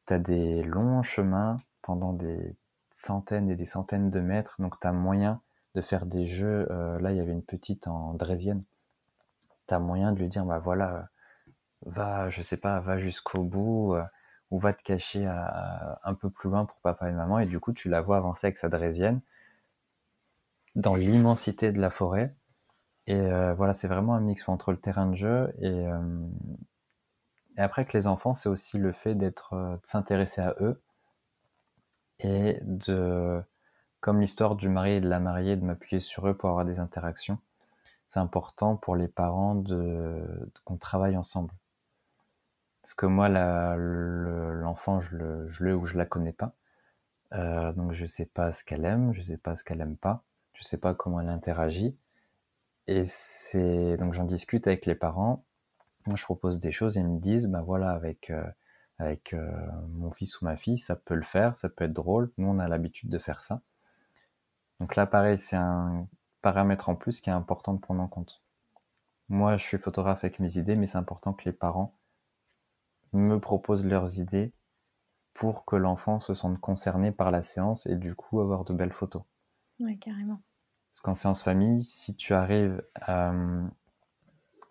tu 0.08 0.14
as 0.14 0.20
des 0.20 0.64
longs 0.64 1.04
chemins 1.04 1.60
pendant 1.84 2.14
des 2.14 2.58
centaines 2.92 3.52
et 3.52 3.56
des 3.56 3.66
centaines 3.66 4.10
de 4.10 4.20
mètres, 4.22 4.56
donc 4.60 4.80
tu 4.80 4.88
as 4.88 4.92
moyen 4.92 5.42
de 5.76 5.82
faire 5.82 6.06
des 6.06 6.28
jeux. 6.28 6.68
Euh, 6.72 7.00
là, 7.00 7.12
il 7.12 7.18
y 7.18 7.20
avait 7.20 7.34
une 7.34 7.44
petite 7.44 7.88
en 7.88 8.14
draisienne. 8.14 8.64
Tu 9.68 9.74
as 9.74 9.80
moyen 9.80 10.12
de 10.12 10.20
lui 10.20 10.30
dire, 10.30 10.46
bah 10.46 10.60
voilà, 10.60 11.10
va, 11.86 12.30
je 12.30 12.42
sais 12.42 12.58
pas, 12.58 12.80
va 12.80 13.00
jusqu'au 13.00 13.44
bout, 13.44 13.94
euh, 13.96 14.04
ou 14.52 14.60
va 14.60 14.74
te 14.74 14.84
cacher 14.84 15.26
un 15.26 16.14
peu 16.14 16.30
plus 16.30 16.50
loin 16.50 16.66
pour 16.66 16.78
papa 16.82 17.10
et 17.10 17.14
maman, 17.14 17.40
et 17.40 17.48
du 17.48 17.60
coup, 17.60 17.74
tu 17.74 17.90
la 17.90 18.02
vois 18.02 18.18
avancer 18.18 18.48
avec 18.48 18.58
sa 18.58 18.70
draisienne 18.70 19.22
dans 20.76 20.96
l'immensité 20.96 21.72
de 21.72 21.80
la 21.82 21.90
forêt. 21.90 22.36
Et 23.08 23.16
euh, 23.16 23.54
voilà, 23.56 23.74
c'est 23.74 23.88
vraiment 23.88 24.16
un 24.16 24.22
mix 24.22 24.48
entre 24.50 24.72
le 24.72 24.78
terrain 24.78 25.08
de 25.08 25.16
jeu 25.16 25.54
et, 25.60 25.86
et 27.58 27.62
après 27.62 27.86
que 27.86 27.98
les 27.98 28.08
enfants, 28.08 28.34
c'est 28.36 28.50
aussi 28.50 28.78
le 28.78 28.92
fait 28.92 29.16
d'être, 29.16 29.54
euh, 29.54 29.76
de 29.78 29.86
s'intéresser 29.86 30.42
à 30.42 30.56
eux 30.60 30.82
et 32.20 32.60
de, 32.64 33.42
comme 34.06 34.22
l'histoire 34.22 34.56
du 34.56 34.70
mari 34.70 34.92
et 34.92 35.02
de 35.02 35.10
la 35.10 35.20
mariée, 35.20 35.56
de 35.56 35.66
m'appuyer 35.66 36.00
sur 36.00 36.28
eux 36.28 36.36
pour 36.38 36.50
avoir 36.50 36.64
des 36.64 36.80
interactions. 36.80 37.40
C'est 38.08 38.20
important 38.20 38.76
pour 38.76 38.96
les 38.96 39.08
parents 39.08 39.64
qu'on 40.64 40.78
travaille 40.78 41.18
ensemble. 41.18 41.52
Parce 42.84 42.94
que 42.94 43.08
moi, 43.08 43.30
l'enfant, 43.30 45.02
je 45.02 45.16
le, 45.18 45.76
ou 45.76 45.88
je 45.88 45.98
la 45.98 46.06
connais 46.06 46.34
pas. 46.34 46.54
Euh, 47.34 47.74
donc 47.74 47.94
je 47.94 48.06
sais 48.06 48.28
pas 48.28 48.54
ce 48.54 48.64
qu'elle 48.64 48.86
aime, 48.86 49.12
je 49.14 49.24
sais 49.24 49.38
pas 49.38 49.56
ce 49.56 49.64
qu'elle 49.64 49.82
aime 49.82 49.98
pas, 49.98 50.24
je 50.54 50.64
sais 50.64 50.80
pas 50.80 50.94
comment 50.94 51.20
elle 51.20 51.30
interagit. 51.30 51.98
Et 52.86 53.06
c'est 53.08 53.98
donc 53.98 54.14
j'en 54.14 54.26
discute 54.26 54.68
avec 54.68 54.86
les 54.86 54.94
parents 54.94 55.44
moi, 56.08 56.16
je 56.16 56.24
propose 56.24 56.60
des 56.60 56.72
choses 56.72 56.98
et 56.98 57.00
ils 57.00 57.08
me 57.08 57.20
disent, 57.20 57.48
ben 57.48 57.62
voilà, 57.62 57.92
avec, 57.92 58.30
euh, 58.30 58.44
avec 59.00 59.34
euh, 59.34 59.52
mon 59.90 60.12
fils 60.12 60.40
ou 60.40 60.46
ma 60.46 60.56
fille, 60.56 60.78
ça 60.78 60.96
peut 60.96 61.16
le 61.16 61.24
faire, 61.24 61.58
ça 61.58 61.70
peut 61.70 61.86
être 61.86 61.94
drôle. 61.94 62.32
Nous, 62.38 62.48
on 62.48 62.60
a 62.60 62.68
l'habitude 62.68 63.10
de 63.10 63.18
faire 63.18 63.42
ça. 63.42 63.62
Donc 64.80 64.96
là, 64.96 65.06
pareil, 65.06 65.38
c'est 65.38 65.58
un 65.58 66.08
paramètre 66.42 66.88
en 66.90 66.96
plus 66.96 67.20
qui 67.20 67.30
est 67.30 67.34
important 67.34 67.74
de 67.74 67.80
prendre 67.80 68.02
en 68.02 68.08
compte. 68.08 68.42
Moi, 69.30 69.58
je 69.58 69.64
suis 69.66 69.78
photographe 69.78 70.24
avec 70.24 70.40
mes 70.40 70.58
idées, 70.58 70.76
mais 70.76 70.88
c'est 70.88 70.98
important 70.98 71.34
que 71.34 71.46
les 71.46 71.54
parents 71.54 71.96
me 73.14 73.40
proposent 73.40 73.84
leurs 73.84 74.20
idées 74.20 74.54
pour 75.34 75.66
que 75.66 75.76
l'enfant 75.76 76.20
se 76.20 76.36
sente 76.36 76.60
concerné 76.60 77.12
par 77.12 77.32
la 77.32 77.44
séance 77.44 77.88
et 77.88 77.96
du 77.96 78.16
coup 78.16 78.42
avoir 78.42 78.66
de 78.66 78.74
belles 78.74 78.94
photos. 78.94 79.24
Oui, 79.80 79.98
carrément. 80.00 80.42
Parce 80.92 81.02
qu'en 81.02 81.14
séance 81.14 81.44
famille, 81.44 81.84
si 81.84 82.16
tu 82.16 82.34
arrives 82.34 82.84
à, 82.96 83.32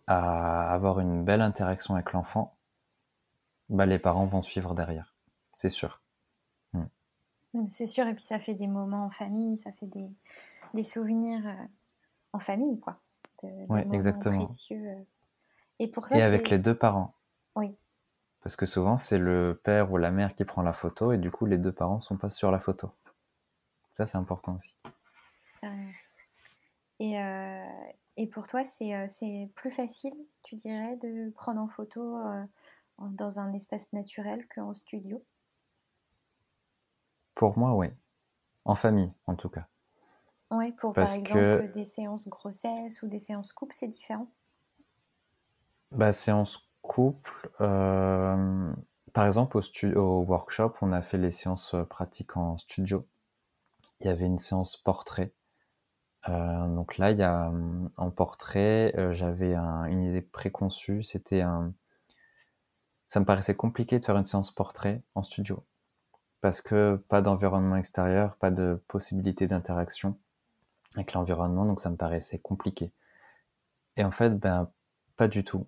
à 0.07 0.73
avoir 0.73 0.99
une 1.01 1.25
belle 1.27 1.43
interaction 1.43 1.95
avec 1.95 2.13
l'enfant, 2.15 2.57
bah, 3.69 3.85
les 3.85 3.99
parents 3.99 4.25
vont 4.25 4.43
suivre 4.43 4.75
derrière. 4.75 5.15
C'est 5.59 5.69
sûr. 5.69 6.01
C'est 7.69 7.87
sûr, 7.87 8.07
et 8.07 8.15
puis 8.15 8.25
ça 8.25 8.39
fait 8.39 8.55
des 8.55 8.67
moments 8.67 9.07
en 9.07 9.11
famille, 9.11 9.57
ça 9.59 9.73
fait 9.73 9.87
des, 9.87 10.11
des 10.75 10.83
souvenirs. 10.83 11.47
Euh, 11.47 11.67
en 12.35 12.41
famille, 12.41 12.81
quoi. 12.81 12.99
Oui, 13.43 13.81
exactement. 13.93 14.45
Précieux. 14.45 15.07
Et 15.79 15.89
pour 15.89 16.11
Et 16.13 16.23
avec 16.23 16.51
les 16.51 16.59
deux 16.59 16.77
parents. 16.77 17.15
Oui. 17.55 17.77
Parce 18.43 18.57
que 18.57 18.67
souvent, 18.67 18.99
c'est 18.99 19.19
le 19.19 19.61
père 19.63 19.93
ou 19.93 19.97
la 19.97 20.11
mère 20.11 20.35
qui 20.35 20.45
prend 20.45 20.63
la 20.63 20.73
photo 20.73 21.13
et 21.13 21.19
du 21.19 21.31
coup, 21.31 21.47
les 21.47 21.59
deux 21.59 21.73
parents 21.73 22.01
sont 22.01 22.17
pas 22.17 22.31
sur 22.31 22.51
la 22.51 22.59
photo. 22.59 22.91
Ça, 23.97 24.07
c'est 24.07 24.19
important 24.19 24.57
aussi. 24.57 24.77
Et, 26.99 27.19
euh, 27.21 27.65
et 28.17 28.27
pour 28.27 28.47
toi, 28.47 28.61
euh, 28.61 29.05
c'est 29.07 29.51
plus 29.55 29.71
facile, 29.71 30.15
tu 30.43 30.57
dirais, 30.57 30.97
de 30.97 31.31
prendre 31.31 31.61
en 31.61 31.69
photo 31.69 32.19
euh, 32.19 32.45
dans 32.99 33.39
un 33.39 33.53
espace 33.53 33.93
naturel 33.93 34.47
qu'en 34.49 34.75
studio? 34.75 35.25
Pour 37.35 37.59
moi, 37.59 37.75
oui. 37.75 37.89
En 38.65 38.75
famille, 38.75 39.13
en 39.27 39.35
tout 39.37 39.49
cas. 39.49 39.67
Oui, 40.51 40.73
pour 40.73 40.95
par 40.95 41.13
exemple 41.13 41.71
des 41.71 41.85
séances 41.85 42.29
grossesse 42.29 43.03
ou 43.03 43.09
des 43.09 43.19
séances 43.19 43.53
couple, 43.53 43.75
c'est 43.75 43.89
différent? 43.89 44.33
Bah, 45.93 46.13
Séance 46.13 46.69
couple, 46.83 47.51
euh, 47.61 48.73
par 49.13 49.27
exemple, 49.27 49.57
au, 49.57 49.61
au 49.97 50.25
workshop, 50.25 50.75
on 50.83 50.93
a 50.93 51.03
fait 51.03 51.19
les 51.19 51.31
séances 51.31 51.75
euh, 51.75 51.85
pratiques 51.85 52.37
en 52.37 52.59
studio. 52.59 53.07
Il 54.01 54.07
y 54.07 54.11
avait 54.11 54.27
une 54.27 54.39
séance 54.39 54.77
portrait. 54.77 55.35
Euh, 56.29 56.69
donc 56.69 56.99
là, 56.99 57.13
il 57.13 57.19
y 57.19 57.23
a 57.23 57.53
en 57.97 58.11
portrait, 58.11 58.95
j'avais 59.13 59.55
une 59.57 60.05
idée 60.05 60.23
préconçue. 60.23 61.03
C'était 61.03 61.43
un, 61.43 61.75
ça 63.09 63.19
me 63.19 63.25
paraissait 63.25 63.55
compliqué 63.57 63.99
de 63.99 64.05
faire 64.05 64.19
une 64.19 64.27
séance 64.27 64.51
portrait 64.51 65.03
en 65.15 65.23
studio 65.23 65.65
parce 66.45 66.61
que 66.61 66.97
pas 67.09 67.23
d'environnement 67.23 67.77
extérieur, 67.77 68.37
pas 68.37 68.51
de 68.51 68.79
possibilité 68.89 69.47
d'interaction 69.47 70.19
avec 70.95 71.15
l'environnement, 71.15 71.65
donc 71.65 71.81
ça 71.81 71.89
me 71.89 71.97
paraissait 71.97 72.39
compliqué. 72.39 72.93
Et 73.97 74.05
en 74.05 74.11
fait, 74.11 74.39
ben 74.39 74.71
pas 75.17 75.27
du 75.27 75.43
tout 75.43 75.67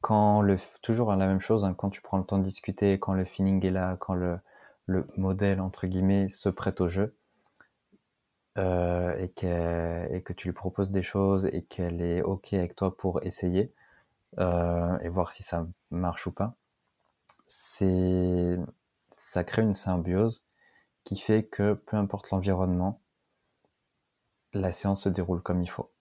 quand 0.00 0.42
le 0.42 0.56
toujours 0.82 1.12
la 1.12 1.28
même 1.28 1.38
chose, 1.38 1.64
hein, 1.64 1.74
quand 1.74 1.90
tu 1.90 2.02
prends 2.02 2.18
le 2.18 2.24
temps 2.24 2.38
de 2.38 2.42
discuter, 2.42 2.98
quand 2.98 3.12
le 3.14 3.24
feeling 3.24 3.64
est 3.64 3.70
là, 3.70 3.96
quand 4.00 4.14
le, 4.14 4.40
le 4.86 5.06
modèle 5.16 5.60
entre 5.60 5.86
guillemets 5.86 6.28
se 6.28 6.48
prête 6.48 6.80
au 6.80 6.88
jeu 6.88 7.14
euh, 8.58 9.14
et, 9.16 9.26
et, 10.16 10.22
que 10.22 10.32
tu 10.32 10.48
lui 10.48 10.54
proposes 10.54 10.90
des 10.90 11.02
choses 11.04 11.46
et 11.52 11.62
qu'elle 11.62 12.02
est 12.02 12.22
ok 12.22 12.54
avec 12.54 12.74
toi 12.74 12.96
pour 12.96 13.22
essayer 13.22 13.72
euh, 14.40 14.98
et 15.00 15.08
voir 15.08 15.32
si 15.32 15.44
ça 15.44 15.68
marche 15.92 16.26
ou 16.26 16.32
pas, 16.32 16.56
c'est 17.46 18.58
ça 19.30 19.44
crée 19.44 19.62
une 19.62 19.74
symbiose 19.74 20.42
qui 21.04 21.16
fait 21.16 21.44
que 21.44 21.74
peu 21.74 21.96
importe 21.96 22.30
l'environnement, 22.30 23.00
la 24.52 24.72
séance 24.72 25.04
se 25.04 25.08
déroule 25.08 25.40
comme 25.40 25.62
il 25.62 25.70
faut. 25.70 25.92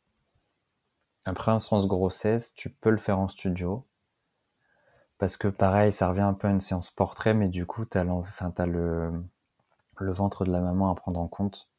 Après 1.25 1.51
un 1.51 1.59
sens 1.59 1.87
grossesse, 1.87 2.55
tu 2.55 2.71
peux 2.71 2.89
le 2.89 2.97
faire 2.97 3.19
en 3.19 3.27
studio, 3.27 3.85
parce 5.19 5.37
que 5.37 5.47
pareil, 5.47 5.91
ça 5.91 6.09
revient 6.09 6.21
un 6.21 6.33
peu 6.33 6.47
à 6.47 6.51
une 6.51 6.59
séance 6.59 6.89
portrait, 6.89 7.35
mais 7.35 7.49
du 7.49 7.67
coup, 7.67 7.85
tu 7.85 7.99
as, 7.99 8.03
le, 8.65 9.23
le 9.99 10.11
ventre 10.11 10.43
de 10.43 10.51
la 10.51 10.61
maman 10.61 10.89
à 10.89 10.95
prendre 10.95 11.19
en 11.19 11.27
compte. 11.27 11.69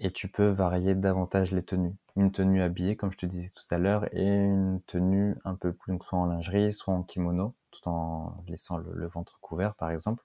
Et 0.00 0.10
tu 0.10 0.28
peux 0.28 0.48
varier 0.48 0.94
davantage 0.94 1.52
les 1.52 1.62
tenues. 1.62 1.96
Une 2.14 2.30
tenue 2.30 2.60
habillée, 2.60 2.96
comme 2.96 3.10
je 3.10 3.16
te 3.16 3.24
disais 3.24 3.48
tout 3.54 3.74
à 3.74 3.78
l'heure, 3.78 4.04
et 4.14 4.26
une 4.26 4.82
tenue 4.86 5.34
un 5.46 5.54
peu 5.54 5.72
plus, 5.72 5.96
soit 6.02 6.18
en 6.18 6.26
lingerie, 6.26 6.74
soit 6.74 6.92
en 6.92 7.02
kimono, 7.04 7.54
tout 7.70 7.88
en 7.88 8.36
laissant 8.48 8.76
le, 8.76 9.06
ventre 9.06 9.38
couvert, 9.40 9.74
par 9.76 9.90
exemple. 9.90 10.22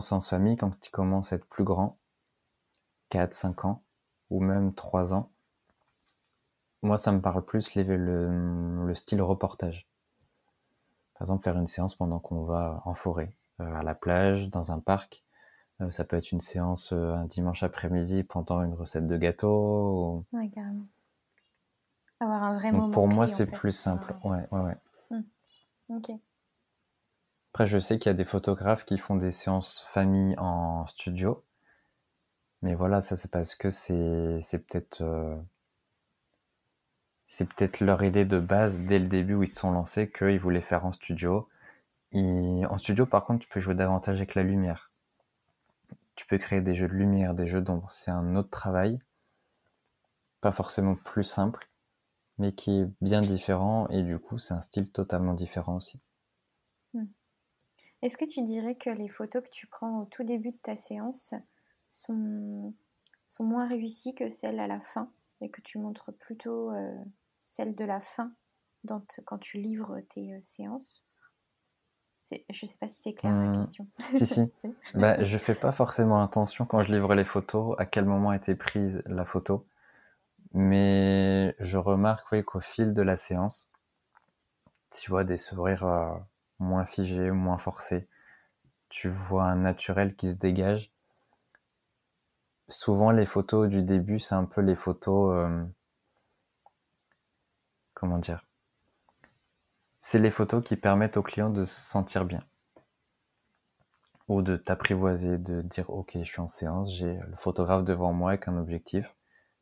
Après, 0.00 0.28
famille, 0.28 0.56
quand 0.56 0.78
tu 0.80 0.90
commences 0.90 1.32
à 1.32 1.36
être 1.36 1.46
plus 1.46 1.64
grand, 1.64 1.98
4, 3.10 3.34
5 3.34 3.64
ans, 3.64 3.82
ou 4.30 4.40
même 4.40 4.74
3 4.74 5.12
ans, 5.14 5.30
moi, 6.82 6.98
ça 6.98 7.12
me 7.12 7.20
parle 7.20 7.44
plus 7.44 7.74
le, 7.96 8.86
le 8.86 8.94
style 8.94 9.22
reportage 9.22 9.86
par 11.22 11.26
exemple, 11.26 11.44
faire 11.44 11.56
une 11.56 11.68
séance 11.68 11.94
pendant 11.94 12.18
qu'on 12.18 12.42
va 12.42 12.82
en 12.84 12.94
forêt, 12.94 13.32
euh, 13.60 13.74
à 13.76 13.84
la 13.84 13.94
plage, 13.94 14.50
dans 14.50 14.72
un 14.72 14.80
parc. 14.80 15.22
Euh, 15.80 15.88
ça 15.92 16.02
peut 16.02 16.16
être 16.16 16.32
une 16.32 16.40
séance 16.40 16.92
euh, 16.92 17.14
un 17.14 17.26
dimanche 17.26 17.62
après-midi 17.62 18.24
pendant 18.24 18.60
une 18.60 18.74
recette 18.74 19.06
de 19.06 19.16
gâteau. 19.16 20.24
Ou... 20.32 20.48
carrément. 20.48 20.88
Avoir 22.18 22.42
un 22.42 22.58
vrai 22.58 22.72
moment. 22.72 22.90
Pour 22.90 23.06
moi, 23.06 23.28
c'est 23.28 23.48
plus 23.52 23.70
simple. 23.70 24.16
Ouais, 24.24 24.48
ouais, 24.50 24.60
ouais. 24.60 24.76
Hmm. 25.10 25.22
Ok. 25.90 26.10
Après, 27.54 27.66
je 27.66 27.78
sais 27.78 27.98
qu'il 27.98 28.10
y 28.10 28.14
a 28.14 28.16
des 28.16 28.26
photographes 28.26 28.84
qui 28.84 28.98
font 28.98 29.16
des 29.16 29.32
séances 29.32 29.86
famille 29.92 30.34
en 30.38 30.86
studio. 30.86 31.42
Mais 32.62 32.74
voilà, 32.74 33.02
ça 33.02 33.16
c'est 33.16 33.30
parce 33.30 33.54
que 33.54 33.68
c'est 33.70 34.40
peut-être 34.66 35.02
c'est 37.26 37.48
peut-être 37.48 37.80
leur 37.80 38.04
idée 38.04 38.24
de 38.24 38.38
base 38.38 38.78
dès 38.78 39.00
le 39.00 39.08
début 39.08 39.34
où 39.34 39.42
ils 39.42 39.48
se 39.48 39.58
sont 39.58 39.72
lancés 39.72 40.08
qu'ils 40.08 40.38
voulaient 40.38 40.60
faire 40.60 40.86
en 40.86 40.92
studio. 40.92 41.48
Et 42.12 42.64
en 42.70 42.78
studio, 42.78 43.06
par 43.06 43.24
contre, 43.26 43.44
tu 43.44 43.48
peux 43.48 43.60
jouer 43.60 43.74
davantage 43.74 44.16
avec 44.18 44.34
la 44.34 44.42
lumière. 44.44 44.92
Tu 46.14 46.26
peux 46.26 46.38
créer 46.38 46.62
des 46.62 46.74
jeux 46.74 46.88
de 46.88 46.94
lumière, 46.94 47.34
des 47.34 47.48
jeux 47.48 47.60
d'ombre. 47.60 47.90
C'est 47.90 48.10
un 48.10 48.36
autre 48.36 48.50
travail, 48.50 48.98
pas 50.42 50.52
forcément 50.52 50.94
plus 50.94 51.24
simple, 51.24 51.68
mais 52.38 52.52
qui 52.52 52.80
est 52.80 52.88
bien 53.00 53.22
différent 53.22 53.88
et 53.88 54.02
du 54.02 54.18
coup, 54.18 54.38
c'est 54.38 54.54
un 54.54 54.60
style 54.60 54.90
totalement 54.90 55.34
différent 55.34 55.76
aussi. 55.76 56.02
Est-ce 58.02 58.16
que 58.16 58.24
tu 58.24 58.42
dirais 58.42 58.74
que 58.74 58.90
les 58.90 59.08
photos 59.08 59.42
que 59.42 59.50
tu 59.50 59.66
prends 59.66 60.00
au 60.00 60.04
tout 60.04 60.24
début 60.24 60.50
de 60.50 60.58
ta 60.62 60.74
séance 60.74 61.34
sont, 61.86 62.74
sont 63.26 63.44
moins 63.44 63.68
réussies 63.68 64.14
que 64.14 64.28
celles 64.28 64.58
à 64.58 64.66
la 64.66 64.80
fin 64.80 65.10
et 65.40 65.50
que 65.50 65.60
tu 65.60 65.78
montres 65.78 66.12
plutôt 66.12 66.72
euh, 66.72 66.94
celle 67.44 67.74
de 67.74 67.84
la 67.84 68.00
fin 68.00 68.32
quand 69.24 69.38
tu 69.38 69.58
livres 69.58 70.00
tes 70.08 70.34
euh, 70.34 70.38
séances? 70.42 71.04
Je 72.30 72.36
ne 72.38 72.68
sais 72.68 72.76
pas 72.78 72.86
si 72.86 73.02
c'est 73.02 73.14
clair 73.14 73.32
la 73.32 73.48
mmh. 73.48 73.56
question. 73.56 73.88
Si, 73.98 74.26
si. 74.26 74.52
bah, 74.94 75.24
je 75.24 75.38
fais 75.38 75.56
pas 75.56 75.72
forcément 75.72 76.22
attention 76.22 76.66
quand 76.66 76.82
je 76.82 76.92
livre 76.92 77.14
les 77.14 77.24
photos, 77.24 77.74
à 77.78 77.86
quel 77.86 78.04
moment 78.04 78.30
a 78.30 78.36
été 78.36 78.54
prise 78.54 79.02
la 79.06 79.24
photo. 79.24 79.66
Mais 80.52 81.56
je 81.58 81.78
remarque 81.78 82.42
qu'au 82.42 82.60
fil 82.60 82.94
de 82.94 83.02
la 83.02 83.16
séance, 83.16 83.70
tu 84.92 85.10
vois 85.10 85.24
des 85.24 85.38
sourires 85.38 85.84
euh, 85.84 86.14
moins 86.62 86.86
figés, 86.86 87.30
moins 87.30 87.58
forcés. 87.58 88.08
Tu 88.88 89.10
vois 89.10 89.44
un 89.44 89.56
naturel 89.56 90.14
qui 90.14 90.32
se 90.32 90.38
dégage. 90.38 90.90
Souvent, 92.68 93.10
les 93.10 93.26
photos 93.26 93.68
du 93.68 93.82
début, 93.82 94.20
c'est 94.20 94.34
un 94.34 94.44
peu 94.44 94.60
les 94.60 94.76
photos. 94.76 95.34
Euh, 95.36 95.64
comment 97.94 98.18
dire? 98.18 98.44
C'est 100.00 100.18
les 100.18 100.30
photos 100.30 100.64
qui 100.64 100.76
permettent 100.76 101.16
au 101.16 101.22
client 101.22 101.50
de 101.50 101.64
se 101.64 101.80
sentir 101.80 102.24
bien. 102.24 102.42
Ou 104.28 104.42
de 104.42 104.56
t'apprivoiser, 104.56 105.38
de 105.38 105.62
dire 105.62 105.90
ok, 105.90 106.12
je 106.14 106.24
suis 106.24 106.40
en 106.40 106.48
séance, 106.48 106.92
j'ai 106.94 107.14
le 107.14 107.36
photographe 107.36 107.84
devant 107.84 108.12
moi 108.12 108.30
avec 108.30 108.48
un 108.48 108.56
objectif. 108.56 109.14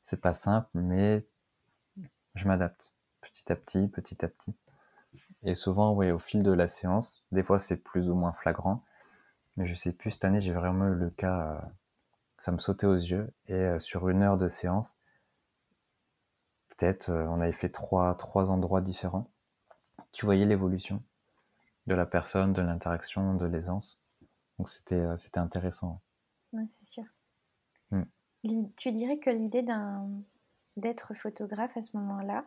C'est 0.03 0.21
pas 0.21 0.35
simple, 0.35 0.69
mais 0.75 1.27
je 2.35 2.47
m'adapte 2.47 2.93
petit 3.21 3.53
à 3.53 3.57
petit, 3.57 3.89
petit 3.89 4.25
à 4.25 4.29
petit. 4.29 4.55
Et 5.43 5.55
souvent, 5.55 5.95
oui, 5.95 6.11
au 6.11 6.19
fil 6.19 6.43
de 6.43 6.53
la 6.53 6.69
séance, 6.69 7.25
des 7.33 7.43
fois 7.43 7.59
c'est 7.59 7.79
plus 7.79 8.09
ou 8.11 8.15
moins 8.15 8.33
flagrant, 8.33 8.85
mais 9.57 9.67
je 9.67 9.75
sais 9.75 9.93
plus, 9.93 10.13
cette 10.13 10.25
année 10.25 10.41
j'ai 10.41 10.53
vraiment 10.53 10.89
eu 10.89 10.95
le 10.95 11.11
cas, 11.11 11.55
euh, 11.55 11.61
ça 12.39 12.53
me 12.53 12.59
sautait 12.59 12.87
aux 12.87 12.95
yeux, 12.95 13.33
et 13.47 13.55
euh, 13.55 13.79
sur 13.81 14.09
une 14.09 14.23
heure 14.23 14.37
de 14.37 14.49
séance, 14.49 14.99
euh, 16.83 17.27
on 17.27 17.41
avait 17.41 17.53
fait 17.53 17.69
trois, 17.69 18.15
trois 18.15 18.51
endroits 18.51 18.81
différents. 18.81 19.31
Tu 20.13 20.25
voyais 20.25 20.47
l'évolution 20.47 21.03
de 21.87 21.95
la 21.95 22.07
personne, 22.07 22.53
de 22.53 22.63
l'interaction, 22.63 23.35
de 23.35 23.47
l'aisance. 23.47 24.03
Donc 24.59 24.69
c'était 24.69 25.07
c'était 25.19 25.41
intéressant. 25.41 26.01
Oui, 26.53 26.67
c'est 26.71 26.85
sûr. 26.85 27.05
Hmm. 27.91 28.05
Tu 28.77 28.93
dirais 28.93 29.19
que 29.19 29.31
l'idée 29.31 29.63
d'un 29.63 30.09
d'être 30.77 31.15
photographe 31.15 31.77
à 31.77 31.83
ce 31.83 31.97
moment-là, 31.97 32.45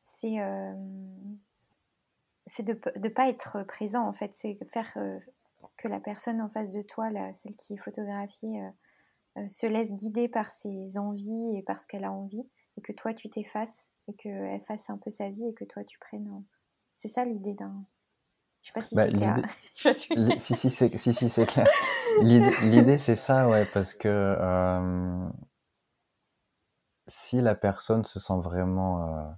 c'est 0.00 0.38
c'est 2.46 2.64
de 2.64 2.78
ne 2.96 3.08
pas 3.08 3.28
être 3.28 3.62
présent 3.64 4.06
en 4.06 4.12
fait, 4.12 4.34
c'est 4.34 4.58
faire 4.70 4.96
que 5.76 5.88
la 5.88 6.00
personne 6.00 6.40
en 6.40 6.48
face 6.48 6.70
de 6.70 6.82
toi, 6.82 7.10
là, 7.10 7.32
celle 7.32 7.54
qui 7.56 7.74
est 7.74 7.78
photographiée, 7.78 8.62
se 9.48 9.66
laisse 9.66 9.94
guider 9.94 10.28
par 10.28 10.50
ses 10.50 10.98
envies 10.98 11.56
et 11.56 11.62
par 11.62 11.78
ce 11.78 11.86
qu'elle 11.86 12.04
a 12.04 12.12
envie 12.12 12.44
et 12.76 12.82
que 12.82 12.92
toi 12.92 13.14
tu 13.14 13.28
t'effaces 13.28 13.92
et 14.08 14.14
qu'elle 14.14 14.60
fasse 14.60 14.90
un 14.90 14.98
peu 14.98 15.10
sa 15.10 15.30
vie 15.30 15.48
et 15.48 15.54
que 15.54 15.64
toi 15.64 15.84
tu 15.84 15.98
prennes. 15.98 16.44
C'est 16.94 17.08
ça 17.08 17.24
l'idée 17.24 17.54
d'un. 17.54 17.84
Je 18.62 18.68
sais 18.68 18.72
pas 18.74 18.82
si 18.82 18.94
bah, 18.94 19.06
c'est 19.06 19.12
clair. 19.12 19.36
Je 19.74 19.92
suis. 19.92 20.40
si, 20.40 20.54
si, 20.54 20.70
c'est 20.70 20.96
si, 20.96 21.28
si, 21.28 21.46
clair. 21.46 21.68
L'idée, 22.22 22.98
c'est 22.98 23.16
ça, 23.16 23.48
ouais, 23.48 23.64
parce 23.66 23.94
que 23.94 24.08
euh, 24.08 25.28
si 27.08 27.40
la 27.40 27.54
personne 27.54 28.04
se 28.04 28.20
sent 28.20 28.40
vraiment 28.40 29.08
euh, 29.08 29.30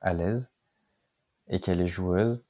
à 0.00 0.14
l'aise 0.14 0.50
et 1.48 1.60
qu'elle 1.60 1.80
est 1.80 1.86
joueuse, 1.86 2.42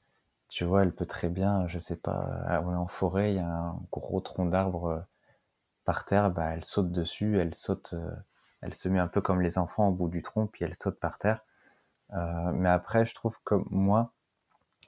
tu 0.49 0.65
vois, 0.65 0.83
elle 0.83 0.93
peut 0.93 1.05
très 1.05 1.29
bien, 1.29 1.67
je 1.67 1.79
sais 1.79 1.95
pas, 1.97 2.43
euh, 2.49 2.75
en 2.75 2.87
forêt, 2.87 3.33
il 3.33 3.35
y 3.37 3.39
a 3.39 3.47
un 3.47 3.79
gros 3.91 4.21
tronc 4.21 4.45
d'arbre 4.47 5.05
par 5.85 6.05
terre, 6.05 6.31
bah, 6.31 6.51
elle 6.53 6.65
saute 6.65 6.91
dessus, 6.91 7.39
elle 7.39 7.55
saute 7.55 7.95
elle 8.61 8.73
se 8.73 8.89
met 8.89 8.99
un 8.99 9.07
peu 9.07 9.21
comme 9.21 9.41
les 9.41 9.57
enfants 9.57 9.87
au 9.89 9.91
bout 9.91 10.09
du 10.09 10.21
tronc, 10.21 10.47
puis 10.47 10.65
elle 10.65 10.75
saute 10.75 10.99
par 10.99 11.17
terre. 11.17 11.43
Euh, 12.13 12.51
mais 12.53 12.69
après, 12.69 13.05
je 13.05 13.15
trouve 13.15 13.37
que 13.45 13.55
moi, 13.69 14.13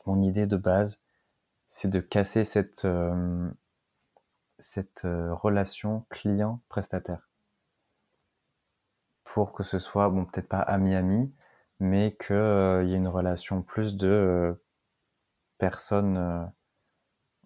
mon 0.05 0.21
idée 0.21 0.47
de 0.47 0.57
base, 0.57 1.01
c'est 1.69 1.89
de 1.89 1.99
casser 1.99 2.43
cette, 2.43 2.85
euh, 2.85 3.49
cette 4.59 5.05
euh, 5.05 5.33
relation 5.33 6.05
client-prestataire. 6.09 7.29
Pour 9.23 9.53
que 9.53 9.63
ce 9.63 9.79
soit, 9.79 10.09
bon, 10.09 10.25
peut-être 10.25 10.49
pas 10.49 10.59
ami-ami, 10.59 11.33
mais 11.81 12.15
qu'il 12.15 12.35
y 12.35 12.93
ait 12.93 12.97
une 12.97 13.07
relation 13.07 13.63
plus 13.63 13.97
de 13.97 14.55
personne 15.57 16.51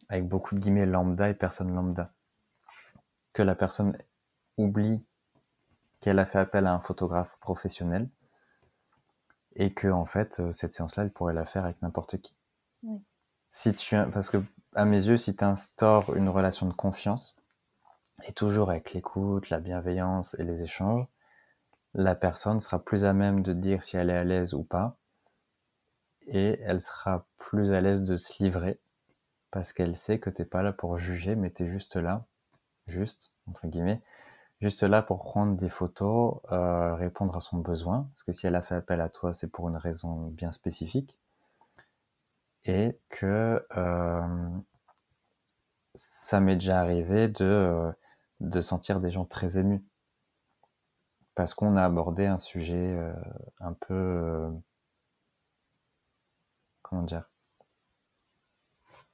avec 0.10 0.28
beaucoup 0.28 0.56
de 0.56 0.60
guillemets 0.60 0.86
lambda 0.86 1.30
et 1.30 1.34
personne 1.34 1.74
lambda. 1.74 2.12
Que 3.34 3.42
la 3.42 3.56
personne 3.56 3.98
oublie 4.58 5.04
qu'elle 6.02 6.20
a 6.20 6.26
fait 6.26 6.40
appel 6.40 6.68
à 6.68 6.74
un 6.74 6.80
photographe 6.80 7.38
professionnel 7.40 8.10
et 9.56 9.74
que 9.74 9.88
en 9.88 10.06
fait 10.06 10.40
euh, 10.40 10.52
cette 10.52 10.74
séance-là, 10.74 11.04
elle 11.04 11.12
pourrait 11.12 11.34
la 11.34 11.46
faire 11.46 11.64
avec 11.64 11.82
n'importe 11.82 12.18
qui. 12.18 12.36
Si 13.52 13.74
tu, 13.74 13.96
parce 14.12 14.30
que 14.30 14.44
à 14.76 14.86
mes 14.86 15.08
yeux, 15.08 15.18
si 15.18 15.36
tu 15.36 15.44
instaures 15.44 16.16
une 16.16 16.30
relation 16.30 16.68
de 16.68 16.74
confiance 16.74 17.38
et 18.26 18.34
toujours 18.34 18.70
avec 18.70 18.94
l'écoute, 18.94 19.50
la 19.50 19.60
bienveillance 19.60 20.36
et 20.40 20.44
les 20.44 20.62
échanges, 20.62 21.08
la 21.96 22.14
personne 22.14 22.60
sera 22.60 22.84
plus 22.84 23.06
à 23.06 23.14
même 23.14 23.42
de 23.42 23.54
dire 23.54 23.84
si 23.84 23.98
elle 23.98 24.10
est 24.10 24.18
à 24.18 24.24
l'aise 24.24 24.54
ou 24.54 24.64
pas. 24.64 24.98
Et 26.28 26.60
elle 26.62 26.82
sera 26.82 27.26
plus 27.38 27.72
à 27.72 27.82
l'aise 27.82 28.04
de 28.04 28.18
se 28.18 28.44
livrer 28.44 28.80
parce 29.52 29.72
qu'elle 29.72 29.96
sait 29.96 30.20
que 30.20 30.30
t'es 30.30 30.44
pas 30.44 30.62
là 30.62 30.74
pour 30.74 31.00
juger, 31.00 31.36
mais 31.38 31.50
tu 31.52 31.64
es 31.64 31.70
juste 31.70 31.96
là, 31.96 32.26
juste 32.88 33.32
entre 33.48 33.68
guillemets, 33.68 34.02
juste 34.60 34.84
là 34.84 35.02
pour 35.02 35.24
prendre 35.24 35.56
des 35.56 35.70
photos, 35.70 36.42
euh, 36.52 36.96
répondre 36.96 37.38
à 37.38 37.42
son 37.42 37.60
besoin, 37.60 38.10
parce 38.12 38.24
que 38.24 38.34
si 38.34 38.48
elle 38.48 38.56
a 38.56 38.62
fait 38.62 38.76
appel 38.76 39.00
à 39.00 39.08
toi, 39.08 39.34
c'est 39.34 39.50
pour 39.50 39.70
une 39.70 39.78
raison 39.78 40.28
bien 40.28 40.52
spécifique, 40.52 41.18
et 42.66 43.00
que 43.10 43.66
euh, 43.78 44.50
ça 45.94 46.42
m'est 46.42 46.56
déjà 46.56 46.82
arrivé 46.82 47.30
de, 47.30 47.46
euh, 47.46 47.92
de 48.42 48.60
sentir 48.60 49.00
des 49.00 49.12
gens 49.12 49.26
très 49.26 49.58
émus, 49.58 49.86
parce 51.36 51.54
qu'on 51.54 51.76
a 51.76 51.84
abordé 51.84 52.26
un 52.26 52.40
sujet 52.40 52.98
un 53.60 53.74
peu... 53.74 54.50
comment 56.82 57.04
dire? 57.04 57.30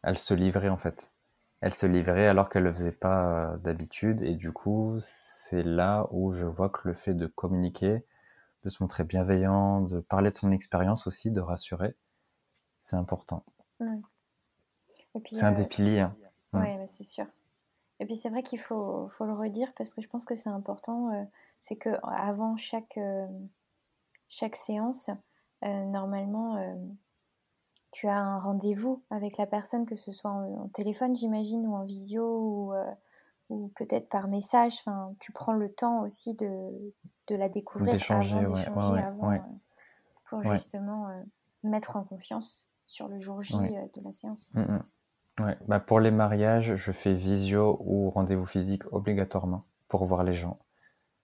Elle 0.03 0.17
se 0.17 0.33
livrait 0.33 0.69
en 0.69 0.77
fait 0.77 1.11
elle 1.61 1.75
se 1.75 1.85
livrait 1.85 2.27
alors 2.27 2.49
qu'elle 2.49 2.63
le 2.63 2.73
faisait 2.73 2.91
pas 2.91 3.55
d'habitude 3.63 4.21
et 4.23 4.33
du 4.33 4.51
coup 4.51 4.97
c'est 4.99 5.63
là 5.63 6.07
où 6.09 6.33
je 6.33 6.45
vois 6.45 6.69
que 6.69 6.87
le 6.87 6.95
fait 6.95 7.13
de 7.13 7.27
communiquer, 7.27 8.03
de 8.63 8.69
se 8.69 8.81
montrer 8.81 9.03
bienveillant, 9.03 9.81
de 9.81 9.99
parler 9.99 10.31
de 10.31 10.35
son 10.35 10.51
expérience 10.51 11.05
aussi, 11.05 11.31
de 11.31 11.39
rassurer, 11.39 11.95
c'est 12.81 12.95
important. 12.95 13.45
C'est 15.25 15.43
un 15.43 15.51
des 15.51 15.67
piliers. 15.67 15.99
Hein. 15.99 16.15
Oui, 16.53 16.67
c'est 16.87 17.03
sûr. 17.03 17.25
Et 17.99 18.05
puis 18.05 18.15
c'est 18.15 18.29
vrai 18.29 18.41
qu'il 18.41 18.59
faut, 18.59 19.07
faut, 19.09 19.25
le 19.25 19.33
redire 19.33 19.71
parce 19.77 19.93
que 19.93 20.01
je 20.01 20.07
pense 20.07 20.25
que 20.25 20.35
c'est 20.35 20.49
important. 20.49 21.13
Euh, 21.13 21.23
c'est 21.61 21.77
que 21.77 21.89
avant 22.03 22.57
chaque, 22.57 22.97
euh, 22.97 23.27
chaque 24.27 24.57
séance, 24.57 25.09
euh, 25.63 25.85
normalement, 25.85 26.57
tu 27.91 28.07
as 28.07 28.17
un 28.17 28.39
rendez-vous 28.39 29.03
avec 29.09 29.37
la 29.37 29.45
personne, 29.45 29.85
que 29.85 29.95
ce 29.95 30.11
soit 30.11 30.31
en, 30.31 30.69
téléphone, 30.69 31.15
j'imagine, 31.15 31.67
ou 31.67 31.75
en 31.75 31.83
visio, 31.83 32.23
ou, 32.23 32.73
euh, 32.73 32.91
ou 33.49 33.71
peut-être 33.75 34.09
par 34.09 34.27
message. 34.27 34.77
Enfin, 34.79 35.13
tu 35.19 35.31
prends 35.33 35.53
le 35.53 35.71
temps 35.71 36.01
aussi 36.01 36.33
de, 36.33 36.93
de 37.27 37.35
la 37.35 37.49
découvrir 37.49 37.93
d'échanger, 37.93 38.37
avant, 38.37 39.31
euh, 39.31 39.37
pour 40.23 40.43
justement 40.43 41.09
euh, 41.09 41.21
mettre 41.63 41.97
en 41.97 42.03
confiance 42.03 42.69
sur 42.85 43.09
le 43.09 43.19
jour 43.19 43.41
J 43.41 43.57
de 43.57 44.03
la 44.03 44.11
séance. 44.13 44.51
Mm, 44.53 44.61
mm. 44.61 44.83
Bah 45.67 45.79
pour 45.79 45.99
les 45.99 46.11
mariages, 46.11 46.75
je 46.75 46.91
fais 46.91 47.13
visio 47.13 47.77
ou 47.81 48.09
rendez-vous 48.11 48.45
physique 48.45 48.83
obligatoirement 48.91 49.65
pour 49.87 50.05
voir 50.05 50.23
les 50.23 50.33
gens. 50.33 50.59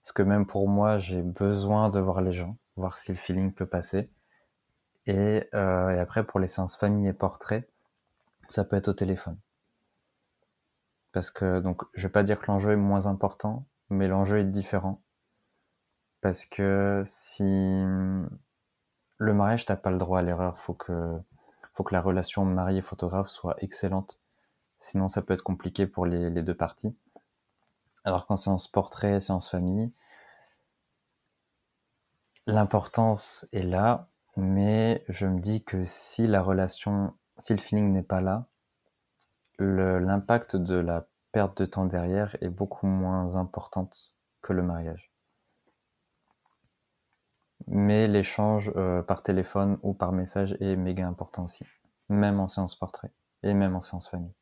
Parce 0.07 0.13
que 0.13 0.23
même 0.23 0.45
pour 0.45 0.69
moi, 0.69 0.99
j'ai 0.99 1.21
besoin 1.21 1.89
de 1.89 1.99
voir 1.99 2.21
les 2.21 2.31
gens, 2.31 2.55
voir 2.77 2.97
si 2.97 3.11
le 3.11 3.17
feeling 3.17 3.51
peut 3.51 3.65
passer. 3.65 4.09
Euh, 5.09 5.41
et, 5.89 5.99
après, 5.99 6.23
pour 6.23 6.39
les 6.39 6.47
séances 6.47 6.77
famille 6.77 7.09
et 7.09 7.13
portrait, 7.13 7.67
ça 8.47 8.63
peut 8.63 8.77
être 8.77 8.87
au 8.87 8.93
téléphone. 8.93 9.37
Parce 11.11 11.29
que, 11.29 11.59
donc, 11.59 11.83
je 11.93 12.07
vais 12.07 12.11
pas 12.11 12.23
dire 12.23 12.39
que 12.39 12.45
l'enjeu 12.47 12.71
est 12.71 12.77
moins 12.77 13.05
important, 13.05 13.65
mais 13.89 14.07
l'enjeu 14.07 14.39
est 14.39 14.45
différent. 14.45 15.01
Parce 16.21 16.45
que 16.45 17.03
si 17.05 17.43
le 17.43 19.33
mariage, 19.33 19.65
t'as 19.65 19.75
pas 19.75 19.91
le 19.91 19.97
droit 19.97 20.19
à 20.19 20.21
l'erreur, 20.21 20.57
faut 20.59 20.73
que, 20.73 21.17
faut 21.73 21.83
que 21.83 21.93
la 21.93 22.01
relation 22.01 22.45
marié-photographe 22.45 23.27
soit 23.27 23.61
excellente. 23.61 24.21
Sinon, 24.79 25.09
ça 25.09 25.21
peut 25.21 25.33
être 25.33 25.43
compliqué 25.43 25.85
pour 25.85 26.05
les 26.05 26.29
deux 26.31 26.55
parties. 26.55 26.95
Alors 28.07 28.25
qu'en 28.25 28.37
séance 28.37 28.69
portrait, 28.69 29.19
séance 29.19 29.49
famille, 29.49 29.91
l'importance 32.45 33.45
est 33.51 33.63
là, 33.63 34.07
mais 34.37 35.03
je 35.09 35.25
me 35.25 35.41
dis 35.41 35.61
que 35.61 35.83
si 35.83 36.25
la 36.25 36.41
relation, 36.41 37.13
si 37.37 37.51
le 37.51 37.59
feeling 37.59 37.91
n'est 37.91 38.03
pas 38.03 38.21
là, 38.21 38.47
l'impact 39.59 40.55
de 40.55 40.75
la 40.75 41.09
perte 41.33 41.61
de 41.61 41.65
temps 41.65 41.83
derrière 41.83 42.37
est 42.39 42.47
beaucoup 42.47 42.87
moins 42.87 43.35
importante 43.35 44.13
que 44.41 44.53
le 44.53 44.63
mariage. 44.63 45.11
Mais 47.67 48.07
l'échange 48.07 48.71
euh, 48.77 49.03
par 49.03 49.21
téléphone 49.21 49.79
ou 49.83 49.93
par 49.93 50.13
message 50.13 50.55
est 50.61 50.77
méga 50.77 51.05
important 51.05 51.43
aussi, 51.43 51.65
même 52.07 52.39
en 52.39 52.47
séance 52.47 52.75
portrait 52.75 53.11
et 53.43 53.53
même 53.53 53.75
en 53.75 53.81
séance 53.81 54.07
famille. 54.07 54.33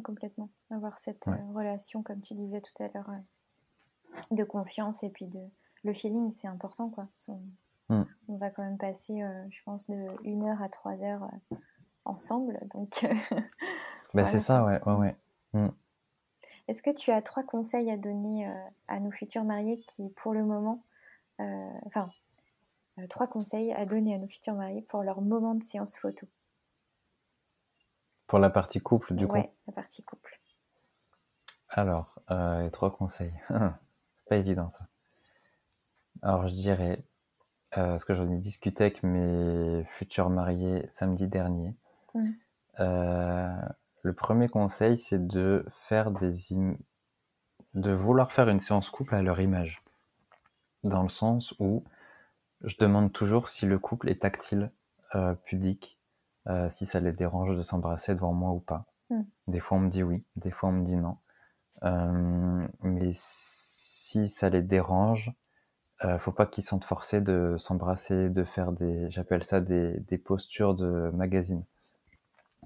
Complètement. 0.00 0.50
Avoir 0.70 0.98
cette 0.98 1.28
euh, 1.28 1.36
relation, 1.54 2.02
comme 2.02 2.20
tu 2.20 2.34
disais 2.34 2.60
tout 2.60 2.82
à 2.82 2.88
l'heure, 2.88 3.10
euh, 3.10 4.34
de 4.34 4.44
confiance 4.44 5.02
et 5.02 5.10
puis 5.10 5.26
de 5.26 5.40
le 5.82 5.92
feeling, 5.92 6.30
c'est 6.30 6.48
important 6.48 6.88
quoi. 6.88 7.08
Mm. 7.88 8.02
On 8.28 8.36
va 8.36 8.50
quand 8.50 8.62
même 8.62 8.78
passer, 8.78 9.22
euh, 9.22 9.44
je 9.50 9.62
pense, 9.64 9.88
de 9.88 10.06
une 10.24 10.44
heure 10.44 10.62
à 10.62 10.68
trois 10.68 11.02
heures 11.02 11.28
ensemble. 12.04 12.58
Donc, 12.72 13.06
bah, 14.14 14.26
c'est 14.26 14.40
ça, 14.40 14.64
ouais. 14.64 14.80
ouais, 14.84 15.16
mm. 15.52 15.68
Est-ce 16.68 16.82
que 16.82 16.90
tu 16.90 17.10
as 17.10 17.20
trois 17.20 17.42
conseils 17.42 17.90
à 17.90 17.96
donner 17.96 18.48
euh, 18.48 18.68
à 18.88 19.00
nos 19.00 19.10
futurs 19.10 19.44
mariés 19.44 19.78
qui, 19.86 20.08
pour 20.10 20.32
le 20.32 20.44
moment, 20.44 20.82
enfin, 21.84 22.08
trois 23.10 23.26
conseils 23.26 23.72
à 23.72 23.84
donner 23.84 24.14
à 24.14 24.18
nos 24.18 24.28
futurs 24.28 24.54
mariés 24.54 24.82
pour 24.82 25.02
leur 25.02 25.20
moment 25.20 25.54
de 25.54 25.62
séance 25.62 25.98
photo? 25.98 26.26
Pour 28.34 28.40
la 28.40 28.50
partie 28.50 28.80
couple, 28.80 29.14
du 29.14 29.28
coup 29.28 29.36
la 29.36 29.72
partie 29.72 30.02
couple. 30.02 30.40
Alors, 31.68 32.20
trois 32.72 32.90
conseils. 32.90 33.32
pas 34.28 34.36
évident 34.36 34.72
ça. 34.72 34.88
Alors, 36.20 36.48
je 36.48 36.52
dirais 36.52 37.04
euh, 37.78 37.90
parce 37.90 38.04
que 38.04 38.16
j'en 38.16 38.28
ai 38.28 38.38
discuté 38.38 38.82
avec 38.82 39.04
mes 39.04 39.84
futurs 39.84 40.30
mariés 40.30 40.84
samedi 40.90 41.28
dernier. 41.28 41.76
Euh, 42.80 43.54
le 44.02 44.12
premier 44.12 44.48
conseil, 44.48 44.98
c'est 44.98 45.24
de 45.24 45.64
faire 45.86 46.10
des 46.10 46.34
de 47.74 47.92
vouloir 47.92 48.32
faire 48.32 48.48
une 48.48 48.58
séance 48.58 48.90
couple 48.90 49.14
à 49.14 49.22
leur 49.22 49.40
image, 49.40 49.80
dans 50.82 51.04
le 51.04 51.08
sens 51.08 51.54
où 51.60 51.84
je 52.64 52.74
demande 52.80 53.12
toujours 53.12 53.48
si 53.48 53.64
le 53.64 53.78
couple 53.78 54.08
est 54.08 54.22
tactile, 54.22 54.72
euh, 55.14 55.34
pudique, 55.44 56.00
si 56.68 56.86
ça 56.86 57.00
les 57.00 57.12
dérange 57.12 57.56
de 57.56 57.62
s'embrasser 57.62 58.14
devant 58.14 58.32
moi 58.32 58.50
ou 58.50 58.60
pas. 58.60 58.86
Mm. 59.10 59.22
Des 59.48 59.60
fois 59.60 59.78
on 59.78 59.80
me 59.82 59.90
dit 59.90 60.02
oui, 60.02 60.24
des 60.36 60.50
fois 60.50 60.68
on 60.70 60.72
me 60.72 60.84
dit 60.84 60.96
non. 60.96 61.16
mais 62.82 63.10
si 63.12 64.28
ça 64.28 64.48
les 64.48 64.62
dérange, 64.62 65.32
euh, 66.04 66.18
faut 66.18 66.32
pas 66.32 66.46
qu'ils 66.46 66.64
sentent 66.64 66.84
forcés 66.84 67.20
de 67.20 67.56
s'embrasser, 67.58 68.28
de 68.28 68.44
faire 68.44 68.72
des, 68.72 69.10
j'appelle 69.10 69.44
ça 69.44 69.60
des, 69.60 69.98
des, 70.00 70.18
postures 70.18 70.74
de 70.74 71.10
magazine. 71.14 71.64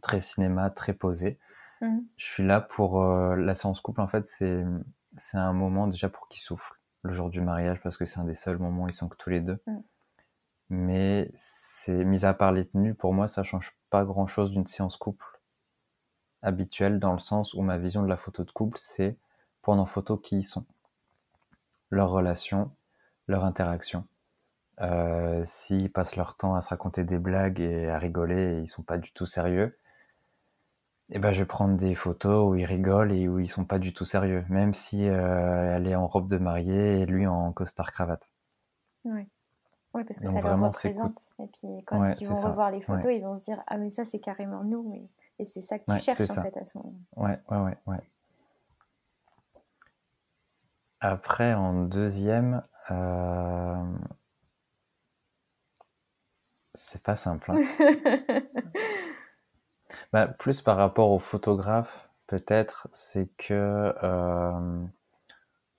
Très 0.03 0.20
cinéma, 0.20 0.70
très 0.70 0.93
posé. 0.93 1.39
Mmh. 1.81 1.99
Je 2.16 2.24
suis 2.24 2.47
là 2.47 2.61
pour 2.61 3.03
euh, 3.03 3.37
la 3.37 3.55
séance 3.55 3.81
couple. 3.81 4.01
En 4.01 4.09
fait, 4.09 4.26
c'est 4.26 4.64
c'est 5.18 5.39
un 5.39 5.53
moment 5.53 5.87
déjà 5.87 6.09
pour 6.09 6.29
qu'ils 6.29 6.43
soufflent 6.43 6.79
le 7.03 7.12
jour 7.12 7.31
du 7.31 7.41
mariage 7.41 7.81
parce 7.83 7.97
que 7.97 8.07
c'est 8.07 8.20
un 8.20 8.24
des 8.24 8.35
seuls 8.35 8.59
moments 8.59 8.85
où 8.85 8.89
ils 8.89 8.95
sont 8.95 9.09
que 9.09 9.16
tous 9.16 9.31
les 9.31 9.41
deux. 9.41 9.59
Mmh. 9.66 9.79
Mais 10.70 11.31
c'est 11.81 12.05
mis 12.05 12.24
à 12.24 12.35
part 12.35 12.51
les 12.51 12.66
tenues, 12.66 12.95
pour 12.95 13.14
moi, 13.14 13.29
ça 13.29 13.45
change 13.45 13.72
pas 13.89 14.05
grand 14.05 14.26
chose 14.26 14.51
d'une 14.51 14.66
séance 14.66 14.97
couple 14.97 15.24
habituelle 16.43 16.99
dans 16.99 17.12
le 17.12 17.20
sens 17.20 17.55
où 17.55 17.62
ma 17.62 17.79
vision 17.79 18.03
de 18.03 18.09
la 18.09 18.16
photo 18.16 18.43
de 18.43 18.51
couple, 18.51 18.79
c'est 18.81 19.16
prendre 19.62 19.83
en 19.83 19.87
photo 19.87 20.16
qui 20.16 20.39
ils 20.39 20.45
sont, 20.45 20.66
leur 21.91 22.11
relation, 22.11 22.72
leur 23.29 23.45
interaction. 23.45 24.07
Euh, 24.81 25.43
S'ils 25.45 25.93
passent 25.93 26.16
leur 26.16 26.37
temps 26.37 26.57
à 26.57 26.62
se 26.62 26.70
raconter 26.70 27.05
des 27.05 27.18
blagues 27.18 27.61
et 27.61 27.89
à 27.89 27.99
rigoler 27.99 28.59
et 28.59 28.61
ils 28.61 28.68
sont 28.68 28.83
pas 28.83 28.99
du 28.99 29.12
tout 29.12 29.26
sérieux, 29.26 29.79
eh 31.11 31.20
ben, 31.20 31.33
je 31.33 31.41
vais 31.41 31.47
prendre 31.47 31.76
des 31.76 31.95
photos 31.95 32.51
où 32.51 32.57
ils 32.57 32.66
rigolent 32.66 33.12
et 33.12 33.29
où 33.29 33.39
ils 33.39 33.49
sont 33.49 33.64
pas 33.64 33.79
du 33.79 33.93
tout 33.93 34.05
sérieux, 34.05 34.45
même 34.49 34.74
si 34.74 35.05
elle 35.05 35.87
est 35.87 35.95
en 35.95 36.09
robe 36.09 36.29
de 36.29 36.39
mariée 36.39 37.01
et 37.01 37.07
lui 37.07 37.26
en 37.26 37.53
costard 37.53 37.93
cravate. 37.93 38.29
Oui, 39.95 40.05
parce 40.05 40.20
que 40.20 40.28
ça 40.28 40.41
leur 40.41 40.61
représente. 40.61 41.30
Et 41.39 41.47
puis 41.47 41.84
quand 41.86 42.09
ils 42.20 42.26
vont 42.26 42.34
revoir 42.34 42.70
les 42.70 42.80
photos, 42.80 43.12
ils 43.12 43.22
vont 43.22 43.36
se 43.36 43.45
dire 43.45 43.62
Ah, 43.66 43.78
mais 43.78 43.89
ça, 43.89 44.05
c'est 44.05 44.20
carrément 44.20 44.64
nous. 44.64 45.09
Et 45.39 45.45
c'est 45.45 45.61
ça 45.61 45.78
que 45.78 45.91
tu 45.91 45.99
cherches 45.99 46.30
en 46.30 46.43
fait 46.43 46.57
à 46.57 46.64
ce 46.64 46.78
moment. 46.78 46.95
Ouais, 47.16 47.39
ouais, 47.51 47.59
ouais, 47.59 47.76
ouais. 47.86 48.11
Après, 51.01 51.55
en 51.55 51.84
deuxième, 51.84 52.64
euh, 52.91 53.84
c'est 56.74 57.03
pas 57.03 57.16
simple. 57.16 57.53
Hein. 57.53 58.43
Bah, 60.12 60.26
plus 60.28 60.61
par 60.62 60.76
rapport 60.76 61.11
au 61.11 61.18
photographe, 61.18 62.09
peut-être, 62.26 62.89
c'est 62.93 63.28
que 63.36 63.95
euh, 64.03 64.84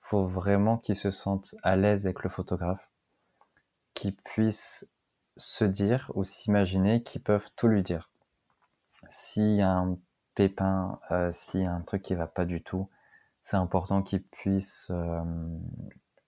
faut 0.02 0.26
vraiment 0.26 0.78
qu'ils 0.78 0.96
se 0.96 1.10
sentent 1.10 1.54
à 1.62 1.76
l'aise 1.76 2.06
avec 2.06 2.22
le 2.24 2.30
photographe, 2.30 2.89
qu'ils 3.94 4.16
puissent 4.16 4.88
se 5.36 5.64
dire 5.64 6.10
ou 6.14 6.24
s'imaginer 6.24 7.02
qu'ils 7.02 7.22
peuvent 7.22 7.50
tout 7.56 7.68
lui 7.68 7.82
dire. 7.82 8.10
S'il 9.08 9.54
y 9.54 9.62
a 9.62 9.70
un 9.70 9.98
pépin, 10.34 11.00
euh, 11.10 11.32
s'il 11.32 11.62
y 11.62 11.66
a 11.66 11.72
un 11.72 11.82
truc 11.82 12.02
qui 12.02 12.14
va 12.14 12.26
pas 12.26 12.44
du 12.44 12.62
tout, 12.62 12.88
c'est 13.42 13.56
important 13.56 14.02
qu'ils 14.02 14.22
puissent 14.22 14.88
euh, 14.90 15.22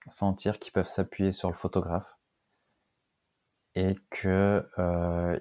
sentir 0.08 0.58
qu'ils 0.58 0.72
peuvent 0.72 0.88
s'appuyer 0.88 1.32
sur 1.32 1.50
le 1.50 1.56
photographe 1.56 2.18
et 3.74 3.96
que, 4.10 4.68
euh, 4.78 5.38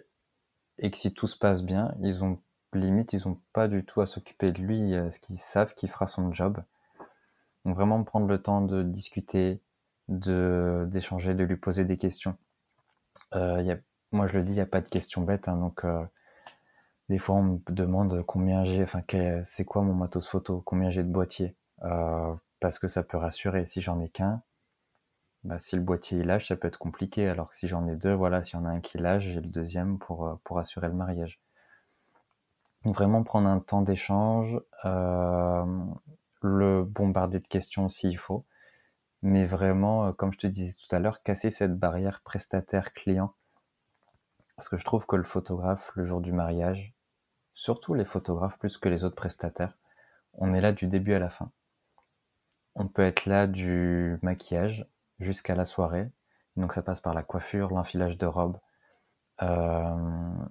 et 0.78 0.92
que 0.92 0.98
si 0.98 1.14
tout 1.14 1.28
se 1.28 1.38
passe 1.38 1.64
bien, 1.64 1.96
ils 2.02 2.24
ont 2.24 2.40
limite, 2.74 3.14
ils 3.14 3.28
ont 3.28 3.42
pas 3.54 3.68
du 3.68 3.84
tout 3.84 4.02
à 4.02 4.08
s'occuper 4.08 4.52
de 4.52 4.62
lui, 4.62 4.92
ce 5.12 5.20
qu'ils 5.20 5.38
savent 5.38 5.74
qu'il 5.74 5.90
fera 5.90 6.08
son 6.08 6.32
job. 6.32 6.64
Donc 7.66 7.76
vraiment 7.76 8.04
prendre 8.04 8.28
le 8.28 8.42
temps 8.42 8.62
de 8.62 8.84
discuter, 8.84 9.62
d'échanger, 10.12 11.34
de 11.34 11.44
lui 11.44 11.58
poser 11.58 11.86
des 11.86 11.98
questions. 11.98 12.36
Euh, 13.36 13.76
moi 14.12 14.28
je 14.28 14.38
le 14.38 14.44
dis, 14.44 14.52
il 14.54 14.56
n'y 14.56 14.62
a 14.62 14.66
pas 14.66 14.82
de 14.82 14.90
questions 14.90 15.22
bêtes, 15.22 15.48
hein, 15.48 15.58
donc 15.58 15.86
des 17.10 17.18
fois 17.18 17.36
on 17.36 17.44
me 17.44 17.60
demande 17.70 18.24
combien 18.26 18.66
j'ai, 18.66 18.84
enfin 18.84 19.02
c'est 19.44 19.66
quoi 19.66 19.82
mon 19.82 19.94
matos 19.94 20.28
photo, 20.28 20.62
combien 20.66 20.90
j'ai 20.90 21.04
de 21.04 21.12
boîtiers. 21.12 21.56
Euh, 21.84 22.34
parce 22.60 22.80
que 22.80 22.88
ça 22.88 23.04
peut 23.04 23.18
rassurer. 23.18 23.66
Si 23.66 23.82
j'en 23.82 24.00
ai 24.02 24.10
qu'un, 24.10 24.44
bah, 25.44 25.60
si 25.60 25.76
le 25.76 25.82
boîtier 25.82 26.24
lâche, 26.24 26.48
ça 26.50 26.56
peut 26.56 26.68
être 26.68 26.78
compliqué. 26.78 27.28
Alors 27.28 27.50
que 27.50 27.56
si 27.56 27.68
j'en 27.68 27.88
ai 27.88 27.96
deux, 27.96 28.14
voilà, 28.14 28.44
si 28.44 28.56
y 28.56 28.60
en 28.60 28.66
a 28.66 28.70
un 28.70 28.82
qui 28.82 28.98
lâche, 28.98 29.24
j'ai 29.24 29.42
le 29.42 29.50
deuxième 29.50 29.98
pour, 30.00 30.28
euh, 30.28 30.36
pour 30.44 30.60
assurer 30.60 30.88
le 30.88 30.94
mariage. 30.94 31.40
vraiment 32.86 33.24
prendre 33.24 33.48
un 33.48 33.60
temps 33.60 33.82
d'échange, 33.82 34.60
euh, 34.86 35.66
le 36.42 36.84
bombarder 36.84 37.40
de 37.40 37.48
questions 37.48 37.90
s'il 37.90 38.18
faut, 38.18 38.46
mais 39.22 39.46
vraiment, 39.46 40.14
comme 40.14 40.34
je 40.34 40.40
te 40.40 40.48
disais 40.48 40.74
tout 40.74 40.96
à 40.96 41.00
l'heure, 41.00 41.24
casser 41.24 41.52
cette 41.52 41.78
barrière 41.78 42.22
prestataire-client. 42.22 43.34
Parce 44.56 44.70
que 44.70 44.78
je 44.78 44.86
trouve 44.86 45.06
que 45.06 45.16
le 45.16 45.24
photographe, 45.24 45.92
le 45.96 46.06
jour 46.06 46.22
du 46.22 46.32
mariage, 46.32 46.94
surtout 47.54 47.94
les 47.94 48.06
photographes 48.06 48.58
plus 48.58 48.78
que 48.78 48.90
les 48.90 49.04
autres 49.04 49.16
prestataires, 49.16 49.78
on 50.34 50.54
est 50.54 50.62
là 50.62 50.72
du 50.72 50.88
début 50.88 51.14
à 51.14 51.20
la 51.20 51.30
fin. 51.30 51.52
On 52.76 52.88
peut 52.88 53.02
être 53.04 53.26
là 53.26 53.48
du 53.48 54.18
maquillage 54.22 54.88
jusqu'à 55.20 55.56
la 55.56 55.66
soirée. 55.66 56.10
Donc 56.58 56.74
ça 56.74 56.82
passe 56.82 57.02
par 57.02 57.14
la 57.14 57.24
coiffure, 57.24 57.70
l'enfilage 57.70 58.18
de 58.18 58.26
robe. 58.26 58.58
Euh, 59.42 60.46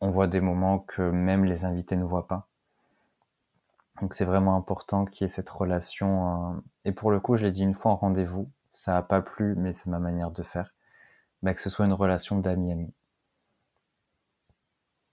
on 0.00 0.10
voit 0.10 0.26
des 0.26 0.40
moments 0.40 0.78
que 0.80 1.02
même 1.02 1.44
les 1.44 1.64
invités 1.64 1.96
ne 1.96 2.04
voient 2.04 2.28
pas. 2.28 2.48
Donc 4.00 4.14
c'est 4.14 4.24
vraiment 4.24 4.56
important 4.56 5.04
qu'il 5.04 5.24
y 5.24 5.26
ait 5.26 5.32
cette 5.32 5.48
relation. 5.48 6.52
Euh, 6.52 6.60
et 6.86 6.92
pour 6.92 7.10
le 7.10 7.20
coup, 7.20 7.36
je 7.36 7.44
l'ai 7.44 7.52
dit 7.52 7.62
une 7.62 7.74
fois 7.74 7.92
en 7.92 7.96
rendez-vous, 7.96 8.50
ça 8.72 8.92
n'a 8.92 9.02
pas 9.02 9.20
plu, 9.20 9.54
mais 9.56 9.74
c'est 9.74 9.90
ma 9.90 9.98
manière 9.98 10.30
de 10.30 10.42
faire. 10.42 10.74
Bah, 11.42 11.52
que 11.52 11.60
ce 11.60 11.68
soit 11.68 11.84
une 11.84 11.92
relation 11.92 12.38
d'ami-ami. 12.38 12.94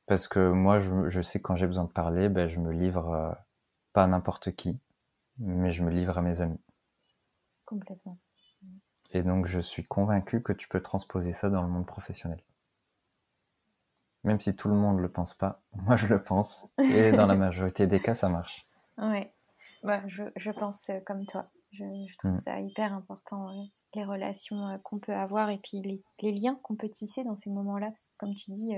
Parce 0.05 0.27
que 0.27 0.51
moi, 0.51 0.79
je, 0.79 1.21
sais 1.21 1.41
quand 1.41 1.55
j'ai 1.57 1.67
besoin 1.67 1.83
de 1.83 1.91
parler, 1.91 2.29
bah, 2.29 2.47
je 2.47 2.59
me 2.59 2.71
livre 2.71 3.09
euh, 3.09 3.31
pas 3.91 4.03
à 4.05 4.07
n'importe 4.07 4.55
qui 4.55 4.79
mais 5.39 5.71
je 5.71 5.83
me 5.83 5.91
livre 5.91 6.17
à 6.17 6.21
mes 6.21 6.41
amis. 6.41 6.59
Complètement. 7.65 8.17
Et 9.11 9.21
donc 9.21 9.45
je 9.45 9.59
suis 9.59 9.83
convaincu 9.83 10.41
que 10.41 10.53
tu 10.53 10.67
peux 10.67 10.81
transposer 10.81 11.33
ça 11.33 11.49
dans 11.49 11.61
le 11.61 11.67
monde 11.67 11.85
professionnel. 11.85 12.41
Même 14.23 14.39
si 14.39 14.55
tout 14.55 14.69
le 14.69 14.75
monde 14.75 14.97
ne 14.97 15.01
le 15.01 15.11
pense 15.11 15.33
pas, 15.33 15.61
moi 15.73 15.95
je 15.95 16.07
le 16.07 16.21
pense. 16.21 16.65
Et 16.79 17.11
dans 17.11 17.25
la 17.25 17.35
majorité 17.35 17.87
des 17.87 17.99
cas, 17.99 18.15
ça 18.15 18.29
marche. 18.29 18.67
Oui, 18.97 19.27
bah, 19.83 20.01
je, 20.07 20.23
je, 20.35 20.51
pense 20.51 20.89
euh, 20.89 20.99
comme 21.05 21.25
toi. 21.25 21.49
Je, 21.73 21.83
je 22.07 22.17
trouve 22.17 22.31
mm. 22.31 22.35
ça 22.35 22.59
hyper 22.61 22.93
important, 22.93 23.49
euh, 23.49 23.63
les 23.95 24.05
relations 24.05 24.67
euh, 24.67 24.77
qu'on 24.79 24.99
peut 24.99 25.13
avoir 25.13 25.49
et 25.49 25.57
puis 25.57 25.81
les, 25.81 26.01
les 26.21 26.31
liens 26.31 26.57
qu'on 26.63 26.75
peut 26.75 26.89
tisser 26.89 27.23
dans 27.23 27.35
ces 27.35 27.49
moments-là. 27.49 27.87
Parce 27.87 28.09
que 28.09 28.15
comme 28.17 28.35
tu 28.35 28.51
dis, 28.51 28.73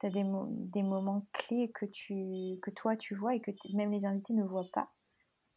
tu 0.00 0.06
as 0.06 0.10
des, 0.10 0.24
des 0.72 0.82
moments 0.82 1.26
clés 1.32 1.70
que, 1.72 1.86
tu, 1.86 2.58
que 2.60 2.70
toi 2.70 2.96
tu 2.96 3.14
vois 3.14 3.34
et 3.34 3.40
que 3.40 3.50
même 3.74 3.90
les 3.90 4.04
invités 4.04 4.34
ne 4.34 4.44
voient 4.44 4.68
pas. 4.72 4.90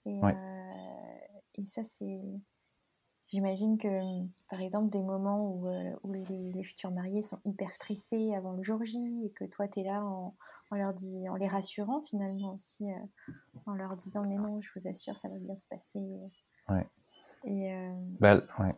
Et, 0.06 0.20
euh, 0.24 1.18
et 1.56 1.66
ça, 1.66 1.84
c'est. 1.84 2.22
J'imagine 3.26 3.78
que, 3.78 4.26
par 4.50 4.60
exemple, 4.60 4.90
des 4.90 5.04
moments 5.04 5.52
où, 5.52 5.68
euh, 5.68 5.94
où 6.02 6.14
les, 6.14 6.64
futurs 6.64 6.90
mariés 6.90 7.22
sont 7.22 7.40
hyper 7.46 7.72
stressés 7.72 8.34
avant 8.34 8.54
le 8.54 8.64
jour 8.64 8.84
J 8.84 9.24
et 9.24 9.30
que 9.30 9.46
toi, 9.46 9.68
tu 9.68 9.82
es 9.82 9.84
là 9.84 10.04
en, 10.04 10.36
en, 10.72 10.76
leur 10.76 10.96
dit, 10.96 11.30
en 11.30 11.36
les 11.36 11.48
rassurant 11.48 12.02
finalement 12.02 12.54
aussi, 12.54 12.92
euh, 12.92 13.34
en 13.68 13.74
leur 13.74 13.96
disant 13.96 14.24
Mais 14.26 14.38
non, 14.38 14.60
je 14.62 14.72
vous 14.76 14.88
assure, 14.88 15.16
ça 15.16 15.30
va 15.30 15.38
bien 15.38 15.56
se 15.56 15.68
passer. 15.68 16.00
Ouais. 16.70 16.88
Et, 17.46 17.74
bah, 18.20 18.42
ouais. 18.60 18.76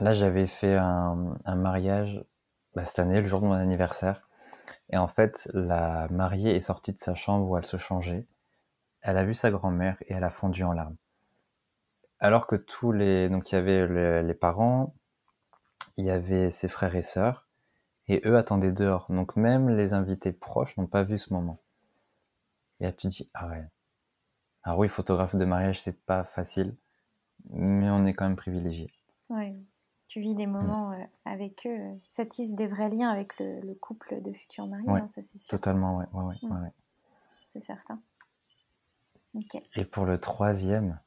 Là, 0.00 0.12
j'avais 0.12 0.46
fait 0.46 0.76
un, 0.76 1.36
un 1.44 1.56
mariage 1.56 2.24
bah, 2.74 2.84
cette 2.84 2.98
année, 2.98 3.20
le 3.20 3.26
jour 3.26 3.40
de 3.40 3.46
mon 3.46 3.52
anniversaire. 3.52 4.28
Et 4.90 4.96
en 4.96 5.08
fait, 5.08 5.48
la 5.52 6.08
mariée 6.08 6.54
est 6.54 6.60
sortie 6.60 6.92
de 6.92 6.98
sa 6.98 7.14
chambre 7.14 7.48
où 7.48 7.56
elle 7.56 7.66
se 7.66 7.76
changeait. 7.76 8.26
Elle 9.02 9.18
a 9.18 9.24
vu 9.24 9.34
sa 9.34 9.50
grand-mère 9.50 9.96
et 10.02 10.14
elle 10.14 10.24
a 10.24 10.30
fondu 10.30 10.64
en 10.64 10.72
larmes. 10.72 10.96
Alors 12.20 12.46
que 12.46 12.56
tous 12.56 12.90
les, 12.92 13.28
donc 13.28 13.52
il 13.52 13.54
y 13.54 13.58
avait 13.58 14.22
les 14.22 14.34
parents, 14.34 14.94
il 15.96 16.04
y 16.04 16.10
avait 16.10 16.50
ses 16.50 16.68
frères 16.68 16.96
et 16.96 17.02
sœurs, 17.02 17.46
et 18.08 18.22
eux 18.24 18.36
attendaient 18.36 18.72
dehors. 18.72 19.06
Donc 19.08 19.36
même 19.36 19.68
les 19.68 19.92
invités 19.92 20.32
proches 20.32 20.76
n'ont 20.76 20.86
pas 20.86 21.04
vu 21.04 21.18
ce 21.18 21.32
moment. 21.32 21.60
Et 22.80 22.84
là 22.84 22.92
tu 22.92 23.08
te 23.08 23.12
dis, 23.12 23.30
ah 23.34 23.48
ouais. 23.48 23.64
Alors 24.64 24.78
oui, 24.78 24.88
photographe 24.88 25.36
de 25.36 25.44
mariage, 25.44 25.80
c'est 25.80 26.04
pas 26.04 26.24
facile, 26.24 26.76
mais 27.50 27.88
on 27.90 28.04
est 28.06 28.14
quand 28.14 28.26
même 28.26 28.36
privilégié. 28.36 28.92
Ouais. 29.30 29.56
Tu 30.08 30.20
vis 30.20 30.34
des 30.34 30.46
mm. 30.46 30.52
moments 30.52 30.92
euh, 30.92 31.04
avec 31.24 31.66
eux, 31.66 32.00
ça 32.08 32.24
tisse 32.24 32.54
des 32.54 32.66
vrais 32.66 32.88
liens 32.88 33.10
avec 33.10 33.38
le, 33.38 33.74
couple 33.74 34.20
de 34.22 34.32
futurs 34.32 34.66
mariés, 34.66 34.88
hein, 34.88 35.08
ça 35.08 35.22
c'est 35.22 35.38
sûr. 35.38 35.50
Totalement, 35.50 35.98
ouais, 35.98 36.06
ouais, 36.12 36.24
ouais, 36.24 36.36
mm. 36.42 36.62
ouais. 36.62 36.72
C'est 37.46 37.60
certain. 37.60 38.00
Et 39.76 39.84
pour 39.84 40.04
le 40.04 40.18
troisième, 40.18 40.98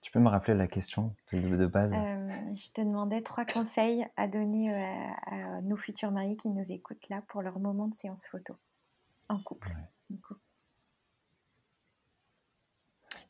tu 0.00 0.10
peux 0.10 0.20
me 0.20 0.28
rappeler 0.28 0.54
la 0.54 0.66
question 0.66 1.14
de, 1.32 1.66
base? 1.66 1.92
Euh, 1.92 2.54
Je 2.54 2.70
te 2.72 2.80
demandais 2.80 3.22
trois 3.22 3.44
conseils 3.44 4.06
à 4.16 4.28
donner 4.28 4.72
euh, 4.72 5.10
à, 5.26 5.60
nos 5.62 5.76
futurs 5.76 6.10
mariés 6.10 6.36
qui 6.36 6.48
nous 6.48 6.72
écoutent 6.72 7.08
là 7.08 7.22
pour 7.28 7.42
leur 7.42 7.58
moment 7.58 7.88
de 7.88 7.94
séance 7.94 8.26
photo 8.26 8.56
en 9.28 9.40
couple. 9.42 9.70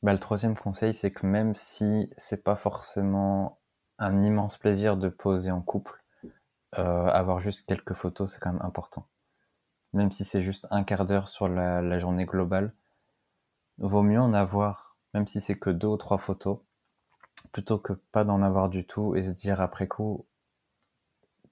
Bah, 0.03 0.13
le 0.13 0.19
troisième 0.19 0.57
conseil, 0.57 0.95
c'est 0.95 1.11
que 1.11 1.27
même 1.27 1.55
si 1.55 2.11
c'est 2.17 2.43
pas 2.43 2.57
forcément 2.57 3.59
un 3.99 4.23
immense 4.23 4.57
plaisir 4.57 4.97
de 4.97 5.09
poser 5.09 5.51
en 5.51 5.61
couple, 5.61 6.03
euh, 6.79 7.07
avoir 7.07 7.41
juste 7.41 7.67
quelques 7.67 7.95
photos, 7.95 8.33
c'est 8.33 8.41
quand 8.41 8.53
même 8.53 8.63
important. 8.63 9.07
Même 9.93 10.13
si 10.13 10.25
c'est 10.25 10.43
juste 10.43 10.67
un 10.71 10.85
quart 10.85 11.05
d'heure 11.05 11.29
sur 11.29 11.49
la 11.49 11.99
journée 11.99 12.25
globale, 12.25 12.73
vaut 13.79 14.03
mieux 14.03 14.21
en 14.21 14.33
avoir, 14.33 14.97
même 15.15 15.27
si 15.27 15.41
c'est 15.41 15.59
que 15.59 15.71
deux 15.71 15.89
ou 15.89 15.97
trois 15.97 16.19
photos, 16.19 16.59
plutôt 17.53 17.79
que 17.79 17.93
pas 17.93 18.25
d'en 18.25 18.43
avoir 18.43 18.69
du 18.69 18.87
tout 18.87 19.17
et 19.17 19.23
se 19.23 19.31
dire 19.31 19.61
après 19.61 19.89
coup, 19.89 20.27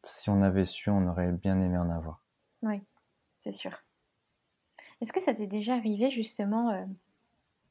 si 0.04 0.30
on 0.30 0.42
avait 0.42 0.66
su, 0.66 0.90
on 0.90 1.06
aurait 1.08 1.32
bien 1.32 1.60
aimé 1.60 1.78
en 1.78 1.90
avoir. 1.90 2.22
Oui, 2.62 2.82
c'est 3.40 3.52
sûr. 3.52 3.72
Est-ce 5.00 5.12
que 5.12 5.20
ça 5.20 5.34
t'est 5.34 5.46
déjà 5.46 5.74
arrivé 5.74 6.10
justement 6.10 6.70
euh, 6.70 6.84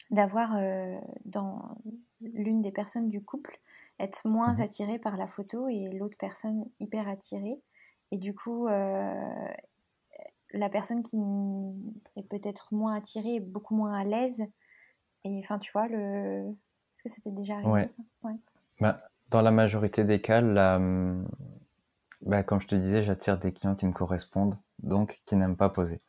d'avoir 0.10 0.56
euh, 0.58 0.98
dans 1.26 1.78
l'une 2.22 2.62
des 2.62 2.72
personnes 2.72 3.10
du 3.10 3.24
couple 3.24 3.60
être 4.00 4.28
moins 4.28 4.54
mhm. 4.54 4.62
attirée 4.62 5.00
par 5.00 5.18
la 5.18 5.28
photo 5.28 5.68
et 5.68 5.90
l'autre 5.90 6.18
personne 6.20 6.66
hyper 6.80 7.08
attirée 7.08 7.62
et 8.12 8.18
du 8.18 8.34
coup 8.34 8.68
euh, 8.68 9.14
la 10.54 10.70
personne 10.70 11.04
qui 11.04 11.18
est 12.16 12.28
peut-être 12.28 12.74
moins 12.74 12.96
attirée 12.96 13.36
est 13.36 13.40
beaucoup 13.40 13.76
moins 13.76 13.94
à 13.94 14.04
l'aise. 14.04 14.44
Et 15.24 15.40
enfin, 15.40 15.60
tu 15.60 15.72
vois, 15.72 15.88
le... 15.88 16.50
est-ce 16.50 17.04
que 17.04 17.10
c'était 17.10 17.32
déjà 17.32 17.56
arrivé 17.56 17.88
ça? 17.88 18.02
Bah, 18.80 19.02
Dans 19.30 19.42
la 19.42 19.52
majorité 19.52 20.04
des 20.04 20.22
cas, 20.22 20.42
la... 20.42 20.80
bah, 22.22 22.44
comme 22.44 22.62
je 22.62 22.68
te 22.68 22.76
disais, 22.76 23.04
j'attire 23.04 23.40
des 23.40 23.52
clients 23.52 23.76
qui 23.76 23.86
me 23.86 23.94
correspondent, 23.94 24.58
donc 24.80 25.22
qui 25.26 25.36
n'aiment 25.36 25.58
pas 25.58 25.70
poser. 25.70 26.02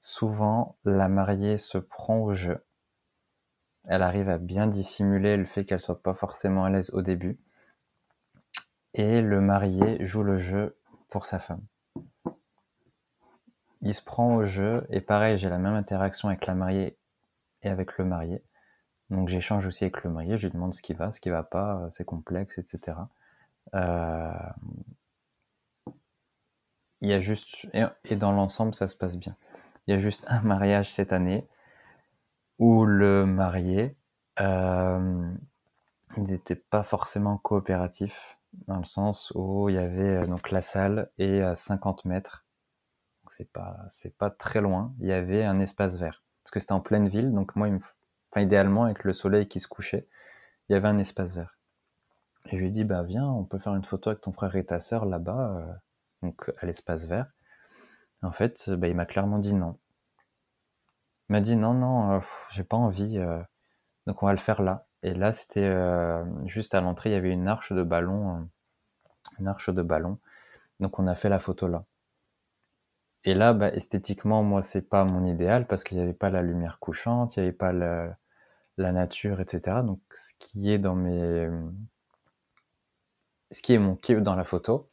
souvent 0.00 0.76
la 0.84 1.08
mariée 1.08 1.58
se 1.58 1.78
prend 1.78 2.18
au 2.18 2.34
jeu. 2.34 2.62
Elle 3.86 4.02
arrive 4.02 4.28
à 4.28 4.38
bien 4.38 4.66
dissimuler 4.66 5.36
le 5.36 5.44
fait 5.44 5.64
qu'elle 5.64 5.80
soit 5.80 6.02
pas 6.02 6.14
forcément 6.14 6.64
à 6.64 6.70
l'aise 6.70 6.90
au 6.92 7.02
début. 7.02 7.38
Et 8.94 9.20
le 9.20 9.40
marié 9.40 10.04
joue 10.04 10.22
le 10.22 10.38
jeu 10.38 10.76
pour 11.08 11.26
sa 11.26 11.38
femme. 11.38 11.64
Il 13.80 13.94
se 13.94 14.02
prend 14.02 14.34
au 14.34 14.44
jeu 14.44 14.86
et 14.90 15.00
pareil, 15.00 15.38
j'ai 15.38 15.48
la 15.48 15.58
même 15.58 15.74
interaction 15.74 16.28
avec 16.28 16.46
la 16.46 16.54
mariée 16.54 16.98
et 17.62 17.68
avec 17.68 17.98
le 17.98 18.04
marié. 18.04 18.42
Donc 19.10 19.28
j'échange 19.28 19.66
aussi 19.66 19.84
avec 19.84 20.02
le 20.02 20.10
marié, 20.10 20.36
je 20.38 20.46
lui 20.46 20.52
demande 20.52 20.74
ce 20.74 20.82
qui 20.82 20.92
va, 20.92 21.12
ce 21.12 21.20
qui 21.20 21.30
va 21.30 21.44
pas, 21.44 21.76
euh, 21.76 21.88
c'est 21.92 22.04
complexe, 22.04 22.58
etc. 22.58 22.98
Euh, 23.74 24.32
il 27.02 27.10
y 27.10 27.12
a 27.12 27.20
juste 27.20 27.68
et 28.04 28.16
dans 28.16 28.32
l'ensemble 28.32 28.74
ça 28.74 28.88
se 28.88 28.96
passe 28.96 29.16
bien. 29.16 29.36
Il 29.86 29.92
y 29.92 29.94
a 29.94 29.98
juste 30.00 30.26
un 30.28 30.42
mariage 30.42 30.92
cette 30.92 31.12
année 31.12 31.46
où 32.58 32.84
le 32.84 33.26
marié 33.26 33.96
euh, 34.40 35.30
n'était 36.16 36.56
pas 36.56 36.82
forcément 36.82 37.38
coopératif 37.38 38.38
dans 38.66 38.78
le 38.78 38.84
sens 38.84 39.32
où 39.34 39.68
il 39.68 39.74
y 39.74 39.78
avait 39.78 40.16
euh, 40.16 40.26
donc 40.26 40.50
la 40.50 40.62
salle 40.62 41.10
et 41.18 41.42
à 41.42 41.54
50 41.54 42.04
mètres, 42.06 42.44
c'est 43.30 43.50
pas 43.52 43.76
c'est 43.90 44.16
pas 44.16 44.30
très 44.30 44.60
loin, 44.60 44.94
il 45.00 45.08
y 45.08 45.12
avait 45.12 45.44
un 45.44 45.60
espace 45.60 45.98
vert 45.98 46.22
parce 46.42 46.52
que 46.52 46.60
c'était 46.60 46.72
en 46.72 46.80
pleine 46.80 47.08
ville, 47.08 47.32
donc 47.32 47.56
moi, 47.56 47.68
enfin 48.30 48.40
idéalement 48.40 48.84
avec 48.84 49.04
le 49.04 49.12
soleil 49.12 49.48
qui 49.48 49.60
se 49.60 49.66
couchait, 49.68 50.06
il 50.68 50.74
y 50.74 50.76
avait 50.76 50.88
un 50.88 50.98
espace 50.98 51.34
vert. 51.34 51.58
Et 52.46 52.50
je 52.52 52.56
lui 52.56 52.68
ai 52.68 52.70
dit 52.70 52.84
bah 52.84 53.02
viens, 53.02 53.26
on 53.26 53.44
peut 53.44 53.58
faire 53.58 53.74
une 53.74 53.84
photo 53.84 54.10
avec 54.10 54.22
ton 54.22 54.32
frère 54.32 54.54
et 54.56 54.64
ta 54.64 54.80
sœur 54.80 55.06
là-bas, 55.06 55.56
euh, 55.58 55.72
donc 56.22 56.52
à 56.58 56.66
l'espace 56.66 57.06
vert. 57.06 57.26
En 58.22 58.32
fait, 58.32 58.70
bah, 58.70 58.88
il 58.88 58.96
m'a 58.96 59.06
clairement 59.06 59.38
dit 59.38 59.54
non. 59.54 59.78
M'a 61.28 61.40
dit 61.40 61.56
non, 61.56 61.74
non, 61.74 62.12
euh, 62.12 62.20
j'ai 62.50 62.64
pas 62.64 62.76
envie, 62.76 63.18
euh, 63.18 63.40
donc 64.06 64.22
on 64.22 64.26
va 64.26 64.32
le 64.32 64.38
faire 64.38 64.62
là. 64.62 64.86
Et 65.02 65.14
là, 65.14 65.32
c'était 65.32 65.60
euh, 65.64 66.24
juste 66.46 66.74
à 66.74 66.80
l'entrée, 66.80 67.10
il 67.10 67.12
y 67.14 67.16
avait 67.16 67.32
une 67.32 67.48
arche 67.48 67.72
de 67.72 67.82
ballon, 67.82 68.48
une 69.38 69.48
arche 69.48 69.70
de 69.70 69.82
ballon. 69.82 70.18
Donc 70.80 70.98
on 70.98 71.06
a 71.08 71.14
fait 71.16 71.28
la 71.30 71.38
photo 71.40 71.68
là. 71.68 71.84
Et 73.24 73.34
là, 73.34 73.52
bah, 73.52 73.68
esthétiquement, 73.72 74.42
moi, 74.42 74.62
c'est 74.62 74.88
pas 74.88 75.04
mon 75.04 75.26
idéal 75.26 75.66
parce 75.66 75.84
qu'il 75.84 75.98
n'y 75.98 76.02
avait 76.04 76.12
pas 76.14 76.30
la 76.30 76.42
lumière 76.42 76.78
couchante, 76.80 77.36
il 77.36 77.40
n'y 77.40 77.48
avait 77.48 77.56
pas 77.56 77.72
la, 77.72 78.16
la 78.78 78.92
nature, 78.92 79.40
etc. 79.40 79.82
Donc 79.84 80.00
ce 80.14 80.32
qui 80.38 80.70
est 80.72 80.78
dans 80.78 80.94
mes, 80.96 81.48
ce 83.50 83.62
qui 83.62 83.74
est 83.74 83.78
mon 83.78 83.96
kiff 83.96 84.20
dans 84.22 84.36
la 84.36 84.44
photo, 84.44 84.88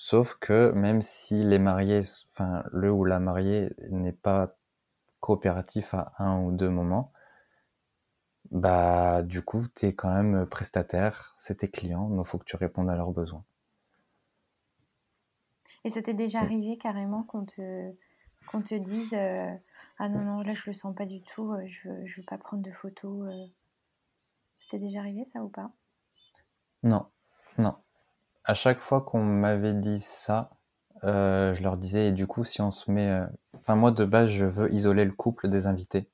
Sauf 0.00 0.36
que 0.40 0.70
même 0.72 1.02
si 1.02 1.42
les 1.42 1.58
mariés, 1.58 2.02
enfin 2.32 2.64
le 2.72 2.90
ou 2.92 3.04
la 3.04 3.18
mariée 3.18 3.70
n'est 3.90 4.12
pas 4.12 4.56
coopératif 5.20 5.94
à 5.94 6.12
un 6.18 6.42
ou 6.42 6.52
deux 6.52 6.68
moments, 6.68 7.12
bah 8.50 9.22
du 9.22 9.42
coup 9.42 9.66
tu 9.74 9.86
es 9.86 9.94
quand 9.94 10.12
même 10.12 10.46
prestataire, 10.46 11.34
c'est 11.36 11.58
tes 11.58 11.68
clients, 11.68 12.08
donc 12.08 12.26
faut 12.26 12.38
que 12.38 12.44
tu 12.44 12.56
répondes 12.56 12.88
à 12.90 12.96
leurs 12.96 13.10
besoins. 13.10 13.44
Et 15.84 15.90
ça 15.90 16.02
t'est 16.02 16.14
déjà 16.14 16.40
arrivé 16.40 16.78
carrément 16.78 17.22
qu'on 17.22 17.44
te, 17.44 17.92
qu'on 18.46 18.62
te 18.62 18.74
dise 18.74 19.14
euh, 19.14 19.54
ah 19.98 20.08
non 20.08 20.20
non 20.20 20.40
là 20.40 20.54
je 20.54 20.62
le 20.66 20.72
sens 20.72 20.94
pas 20.94 21.06
du 21.06 21.22
tout, 21.22 21.52
euh, 21.52 21.66
je 21.66 21.88
veux, 21.88 22.06
je 22.06 22.20
veux 22.20 22.24
pas 22.24 22.38
prendre 22.38 22.62
de 22.62 22.70
photos. 22.70 23.28
Euh. 23.28 23.46
C'était 24.56 24.78
déjà 24.78 25.00
arrivé 25.00 25.24
ça 25.24 25.42
ou 25.42 25.48
pas? 25.48 25.70
Non, 26.82 27.06
non 27.58 27.76
à 28.48 28.54
chaque 28.54 28.80
fois 28.80 29.02
qu'on 29.02 29.22
m'avait 29.22 29.74
dit 29.74 30.00
ça, 30.00 30.50
euh, 31.04 31.54
je 31.54 31.62
leur 31.62 31.76
disais, 31.76 32.08
et 32.08 32.12
du 32.12 32.26
coup, 32.26 32.44
si 32.44 32.60
on 32.60 32.70
se 32.70 32.90
met. 32.90 33.08
Euh, 33.08 33.26
enfin, 33.56 33.76
moi, 33.76 33.90
de 33.90 34.04
base, 34.04 34.30
je 34.30 34.46
veux 34.46 34.72
isoler 34.72 35.04
le 35.04 35.12
couple 35.12 35.48
des 35.48 35.66
invités 35.66 36.08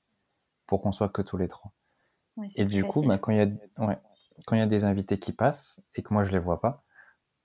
pour 0.67 0.83
qu'on 0.83 0.93
soit 0.93 1.09
que 1.09 1.23
tous 1.23 1.37
les 1.37 1.49
trois. 1.49 1.73
et 2.57 2.65
du 2.65 2.85
coup, 2.85 3.03
bah, 3.03 3.19
quand 3.19 3.33
il 3.33 3.39
y, 3.39 3.41
a... 3.41 3.85
ouais, 3.85 3.99
quand 4.47 4.57
y 4.57 4.61
a 4.61 4.67
des 4.67 4.85
invités 4.85 5.19
qui 5.19 5.33
passent 5.33 5.83
et 5.95 6.03
que 6.03 6.13
moi 6.13 6.25
je 6.25 6.33
les 6.33 6.39
vois 6.39 6.61
pas, 6.61 6.83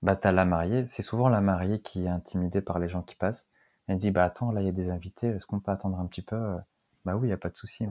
bah, 0.02 0.16
t'as 0.16 0.32
la 0.32 0.44
mariée. 0.44 0.86
C'est 0.88 1.02
souvent 1.02 1.28
la 1.28 1.40
mariée 1.40 1.80
qui 1.80 2.04
est 2.04 2.08
intimidée 2.08 2.60
par 2.60 2.78
les 2.78 2.88
gens 2.88 3.02
qui 3.02 3.16
passent. 3.16 3.48
Elle 3.86 3.98
dit, 3.98 4.10
bah 4.10 4.24
attends, 4.24 4.52
là, 4.52 4.60
il 4.60 4.66
y 4.66 4.68
a 4.68 4.72
des 4.72 4.90
invités, 4.90 5.28
est-ce 5.28 5.46
qu'on 5.46 5.60
peut 5.60 5.72
attendre 5.72 5.98
un 5.98 6.06
petit 6.06 6.22
peu 6.22 6.56
Bah 7.04 7.16
oui, 7.16 7.24
il 7.24 7.30
n'y 7.30 7.34
a 7.34 7.38
pas 7.38 7.50
de 7.50 7.56
souci. 7.56 7.86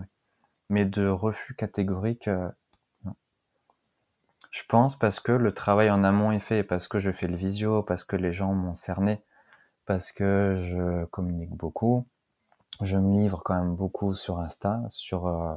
Mais 0.69 0.85
de 0.85 1.07
refus 1.07 1.55
catégorique, 1.55 2.27
euh, 2.27 2.49
je 4.51 4.63
pense 4.67 4.97
parce 4.97 5.19
que 5.19 5.31
le 5.31 5.53
travail 5.53 5.89
en 5.89 6.03
amont 6.03 6.31
est 6.31 6.39
fait, 6.39 6.63
parce 6.63 6.87
que 6.87 6.99
je 6.99 7.11
fais 7.11 7.27
le 7.27 7.35
visio, 7.35 7.83
parce 7.83 8.03
que 8.03 8.15
les 8.15 8.33
gens 8.33 8.53
m'ont 8.53 8.75
cerné, 8.75 9.21
parce 9.89 10.11
que 10.11 10.55
je 10.65 11.05
communique 11.05 11.49
beaucoup. 11.49 12.05
Je 12.81 12.95
me 12.95 13.11
livre 13.11 13.41
quand 13.43 13.55
même 13.55 13.75
beaucoup 13.75 14.13
sur 14.13 14.37
Insta, 14.37 14.83
sur 14.89 15.25
euh, 15.25 15.55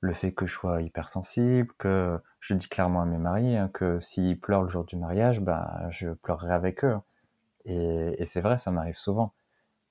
le 0.00 0.12
fait 0.12 0.32
que 0.32 0.46
je 0.46 0.52
sois 0.52 0.82
hypersensible, 0.82 1.72
que 1.78 2.20
je 2.40 2.52
dis 2.52 2.68
clairement 2.68 3.00
à 3.00 3.06
mes 3.06 3.16
maris 3.16 3.56
hein, 3.56 3.70
que 3.72 3.98
s'ils 3.98 4.38
pleurent 4.38 4.64
le 4.64 4.68
jour 4.68 4.84
du 4.84 4.96
mariage, 4.96 5.40
bah, 5.40 5.88
je 5.88 6.10
pleurerai 6.10 6.52
avec 6.52 6.84
eux. 6.84 6.98
Et, 7.64 8.26
c'est 8.26 8.42
vrai, 8.42 8.58
ça 8.58 8.70
m'arrive 8.70 8.98
souvent. 8.98 9.32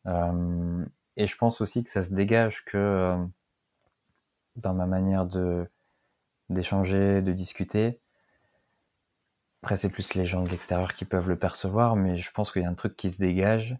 Euh, 0.05 0.85
et 1.17 1.25
je 1.25 1.35
pense 1.35 1.59
aussi 1.59 1.83
que 1.83 1.89
ça 1.89 2.03
se 2.03 2.13
dégage 2.13 2.65
que 2.65 2.77
euh, 2.77 3.25
dans 4.57 4.75
ma 4.75 4.85
manière 4.85 5.27
d'échanger, 6.51 7.23
de 7.23 7.33
discuter, 7.33 7.99
après, 9.65 9.77
c'est 9.77 9.89
plus 9.89 10.13
les 10.13 10.27
gens 10.27 10.43
de 10.43 10.49
l'extérieur 10.49 10.93
qui 10.93 11.05
peuvent 11.05 11.27
le 11.27 11.39
percevoir, 11.39 11.95
mais 11.95 12.19
je 12.19 12.31
pense 12.31 12.51
qu'il 12.51 12.61
y 12.61 12.65
a 12.65 12.69
un 12.69 12.75
truc 12.75 12.95
qui 12.95 13.09
se 13.09 13.17
dégage, 13.17 13.75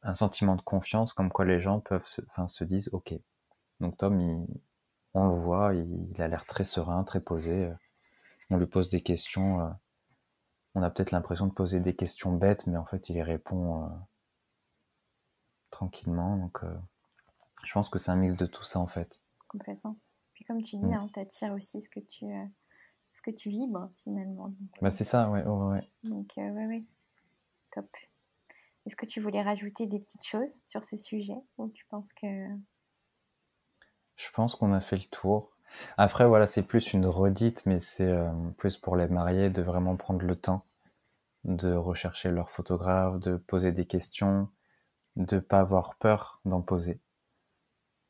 un 0.00 0.14
sentiment 0.14 0.56
de 0.56 0.62
confiance, 0.62 1.12
comme 1.12 1.30
quoi 1.30 1.44
les 1.44 1.60
gens 1.60 1.78
peuvent 1.78 2.06
se, 2.06 2.22
enfin, 2.30 2.48
se 2.48 2.64
disent 2.64 2.88
Ok. 2.94 3.12
Donc, 3.80 3.98
Tom, 3.98 4.46
on 5.12 5.28
le 5.28 5.38
voit, 5.38 5.74
il, 5.74 6.22
a 6.22 6.26
l'air 6.26 6.46
très 6.46 6.64
serein, 6.64 7.04
très 7.04 7.20
posé. 7.20 7.70
On 8.48 8.56
lui 8.56 8.66
pose 8.66 8.88
des 8.88 9.02
questions. 9.02 9.60
Euh, 9.60 9.68
on 10.74 10.82
a 10.82 10.88
peut-être 10.88 11.10
l'impression 11.10 11.46
de 11.46 11.52
poser 11.52 11.80
des 11.80 11.94
questions 11.94 12.32
bêtes, 12.32 12.66
mais 12.66 12.78
en 12.78 12.86
fait, 12.86 13.10
il 13.10 13.16
y 13.16 13.22
répond 13.22 13.84
euh, 13.84 13.88
tranquillement. 15.70 16.38
Donc, 16.38 16.64
euh, 16.64 16.74
je 17.62 17.70
pense 17.74 17.90
que 17.90 17.98
c'est 17.98 18.10
un 18.10 18.16
mix 18.16 18.36
de 18.36 18.46
tout 18.46 18.64
ça, 18.64 18.80
en 18.80 18.86
fait. 18.86 19.20
Complètement. 19.48 19.98
Puis, 20.32 20.46
comme 20.46 20.62
tu 20.62 20.78
dis, 20.78 20.86
mm. 20.86 20.94
hein, 20.94 21.08
attires 21.16 21.52
aussi 21.52 21.82
ce 21.82 21.90
que 21.90 22.00
tu 22.00 22.24
ce 23.12 23.22
que 23.22 23.30
tu 23.30 23.50
vibres 23.50 23.90
finalement. 23.96 24.52
bah, 24.80 24.88
euh, 24.88 24.90
c'est 24.90 25.04
ça, 25.04 25.30
ouais. 25.30 25.44
ouais, 25.44 25.90
Donc, 26.04 26.38
euh, 26.38 26.50
ouais, 26.50 26.66
ouais. 26.66 26.84
Top. 27.70 27.88
Est-ce 28.86 28.96
que 28.96 29.06
tu 29.06 29.20
voulais 29.20 29.42
rajouter 29.42 29.86
des 29.86 30.00
petites 30.00 30.24
choses 30.24 30.56
sur 30.66 30.84
ce 30.84 30.96
sujet 30.96 31.36
ou 31.58 31.68
tu 31.68 31.84
penses 31.86 32.12
que. 32.12 32.26
Je 34.16 34.30
pense 34.32 34.54
qu'on 34.54 34.72
a 34.72 34.80
fait 34.80 34.96
le 34.96 35.04
tour. 35.04 35.56
Après, 35.96 36.26
voilà, 36.26 36.46
c'est 36.46 36.62
plus 36.62 36.92
une 36.92 37.06
redite, 37.06 37.64
mais 37.66 37.78
c'est 37.78 38.08
euh, 38.08 38.30
plus 38.58 38.76
pour 38.76 38.96
les 38.96 39.06
mariés 39.06 39.50
de 39.50 39.62
vraiment 39.62 39.96
prendre 39.96 40.22
le 40.22 40.36
temps 40.36 40.64
de 41.44 41.72
rechercher 41.72 42.30
leur 42.30 42.50
photographe, 42.50 43.18
de 43.18 43.36
poser 43.36 43.72
des 43.72 43.86
questions, 43.86 44.48
de 45.16 45.38
pas 45.38 45.60
avoir 45.60 45.96
peur 45.96 46.40
d'en 46.44 46.60
poser. 46.60 47.00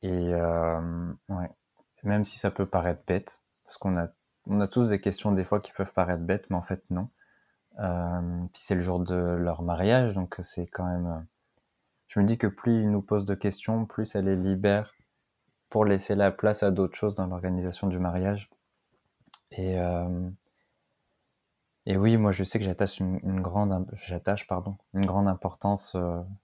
Et 0.03 0.33
ouais, 0.33 1.51
même 2.03 2.25
si 2.25 2.39
ça 2.39 2.51
peut 2.51 2.67
paraître 2.67 3.05
bête, 3.07 3.43
parce 3.65 3.79
qu'on 3.79 3.97
a 3.97 4.09
on 4.47 4.61
a 4.61 4.69
tous 4.69 4.89
des 4.89 5.01
questions 5.01 5.33
des 5.33 5.45
fois 5.45 5.61
qui 5.61 5.73
peuvent 5.73 5.93
paraître 5.93 6.23
bêtes, 6.23 6.49
mais 6.51 6.57
en 6.57 6.63
fait 6.63 6.83
non. 6.91 7.09
Euh, 7.79 8.45
puis 8.53 8.63
c'est 8.63 8.75
le 8.75 8.83
jour 8.83 9.01
de 9.01 9.15
leur 9.15 9.63
mariage, 9.63 10.15
donc 10.15 10.37
c'est 10.43 10.67
quand 10.67 10.87
même. 10.87 11.07
Euh, 11.07 11.21
je 12.09 12.21
me 12.21 12.27
dis 12.27 12.39
que 12.39 12.47
plus 12.47 12.83
ils 12.83 12.91
nous 12.91 13.03
posent 13.03 13.27
de 13.27 13.35
questions, 13.35 13.87
plus 13.87 14.07
ça 14.07 14.21
les 14.23 14.37
libère 14.37 14.95
pour 15.71 15.85
laisser 15.85 16.15
la 16.15 16.33
place 16.33 16.63
à 16.63 16.71
d'autres 16.71 16.97
choses 16.97 17.15
dans 17.15 17.27
l'organisation 17.27 17.87
du 17.89 17.99
mariage. 17.99 18.51
Et 19.53 19.79
euh, 19.79 20.31
et 21.87 21.97
oui, 21.97 22.17
moi 22.17 22.33
je 22.33 22.45
sais 22.45 22.59
que 22.59 22.65
j'attache 22.65 23.01
une, 23.01 23.41
grande 23.41 23.87
j'attache 24.07 24.47
pardon 24.47 24.77
une 24.95 25.07
grande 25.07 25.29
importance. 25.29 25.97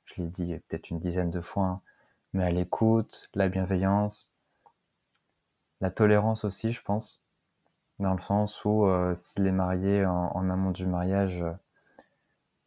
je 0.04 0.22
l'ai 0.22 0.28
dit 0.28 0.54
peut-être 0.68 0.90
une 0.90 1.00
dizaine 1.00 1.30
de 1.30 1.40
fois, 1.40 1.64
hein, 1.66 1.80
mais 2.32 2.44
à 2.44 2.50
l'écoute, 2.50 3.30
la 3.34 3.48
bienveillance, 3.48 4.30
la 5.80 5.90
tolérance 5.90 6.44
aussi, 6.44 6.72
je 6.72 6.82
pense 6.82 7.25
dans 7.98 8.14
le 8.14 8.20
sens 8.20 8.64
où 8.64 8.86
euh, 8.86 9.14
si 9.14 9.40
les 9.40 9.52
mariés 9.52 10.04
en, 10.04 10.50
amont 10.50 10.70
du 10.70 10.86
mariage 10.86 11.42
euh, 11.42 11.52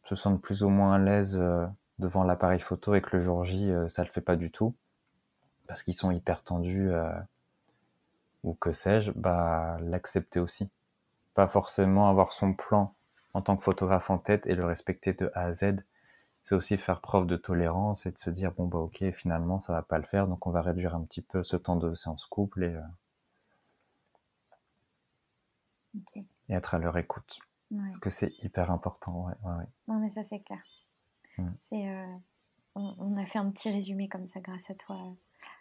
se 0.04 0.16
sentent 0.16 0.42
plus 0.42 0.62
ou 0.62 0.68
moins 0.68 0.94
à 0.94 0.98
l'aise 0.98 1.36
euh, 1.40 1.66
devant 1.98 2.24
l'appareil 2.24 2.60
photo 2.60 2.94
et 2.94 3.00
que 3.00 3.16
le 3.16 3.22
jour 3.22 3.44
J 3.44 3.72
ça 3.88 4.02
le 4.04 4.10
fait 4.10 4.20
pas 4.20 4.36
du 4.36 4.50
tout 4.50 4.74
parce 5.66 5.82
qu'ils 5.82 5.94
sont 5.94 6.10
hyper 6.10 6.42
tendus 6.42 6.90
ou 8.42 8.54
que 8.54 8.72
sais-je, 8.72 9.12
bah 9.12 9.76
l'accepter 9.82 10.40
aussi. 10.40 10.70
Pas 11.34 11.46
forcément 11.46 12.08
avoir 12.08 12.32
son 12.32 12.54
plan 12.54 12.94
en 13.34 13.42
tant 13.42 13.56
que 13.56 13.62
photographe 13.62 14.10
en 14.10 14.18
tête 14.18 14.46
et 14.46 14.54
le 14.54 14.64
respecter 14.64 15.12
de 15.12 15.30
A 15.34 15.42
à 15.42 15.52
Z. 15.52 15.84
C'est 16.42 16.54
aussi 16.54 16.78
faire 16.78 17.00
preuve 17.00 17.26
de 17.26 17.36
tolérance 17.36 18.06
et 18.06 18.10
de 18.10 18.18
se 18.18 18.30
dire 18.30 18.52
bon 18.52 18.66
bah 18.66 18.78
ok 18.78 19.04
finalement 19.12 19.60
ça 19.60 19.74
va 19.74 19.82
pas 19.82 19.98
le 19.98 20.04
faire 20.04 20.26
donc 20.26 20.46
on 20.46 20.50
va 20.50 20.62
réduire 20.62 20.94
un 20.94 21.04
petit 21.04 21.20
peu 21.20 21.42
ce 21.44 21.56
temps 21.56 21.76
de 21.76 21.94
séance 21.94 22.24
couple 22.24 22.64
et 22.64 22.74
et 26.48 26.54
être 26.54 26.74
à 26.74 26.78
leur 26.78 26.96
écoute. 26.98 27.38
Parce 27.70 27.98
que 27.98 28.10
c'est 28.10 28.32
hyper 28.42 28.70
important. 28.70 29.26
Ouais, 29.26 29.64
Non, 29.86 30.00
mais 30.00 30.08
ça, 30.08 30.22
c'est 30.22 30.40
clair. 30.40 30.62
Mm. 31.38 31.48
C'est, 31.58 31.88
euh, 31.88 32.16
on, 32.74 33.16
a 33.16 33.24
fait 33.24 33.38
un 33.38 33.48
petit 33.50 33.70
résumé 33.70 34.08
comme 34.08 34.26
ça 34.26 34.40
grâce 34.40 34.70
à 34.70 34.74
toi 34.74 35.14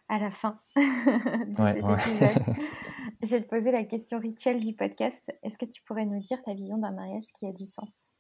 à 0.07 0.17
la 0.17 0.31
fin 0.31 0.59
de 0.75 1.55
cet 1.55 1.77
épisode. 1.77 2.55
Je 3.21 3.27
vais 3.27 3.43
te 3.43 3.49
poser 3.49 3.71
la 3.71 3.83
question 3.83 4.19
rituelle 4.19 4.59
du 4.63 4.73
podcast. 4.73 5.31
Est-ce 5.43 5.57
que 5.57 5.65
tu 5.65 5.83
pourrais 5.83 6.05
nous 6.05 6.19
dire 6.19 6.41
ta 6.43 6.53
vision 6.53 6.77
d'un 6.77 6.91
mariage 6.91 7.31
qui 7.33 7.45
a 7.45 7.53
du 7.53 7.65
sens? 7.65 8.13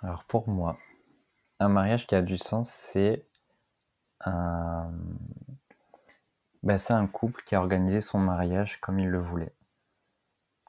Alors 0.00 0.24
pour 0.24 0.48
moi, 0.48 0.78
un 1.60 1.68
mariage 1.68 2.06
qui 2.06 2.14
a 2.14 2.22
du 2.22 2.38
sens, 2.38 2.70
c'est 2.70 3.26
un... 4.20 4.92
Ben, 6.62 6.78
c'est 6.78 6.92
un 6.92 7.06
couple 7.06 7.42
qui 7.44 7.54
a 7.54 7.60
organisé 7.60 8.00
son 8.00 8.18
mariage 8.18 8.80
comme 8.80 8.98
il 8.98 9.08
le 9.08 9.20
voulait. 9.20 9.54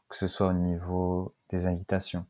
Que 0.09 0.15
ce 0.15 0.27
soit 0.27 0.47
au 0.47 0.53
niveau 0.53 1.35
des 1.49 1.65
invitations. 1.65 2.25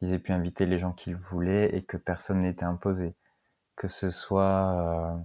Ils 0.00 0.12
aient 0.12 0.18
pu 0.18 0.32
inviter 0.32 0.66
les 0.66 0.78
gens 0.78 0.92
qu'ils 0.92 1.16
voulaient 1.16 1.74
et 1.76 1.82
que 1.82 1.96
personne 1.96 2.42
n'était 2.42 2.64
imposé. 2.64 3.14
Que 3.76 3.88
ce 3.88 4.10
soit 4.10 4.72
euh, 4.72 5.16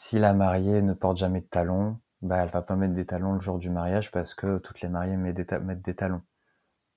si 0.00 0.18
la 0.18 0.32
mariée 0.34 0.80
ne 0.80 0.94
porte 0.94 1.16
jamais 1.16 1.40
de 1.40 1.46
talons, 1.46 1.98
bah 2.22 2.38
elle 2.38 2.50
va 2.50 2.62
pas 2.62 2.76
mettre 2.76 2.94
des 2.94 3.06
talons 3.06 3.34
le 3.34 3.40
jour 3.40 3.58
du 3.58 3.68
mariage 3.68 4.12
parce 4.12 4.34
que 4.34 4.58
toutes 4.58 4.80
les 4.80 4.88
mariées 4.88 5.16
mettent 5.16 5.36
des, 5.36 5.94
talons. 5.94 6.22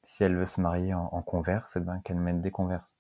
Si 0.04 0.24
elle 0.24 0.36
veut 0.36 0.46
se 0.46 0.62
marier 0.62 0.94
en, 0.94 1.22
converse, 1.24 1.78
eh 1.78 1.80
ben 1.80 2.00
qu'elle 2.02 2.20
mette 2.20 2.42
des 2.42 2.52
converses. 2.52 2.96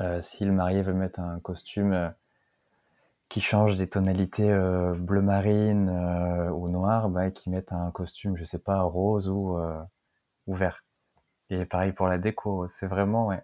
Euh, 0.00 0.20
si 0.20 0.44
le 0.44 0.52
marié 0.52 0.82
veut 0.82 0.94
mettre 0.94 1.20
un 1.20 1.40
costume 1.40 1.92
euh, 1.92 2.10
qui 3.30 3.40
change 3.40 3.78
des 3.78 3.88
tonalités 3.88 4.50
euh, 4.50 4.94
bleu 4.94 5.22
marine 5.22 5.88
ou 6.52 6.68
noir, 6.68 7.08
bah, 7.08 7.30
qui 7.30 7.48
mette 7.48 7.72
un 7.72 7.90
costume, 7.92 8.36
je 8.36 8.44
sais 8.44 8.58
pas, 8.58 8.82
rose 8.82 9.28
ou, 9.28 9.58
ou 10.46 10.54
vert. 10.54 10.84
Et 11.48 11.64
pareil 11.64 11.92
pour 11.92 12.08
la 12.08 12.18
déco, 12.18 12.68
c'est 12.68 12.86
vraiment 12.86 13.28
ouais, 13.28 13.42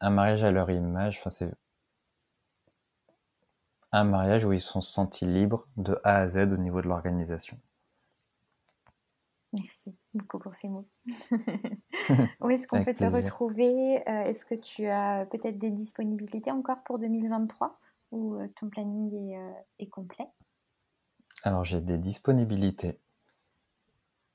un 0.00 0.10
mariage 0.10 0.44
à 0.44 0.50
leur 0.50 0.70
image. 0.70 1.18
Enfin, 1.20 1.30
c'est 1.30 1.50
un 3.92 4.04
mariage 4.04 4.44
où 4.44 4.52
ils 4.52 4.60
sont 4.60 4.82
sentis 4.82 5.26
libres 5.26 5.66
de 5.76 5.98
A 6.04 6.16
à 6.16 6.28
Z 6.28 6.38
au 6.38 6.56
niveau 6.56 6.82
de 6.82 6.88
l'organisation. 6.88 7.58
Merci 9.52 9.96
beaucoup 10.12 10.38
pour 10.38 10.54
ces 10.54 10.68
mots. 10.68 10.86
où 12.40 12.50
est-ce 12.50 12.68
qu'on 12.68 12.84
peut 12.84 12.94
te 12.94 13.04
retrouver 13.04 14.02
euh, 14.08 14.24
Est-ce 14.24 14.44
que 14.44 14.54
tu 14.54 14.86
as 14.86 15.24
peut-être 15.26 15.58
des 15.58 15.70
disponibilités 15.70 16.50
encore 16.50 16.82
pour 16.82 16.98
2023 16.98 17.78
ou 18.10 18.36
euh, 18.36 18.48
ton 18.56 18.68
planning 18.68 19.12
est, 19.12 19.38
euh, 19.38 19.52
est 19.78 19.88
complet? 19.88 20.26
Alors 21.42 21.64
j'ai 21.64 21.80
des 21.80 21.98
disponibilités. 21.98 23.00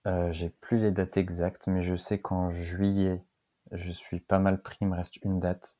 j'ai 0.05 0.49
plus 0.49 0.79
les 0.79 0.91
dates 0.91 1.17
exactes, 1.17 1.67
mais 1.67 1.81
je 1.81 1.95
sais 1.95 2.19
qu'en 2.19 2.51
juillet, 2.51 3.23
je 3.71 3.91
suis 3.91 4.19
pas 4.19 4.39
mal 4.39 4.61
pris, 4.61 4.77
il 4.81 4.87
me 4.87 4.95
reste 4.95 5.17
une 5.23 5.39
date. 5.39 5.77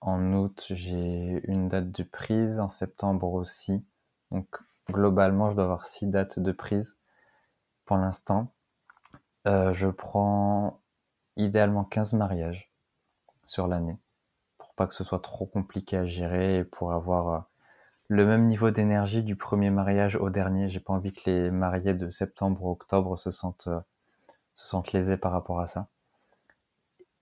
En 0.00 0.34
août, 0.34 0.66
j'ai 0.70 1.40
une 1.44 1.68
date 1.68 1.90
de 1.90 2.02
prise, 2.02 2.60
en 2.60 2.68
septembre 2.68 3.32
aussi. 3.32 3.84
Donc 4.30 4.46
globalement, 4.90 5.50
je 5.50 5.54
dois 5.54 5.64
avoir 5.64 5.86
six 5.86 6.06
dates 6.06 6.38
de 6.38 6.52
prise 6.52 6.98
pour 7.84 7.96
l'instant. 7.96 8.52
Euh, 9.46 9.72
je 9.72 9.88
prends 9.88 10.80
idéalement 11.36 11.84
15 11.84 12.14
mariages 12.14 12.72
sur 13.44 13.66
l'année 13.66 13.98
pas 14.76 14.86
que 14.86 14.94
ce 14.94 15.04
soit 15.04 15.20
trop 15.20 15.46
compliqué 15.46 15.96
à 15.96 16.04
gérer 16.04 16.58
et 16.58 16.64
pour 16.64 16.92
avoir 16.92 17.28
euh, 17.28 17.40
le 18.08 18.26
même 18.26 18.46
niveau 18.46 18.70
d'énergie 18.70 19.22
du 19.22 19.36
premier 19.36 19.70
mariage 19.70 20.16
au 20.16 20.30
dernier. 20.30 20.68
J'ai 20.68 20.80
pas 20.80 20.92
envie 20.92 21.12
que 21.12 21.30
les 21.30 21.50
mariés 21.50 21.94
de 21.94 22.10
septembre 22.10 22.64
ou 22.64 22.70
octobre 22.70 23.18
se 23.18 23.30
sentent, 23.30 23.68
euh, 23.68 23.80
se 24.54 24.66
sentent 24.66 24.92
lésés 24.92 25.16
par 25.16 25.32
rapport 25.32 25.60
à 25.60 25.66
ça. 25.66 25.88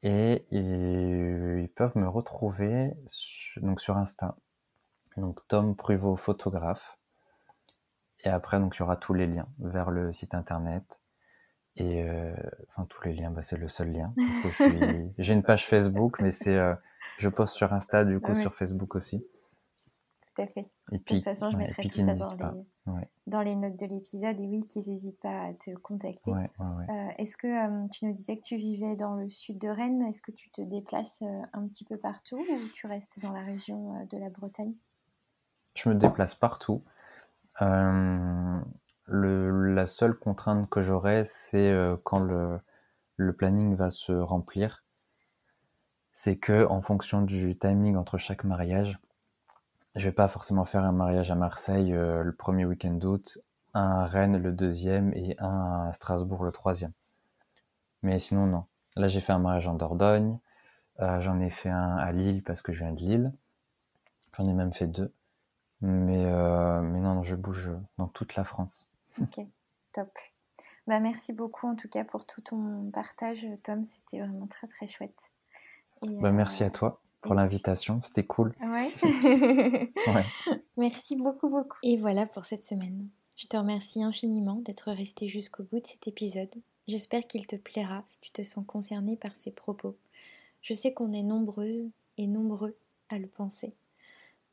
Et, 0.03 0.47
ils 0.51 1.69
peuvent 1.77 1.97
me 1.97 2.09
retrouver 2.09 2.93
donc 3.59 3.81
sur 3.81 3.97
Insta. 3.97 4.37
Donc 5.17 5.41
Tom 5.49 5.77
Pruvot 5.77 6.17
photographe. 6.17 6.99
Et 8.25 8.29
après 8.29 8.59
donc 8.59 8.77
il 8.77 8.81
y 8.81 8.83
aura 8.83 8.97
tous 8.97 9.15
les 9.15 9.27
liens 9.27 9.49
vers 9.59 9.91
le 9.91 10.13
site 10.13 10.35
internet. 10.35 11.03
Et 11.77 12.03
euh, 12.03 12.35
enfin 12.69 12.87
tous 12.87 13.03
les 13.05 13.15
liens, 13.15 13.31
bah, 13.31 13.43
c'est 13.43 13.57
le 13.57 13.69
seul 13.69 13.93
lien 13.93 14.13
parce 14.57 14.71
que 14.71 15.09
j'ai 15.19 15.33
une 15.33 15.43
page 15.43 15.67
Facebook, 15.67 16.21
mais 16.21 16.33
c'est 16.33 16.57
euh, 16.57 16.75
je 17.19 17.29
poste 17.29 17.55
sur 17.55 17.73
Insta 17.73 18.05
du 18.05 18.21
coup 18.21 18.35
sur 18.35 18.55
Facebook 18.55 18.95
aussi 18.95 19.25
tout 20.35 20.43
à 20.43 20.47
fait. 20.47 20.71
de 20.91 20.99
toute 20.99 21.23
façon, 21.23 21.51
je 21.51 21.57
mettrai 21.57 21.89
tout 21.89 21.99
ça 21.99 22.15
dans 23.27 23.43
les, 23.43 23.55
notes 23.55 23.79
de 23.79 23.87
l'épisode. 23.87 24.39
Et 24.41 24.47
oui, 24.47 24.67
qu'ils 24.67 24.89
n'hésitent 24.89 25.21
pas 25.21 25.47
à 25.47 25.55
te 25.55 25.75
contacter. 25.77 26.33
Euh, 26.33 27.09
est-ce 27.19 27.37
que 27.37 27.47
euh, 27.47 27.89
tu 27.89 28.07
nous 28.07 28.13
disais 28.13 28.37
que 28.37 28.41
tu 28.41 28.57
vivais 28.57 28.97
dans 28.97 29.15
le 29.15 29.29
sud 29.29 29.59
de 29.59 29.69
Rennes 29.69 30.03
Est-ce 30.03 30.23
que 30.23 30.33
tu 30.33 30.51
te 30.51 30.63
déplaces 30.63 31.23
euh, 31.23 31.43
un 31.53 31.67
petit 31.67 31.85
peu 31.85 31.97
partout 31.97 32.39
ou 32.39 32.69
tu 32.73 32.87
restes 32.87 33.19
dans 33.21 33.33
la 33.33 33.43
région 33.43 34.07
de 34.11 34.19
la 34.19 34.31
Bretagne? 34.31 34.75
Je 35.75 35.89
me 35.89 35.95
déplace 35.95 36.35
partout. 36.35 36.83
La 39.09 39.87
seule 39.87 40.15
contrainte 40.15 40.69
que 40.71 40.81
j'aurai, 40.83 41.25
c'est 41.25 41.75
quand 42.05 42.21
le, 42.21 42.61
planning 43.37 43.75
va 43.75 43.91
se 43.91 44.13
remplir. 44.13 44.85
C'est 46.13 46.37
que 46.37 46.67
en 46.67 46.83
fonction 46.83 47.23
du 47.23 47.57
timing 47.59 47.97
entre 47.97 48.19
chaque 48.19 48.45
mariage, 48.45 48.99
je 49.95 50.09
vais 50.09 50.15
pas 50.15 50.29
forcément 50.29 50.65
faire 50.65 50.85
un 50.85 50.93
mariage 50.93 51.31
à 51.31 51.35
Marseille 51.35 51.93
euh, 51.93 52.23
le 52.23 52.35
premier 52.35 52.65
week-end 52.65 52.93
d'août, 52.93 53.39
un 53.75 53.91
à 53.91 54.07
Rennes 54.07 54.39
le 54.39 54.53
deuxième 54.53 55.13
et 55.13 55.37
un 55.39 55.87
à 55.89 55.93
Strasbourg 55.93 56.45
le 56.45 56.53
troisième. 56.53 56.93
Mais 58.03 58.19
sinon, 58.19 58.47
non. 58.47 58.65
Là, 58.97 59.09
j'ai 59.09 59.21
fait 59.21 59.33
un 59.33 59.39
mariage 59.39 59.69
en 59.69 59.75
Dordogne. 59.75 60.39
Euh, 61.01 61.21
j'en 61.21 61.41
ai 61.41 61.51
fait 61.51 61.69
un 61.71 61.97
à 61.97 62.13
Lille 62.13 62.43
parce 62.43 62.63
que 62.63 62.73
je 62.73 62.81
viens 62.85 62.93
de 62.93 63.01
Lille. 63.01 63.33
J'en 64.37 64.47
ai 64.47 64.53
même 64.55 64.73
fait 64.73 64.87
deux. 64.87 65.13
Mais, 65.83 66.25
euh, 66.25 66.81
mais 66.81 67.01
non, 67.01 67.23
je 67.23 67.35
bouge 67.37 67.71
dans 67.99 68.09
toute 68.09 68.35
la 68.35 68.45
France. 68.45 68.89
Ok, 69.21 69.45
top. 69.93 70.11
Bah, 70.87 71.01
merci 71.01 71.33
beaucoup 71.33 71.67
en 71.67 71.77
tout 71.77 71.89
cas 71.89 72.05
pour 72.05 72.27
tout 72.27 72.41
ton 72.41 72.91
partage, 72.93 73.47
Tom. 73.63 73.85
C'était 73.87 74.21
vraiment 74.21 74.47
très 74.47 74.67
très 74.67 74.89
chouette. 74.89 75.31
bah, 76.03 76.33
merci 76.33 76.65
à 76.65 76.71
toi 76.71 77.01
pour 77.21 77.35
l'invitation. 77.35 78.03
C'était 78.03 78.27
cool. 78.27 78.55
Ouais. 78.61 78.91
Merci 80.77 81.17
beaucoup, 81.17 81.49
beaucoup. 81.49 81.79
Et 81.83 81.97
voilà 81.97 82.27
pour 82.27 82.45
cette 82.45 82.65
semaine. 82.65 83.09
Je 83.37 83.47
te 83.47 83.57
remercie 83.57 84.03
infiniment 84.03 84.57
d'être 84.57 84.91
resté 84.91 85.29
jusqu'au 85.29 85.63
bout 85.63 85.81
de 85.81 85.87
cet 85.87 86.09
épisode. 86.09 86.53
J'espère 86.89 87.27
qu'il 87.27 87.47
te 87.47 87.57
plaira 87.57 88.03
si 88.07 88.19
tu 88.21 88.33
te 88.33 88.43
sens 88.43 88.65
concerné 88.67 89.17
par 89.17 89.37
ces 89.37 89.53
propos. 89.53 89.97
Je 90.63 90.75
sais 90.75 90.93
qu'on 90.93 91.13
est 91.13 91.23
nombreuses 91.23 91.89
et 92.19 92.27
nombreux 92.27 92.77
à 93.09 93.19
le 93.19 93.29
penser. 93.29 93.75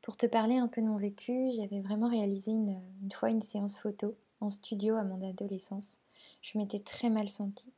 Pour 0.02 0.16
te 0.16 0.26
parler 0.26 0.56
un 0.56 0.68
peu 0.68 0.80
de 0.80 0.86
mon 0.86 0.96
vécu, 0.96 1.50
j'avais 1.56 1.80
vraiment 1.80 2.08
réalisé 2.08 2.52
une, 2.52 2.80
une 3.02 3.12
fois 3.12 3.30
une 3.30 3.42
séance 3.42 3.78
photo 3.78 4.16
en 4.40 4.50
studio 4.50 4.96
à 4.96 5.04
mon 5.04 5.28
adolescence. 5.28 5.98
Je 6.42 6.58
m'étais 6.58 6.80
très 6.80 7.10
mal 7.10 7.28
sentie 7.28 7.72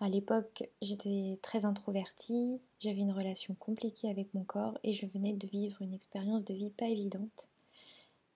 à 0.00 0.08
l'époque, 0.08 0.68
j'étais 0.80 1.38
très 1.42 1.64
introvertie, 1.64 2.60
j'avais 2.80 3.00
une 3.00 3.10
relation 3.10 3.54
compliquée 3.58 4.08
avec 4.08 4.32
mon 4.32 4.44
corps 4.44 4.78
et 4.84 4.92
je 4.92 5.06
venais 5.06 5.32
de 5.32 5.46
vivre 5.48 5.82
une 5.82 5.92
expérience 5.92 6.44
de 6.44 6.54
vie 6.54 6.70
pas 6.70 6.86
évidente. 6.86 7.48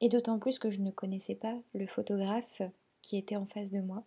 Et 0.00 0.08
d'autant 0.08 0.40
plus 0.40 0.58
que 0.58 0.70
je 0.70 0.80
ne 0.80 0.90
connaissais 0.90 1.36
pas 1.36 1.56
le 1.74 1.86
photographe 1.86 2.62
qui 3.00 3.16
était 3.16 3.36
en 3.36 3.46
face 3.46 3.70
de 3.70 3.80
moi. 3.80 4.02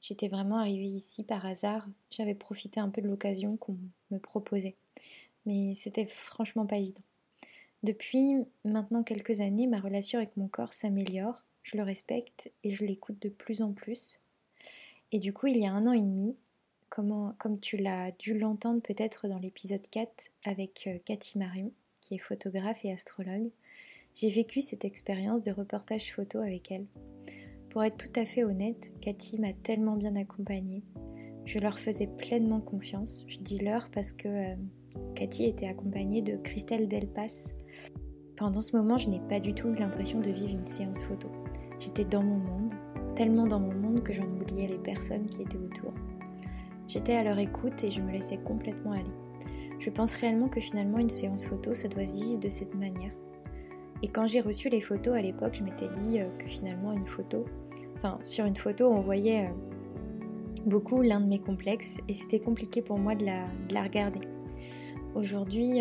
J'étais 0.00 0.28
vraiment 0.28 0.58
arrivée 0.58 0.86
ici 0.86 1.24
par 1.24 1.44
hasard, 1.44 1.84
j'avais 2.12 2.34
profité 2.34 2.78
un 2.78 2.90
peu 2.90 3.02
de 3.02 3.08
l'occasion 3.08 3.56
qu'on 3.56 3.76
me 4.12 4.18
proposait. 4.18 4.76
Mais 5.46 5.74
c'était 5.74 6.06
franchement 6.06 6.66
pas 6.66 6.76
évident. 6.76 7.02
Depuis 7.82 8.44
maintenant 8.64 9.02
quelques 9.02 9.40
années, 9.40 9.66
ma 9.66 9.80
relation 9.80 10.18
avec 10.18 10.36
mon 10.36 10.46
corps 10.46 10.72
s'améliore, 10.72 11.44
je 11.64 11.76
le 11.76 11.82
respecte 11.82 12.52
et 12.62 12.70
je 12.70 12.84
l'écoute 12.84 13.20
de 13.20 13.28
plus 13.28 13.62
en 13.62 13.72
plus. 13.72 14.20
Et 15.10 15.18
du 15.18 15.32
coup, 15.32 15.48
il 15.48 15.56
y 15.56 15.66
a 15.66 15.72
un 15.72 15.82
an 15.86 15.92
et 15.92 16.02
demi, 16.02 16.36
comme 16.88 17.60
tu 17.60 17.76
l'as 17.76 18.12
dû 18.12 18.38
l'entendre 18.38 18.80
peut-être 18.80 19.26
dans 19.26 19.38
l'épisode 19.38 19.88
4 19.90 20.30
avec 20.44 20.84
euh, 20.86 20.98
Cathy 21.04 21.38
Marion, 21.38 21.72
qui 22.00 22.14
est 22.14 22.18
photographe 22.18 22.84
et 22.84 22.92
astrologue, 22.92 23.50
j'ai 24.14 24.30
vécu 24.30 24.60
cette 24.60 24.84
expérience 24.84 25.42
de 25.42 25.50
reportage 25.50 26.12
photo 26.12 26.38
avec 26.38 26.70
elle. 26.70 26.86
Pour 27.70 27.82
être 27.82 27.96
tout 27.96 28.20
à 28.20 28.24
fait 28.24 28.44
honnête, 28.44 28.92
Cathy 29.00 29.40
m'a 29.40 29.52
tellement 29.52 29.96
bien 29.96 30.14
accompagnée. 30.14 30.84
Je 31.44 31.58
leur 31.58 31.78
faisais 31.78 32.06
pleinement 32.06 32.60
confiance. 32.60 33.24
Je 33.26 33.38
dis 33.38 33.58
leur 33.58 33.90
parce 33.90 34.12
que 34.12 34.28
euh, 34.28 34.56
Cathy 35.16 35.46
était 35.46 35.66
accompagnée 35.66 36.22
de 36.22 36.36
Christelle 36.36 36.86
Delpas. 36.86 37.52
Pendant 38.36 38.60
ce 38.60 38.76
moment, 38.76 38.98
je 38.98 39.08
n'ai 39.08 39.20
pas 39.20 39.40
du 39.40 39.54
tout 39.54 39.68
eu 39.68 39.74
l'impression 39.74 40.20
de 40.20 40.30
vivre 40.30 40.54
une 40.54 40.66
séance 40.66 41.02
photo. 41.04 41.30
J'étais 41.84 42.06
dans 42.06 42.22
mon 42.22 42.38
monde, 42.38 42.72
tellement 43.14 43.46
dans 43.46 43.60
mon 43.60 43.74
monde 43.74 44.02
que 44.02 44.14
j'en 44.14 44.24
oubliais 44.24 44.66
les 44.66 44.78
personnes 44.78 45.26
qui 45.26 45.42
étaient 45.42 45.58
autour. 45.58 45.92
J'étais 46.88 47.12
à 47.12 47.22
leur 47.22 47.38
écoute 47.38 47.84
et 47.84 47.90
je 47.90 48.00
me 48.00 48.10
laissais 48.10 48.38
complètement 48.38 48.92
aller. 48.92 49.12
Je 49.78 49.90
pense 49.90 50.14
réellement 50.14 50.48
que 50.48 50.62
finalement 50.62 50.98
une 50.98 51.10
séance 51.10 51.44
photo, 51.44 51.74
ça 51.74 51.88
doit 51.88 52.04
vivre 52.04 52.40
de 52.40 52.48
cette 52.48 52.74
manière. 52.74 53.12
Et 54.02 54.08
quand 54.08 54.26
j'ai 54.26 54.40
reçu 54.40 54.70
les 54.70 54.80
photos 54.80 55.14
à 55.14 55.20
l'époque, 55.20 55.56
je 55.58 55.62
m'étais 55.62 55.88
dit 55.88 56.20
euh, 56.20 56.30
que 56.38 56.46
finalement 56.46 56.92
une 56.92 57.06
photo, 57.06 57.44
enfin 57.96 58.18
sur 58.22 58.46
une 58.46 58.56
photo 58.56 58.90
on 58.90 59.02
voyait 59.02 59.48
euh, 59.48 59.52
beaucoup 60.64 61.02
l'un 61.02 61.20
de 61.20 61.26
mes 61.26 61.38
complexes 61.38 61.98
et 62.08 62.14
c'était 62.14 62.40
compliqué 62.40 62.80
pour 62.80 62.98
moi 62.98 63.14
de 63.14 63.26
la, 63.26 63.82
regarder. 63.82 64.20
aujourd'hui, 65.14 65.80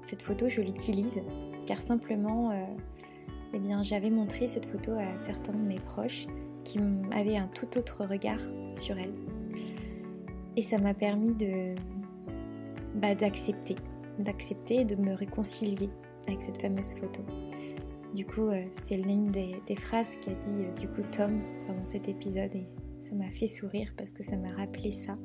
cette 0.00 0.20
photo, 0.20 0.50
je 0.50 0.60
l'utilise 0.60 1.22
car 1.66 1.80
simplement, 1.80 2.52
eh 3.54 3.58
bien, 3.58 3.82
j'avais 3.82 4.10
montré 4.10 4.48
cette 4.48 4.66
photo 4.66 4.92
à 4.92 5.16
certains 5.18 5.52
de 5.52 5.62
mes 5.62 5.80
proches 5.80 6.26
qui 6.64 6.78
avaient 7.12 7.36
un 7.36 7.48
tout 7.48 7.78
autre 7.78 8.04
regard 8.04 8.40
sur 8.74 8.98
elle. 8.98 9.14
Et 10.56 10.62
ça 10.62 10.78
m'a 10.78 10.94
permis 10.94 11.34
de 11.34 11.74
bah, 12.94 13.14
d'accepter, 13.14 13.76
d'accepter 14.18 14.80
et 14.80 14.84
de 14.84 14.96
me 14.96 15.12
réconcilier 15.12 15.90
avec 16.26 16.42
cette 16.42 16.60
fameuse 16.60 16.94
photo. 16.94 17.22
Du 18.14 18.24
coup, 18.24 18.48
euh, 18.48 18.64
c'est 18.72 18.96
l'une 18.96 19.30
des, 19.30 19.76
phrases 19.76 20.16
qu'a 20.22 20.32
dit 20.32 20.64
euh, 20.64 20.72
du 20.72 20.88
coup 20.88 21.02
Tom 21.14 21.42
pendant 21.66 21.84
cet 21.84 22.08
épisode 22.08 22.54
et 22.54 22.66
ça 22.96 23.14
m'a 23.14 23.28
fait 23.30 23.46
sourire 23.46 23.92
parce 23.96 24.12
que 24.12 24.22
ça 24.22 24.36
m'a 24.36 24.48
rappelé 24.48 24.90
ça 24.90 25.18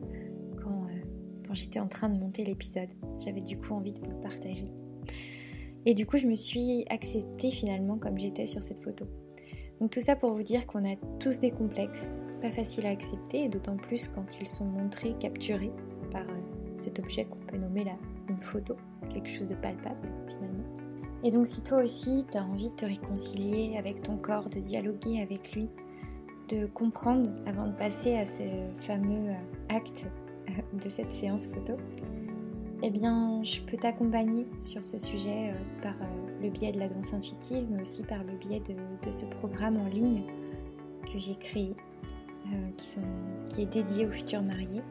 quand, 0.62 0.84
euh, 0.84 1.02
quand 1.48 1.54
j'étais 1.54 1.80
en 1.80 1.88
train 1.88 2.10
de 2.10 2.20
monter 2.20 2.44
l'épisode. 2.44 2.90
J'avais 3.24 3.42
du 3.42 3.58
coup 3.58 3.74
envie 3.74 3.94
de 3.94 4.00
vous 4.00 4.12
le 4.12 4.20
partager. 4.20 4.66
Et 5.86 5.94
du 5.94 6.06
coup, 6.06 6.18
je 6.18 6.28
me 6.28 6.36
suis 6.36 6.86
acceptée 6.90 7.52
finalement 7.52 7.98
comme 7.98 8.18
j'étais 8.18 8.46
sur 8.46 8.62
cette 8.62 8.84
photo. 8.84 9.06
Donc 9.80 9.90
tout 9.90 10.00
ça 10.00 10.16
pour 10.16 10.32
vous 10.32 10.44
dire 10.44 10.68
qu'on 10.68 10.86
a 10.86 10.96
tous 11.20 11.40
des 11.40 11.50
complexes, 11.50 12.22
pas 12.40 12.52
faciles 12.52 12.86
à 12.86 12.92
accepter, 12.92 13.46
et 13.46 13.50
d'autant 13.50 13.78
plus 13.78 14.08
quand 14.08 14.40
ils 14.40 14.48
sont 14.48 14.66
montrés, 14.66 15.16
capturés 15.20 15.72
par 16.12 16.26
cet 16.76 17.00
objet 17.00 17.26
qu'on 17.26 17.40
peut 17.40 17.58
nommer 17.58 17.84
là 17.84 17.98
une 18.30 18.42
photo, 18.42 18.76
quelque 19.12 19.30
chose 19.30 19.48
de 19.48 19.56
palpable 19.56 20.08
finalement. 20.28 20.64
Et 21.24 21.32
donc 21.32 21.48
si 21.48 21.62
toi 21.64 21.84
aussi 21.84 22.26
tu 22.32 22.38
envie 22.38 22.70
de 22.70 22.76
te 22.76 22.86
réconcilier 22.86 23.76
avec 23.78 24.04
ton 24.04 24.18
corps, 24.18 24.50
de 24.50 24.60
dialoguer 24.60 25.22
avec 25.22 25.54
lui, 25.54 25.68
de 26.50 26.68
comprendre 26.68 27.30
avant 27.48 27.68
de 27.68 27.74
passer 27.74 28.16
à 28.16 28.26
ce 28.26 28.44
fameux 28.78 29.30
euh, 29.30 29.76
acte 29.76 30.08
euh, 30.50 30.78
de 30.78 30.90
cette 30.90 31.12
séance 31.12 31.48
photo, 31.48 31.74
eh 32.82 32.90
bien 32.90 33.44
je 33.44 33.62
peux 33.62 33.78
t'accompagner 33.78 34.48
sur 34.60 34.84
ce 34.84 34.98
sujet 34.98 35.52
euh, 35.52 35.82
par 35.82 35.94
le 36.42 36.50
biais 36.50 36.72
de 36.72 36.80
la 36.80 36.88
danse 36.88 37.14
intuitive, 37.14 37.68
mais 37.70 37.82
aussi 37.82 38.04
par 38.04 38.24
le 38.24 38.34
biais 38.34 38.62
de, 38.62 39.10
ce 39.10 39.26
programme 39.26 39.78
en 39.78 39.88
ligne 39.88 40.24
que 41.12 41.20
j'ai 41.20 41.36
créé, 41.36 41.72
qui, 42.78 42.88
sont, 42.88 43.02
qui 43.50 43.62
est 43.62 43.66
dédié 43.66 44.08
aux 44.08 44.12
futurs 44.12 44.42
mariés. 44.42 44.82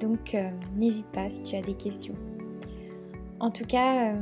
Donc 0.00 0.36
n'hésite 0.76 1.06
pas 1.06 1.30
si 1.30 1.42
tu 1.42 1.56
as 1.56 1.62
des 1.62 1.74
questions. 1.74 2.14
En 3.40 3.50
tout 3.50 3.64
cas, 3.64 4.14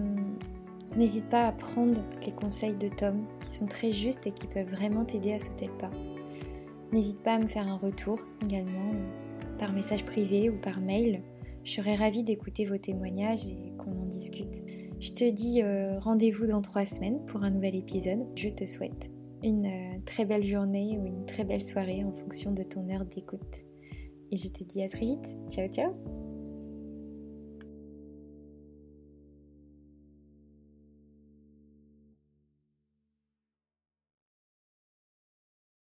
N'hésite 0.96 1.28
pas 1.28 1.46
à 1.46 1.52
prendre 1.52 2.02
les 2.26 2.32
conseils 2.32 2.74
de 2.74 2.88
Tom 2.88 3.24
qui 3.40 3.50
sont 3.50 3.66
très 3.66 3.92
justes 3.92 4.26
et 4.26 4.32
qui 4.32 4.48
peuvent 4.48 4.66
vraiment 4.66 5.04
t'aider 5.04 5.32
à 5.32 5.38
sauter 5.38 5.66
le 5.66 5.72
pas. 5.74 5.90
N'hésite 6.92 7.22
pas 7.22 7.34
à 7.34 7.38
me 7.38 7.46
faire 7.46 7.68
un 7.68 7.76
retour 7.76 8.18
également 8.42 8.90
euh, 8.92 9.58
par 9.58 9.72
message 9.72 10.04
privé 10.04 10.50
ou 10.50 10.56
par 10.56 10.80
mail. 10.80 11.22
Je 11.64 11.72
serais 11.72 11.94
ravie 11.94 12.22
d'écouter 12.22 12.64
vos 12.64 12.78
témoignages 12.78 13.46
et 13.46 13.72
qu'on 13.78 13.92
en 13.92 14.06
discute. 14.06 14.62
Je 15.00 15.12
te 15.12 15.30
dis 15.30 15.62
euh, 15.62 15.98
rendez-vous 15.98 16.46
dans 16.46 16.60
trois 16.60 16.84
semaines 16.84 17.24
pour 17.26 17.42
un 17.42 17.50
nouvel 17.50 17.74
épisode. 17.74 18.26
Je 18.36 18.48
te 18.48 18.66
souhaite 18.66 19.10
une 19.42 19.66
euh, 19.66 19.98
très 20.04 20.24
belle 20.24 20.44
journée 20.44 20.98
ou 20.98 21.06
une 21.06 21.24
très 21.24 21.44
belle 21.44 21.62
soirée 21.62 22.04
en 22.04 22.12
fonction 22.12 22.52
de 22.52 22.62
ton 22.62 22.88
heure 22.90 23.04
d'écoute. 23.04 23.64
Et 24.30 24.36
je 24.36 24.48
te 24.48 24.62
dis 24.64 24.82
à 24.82 24.88
très 24.88 25.06
vite. 25.06 25.36
Ciao 25.48 25.68
ciao 25.68 26.19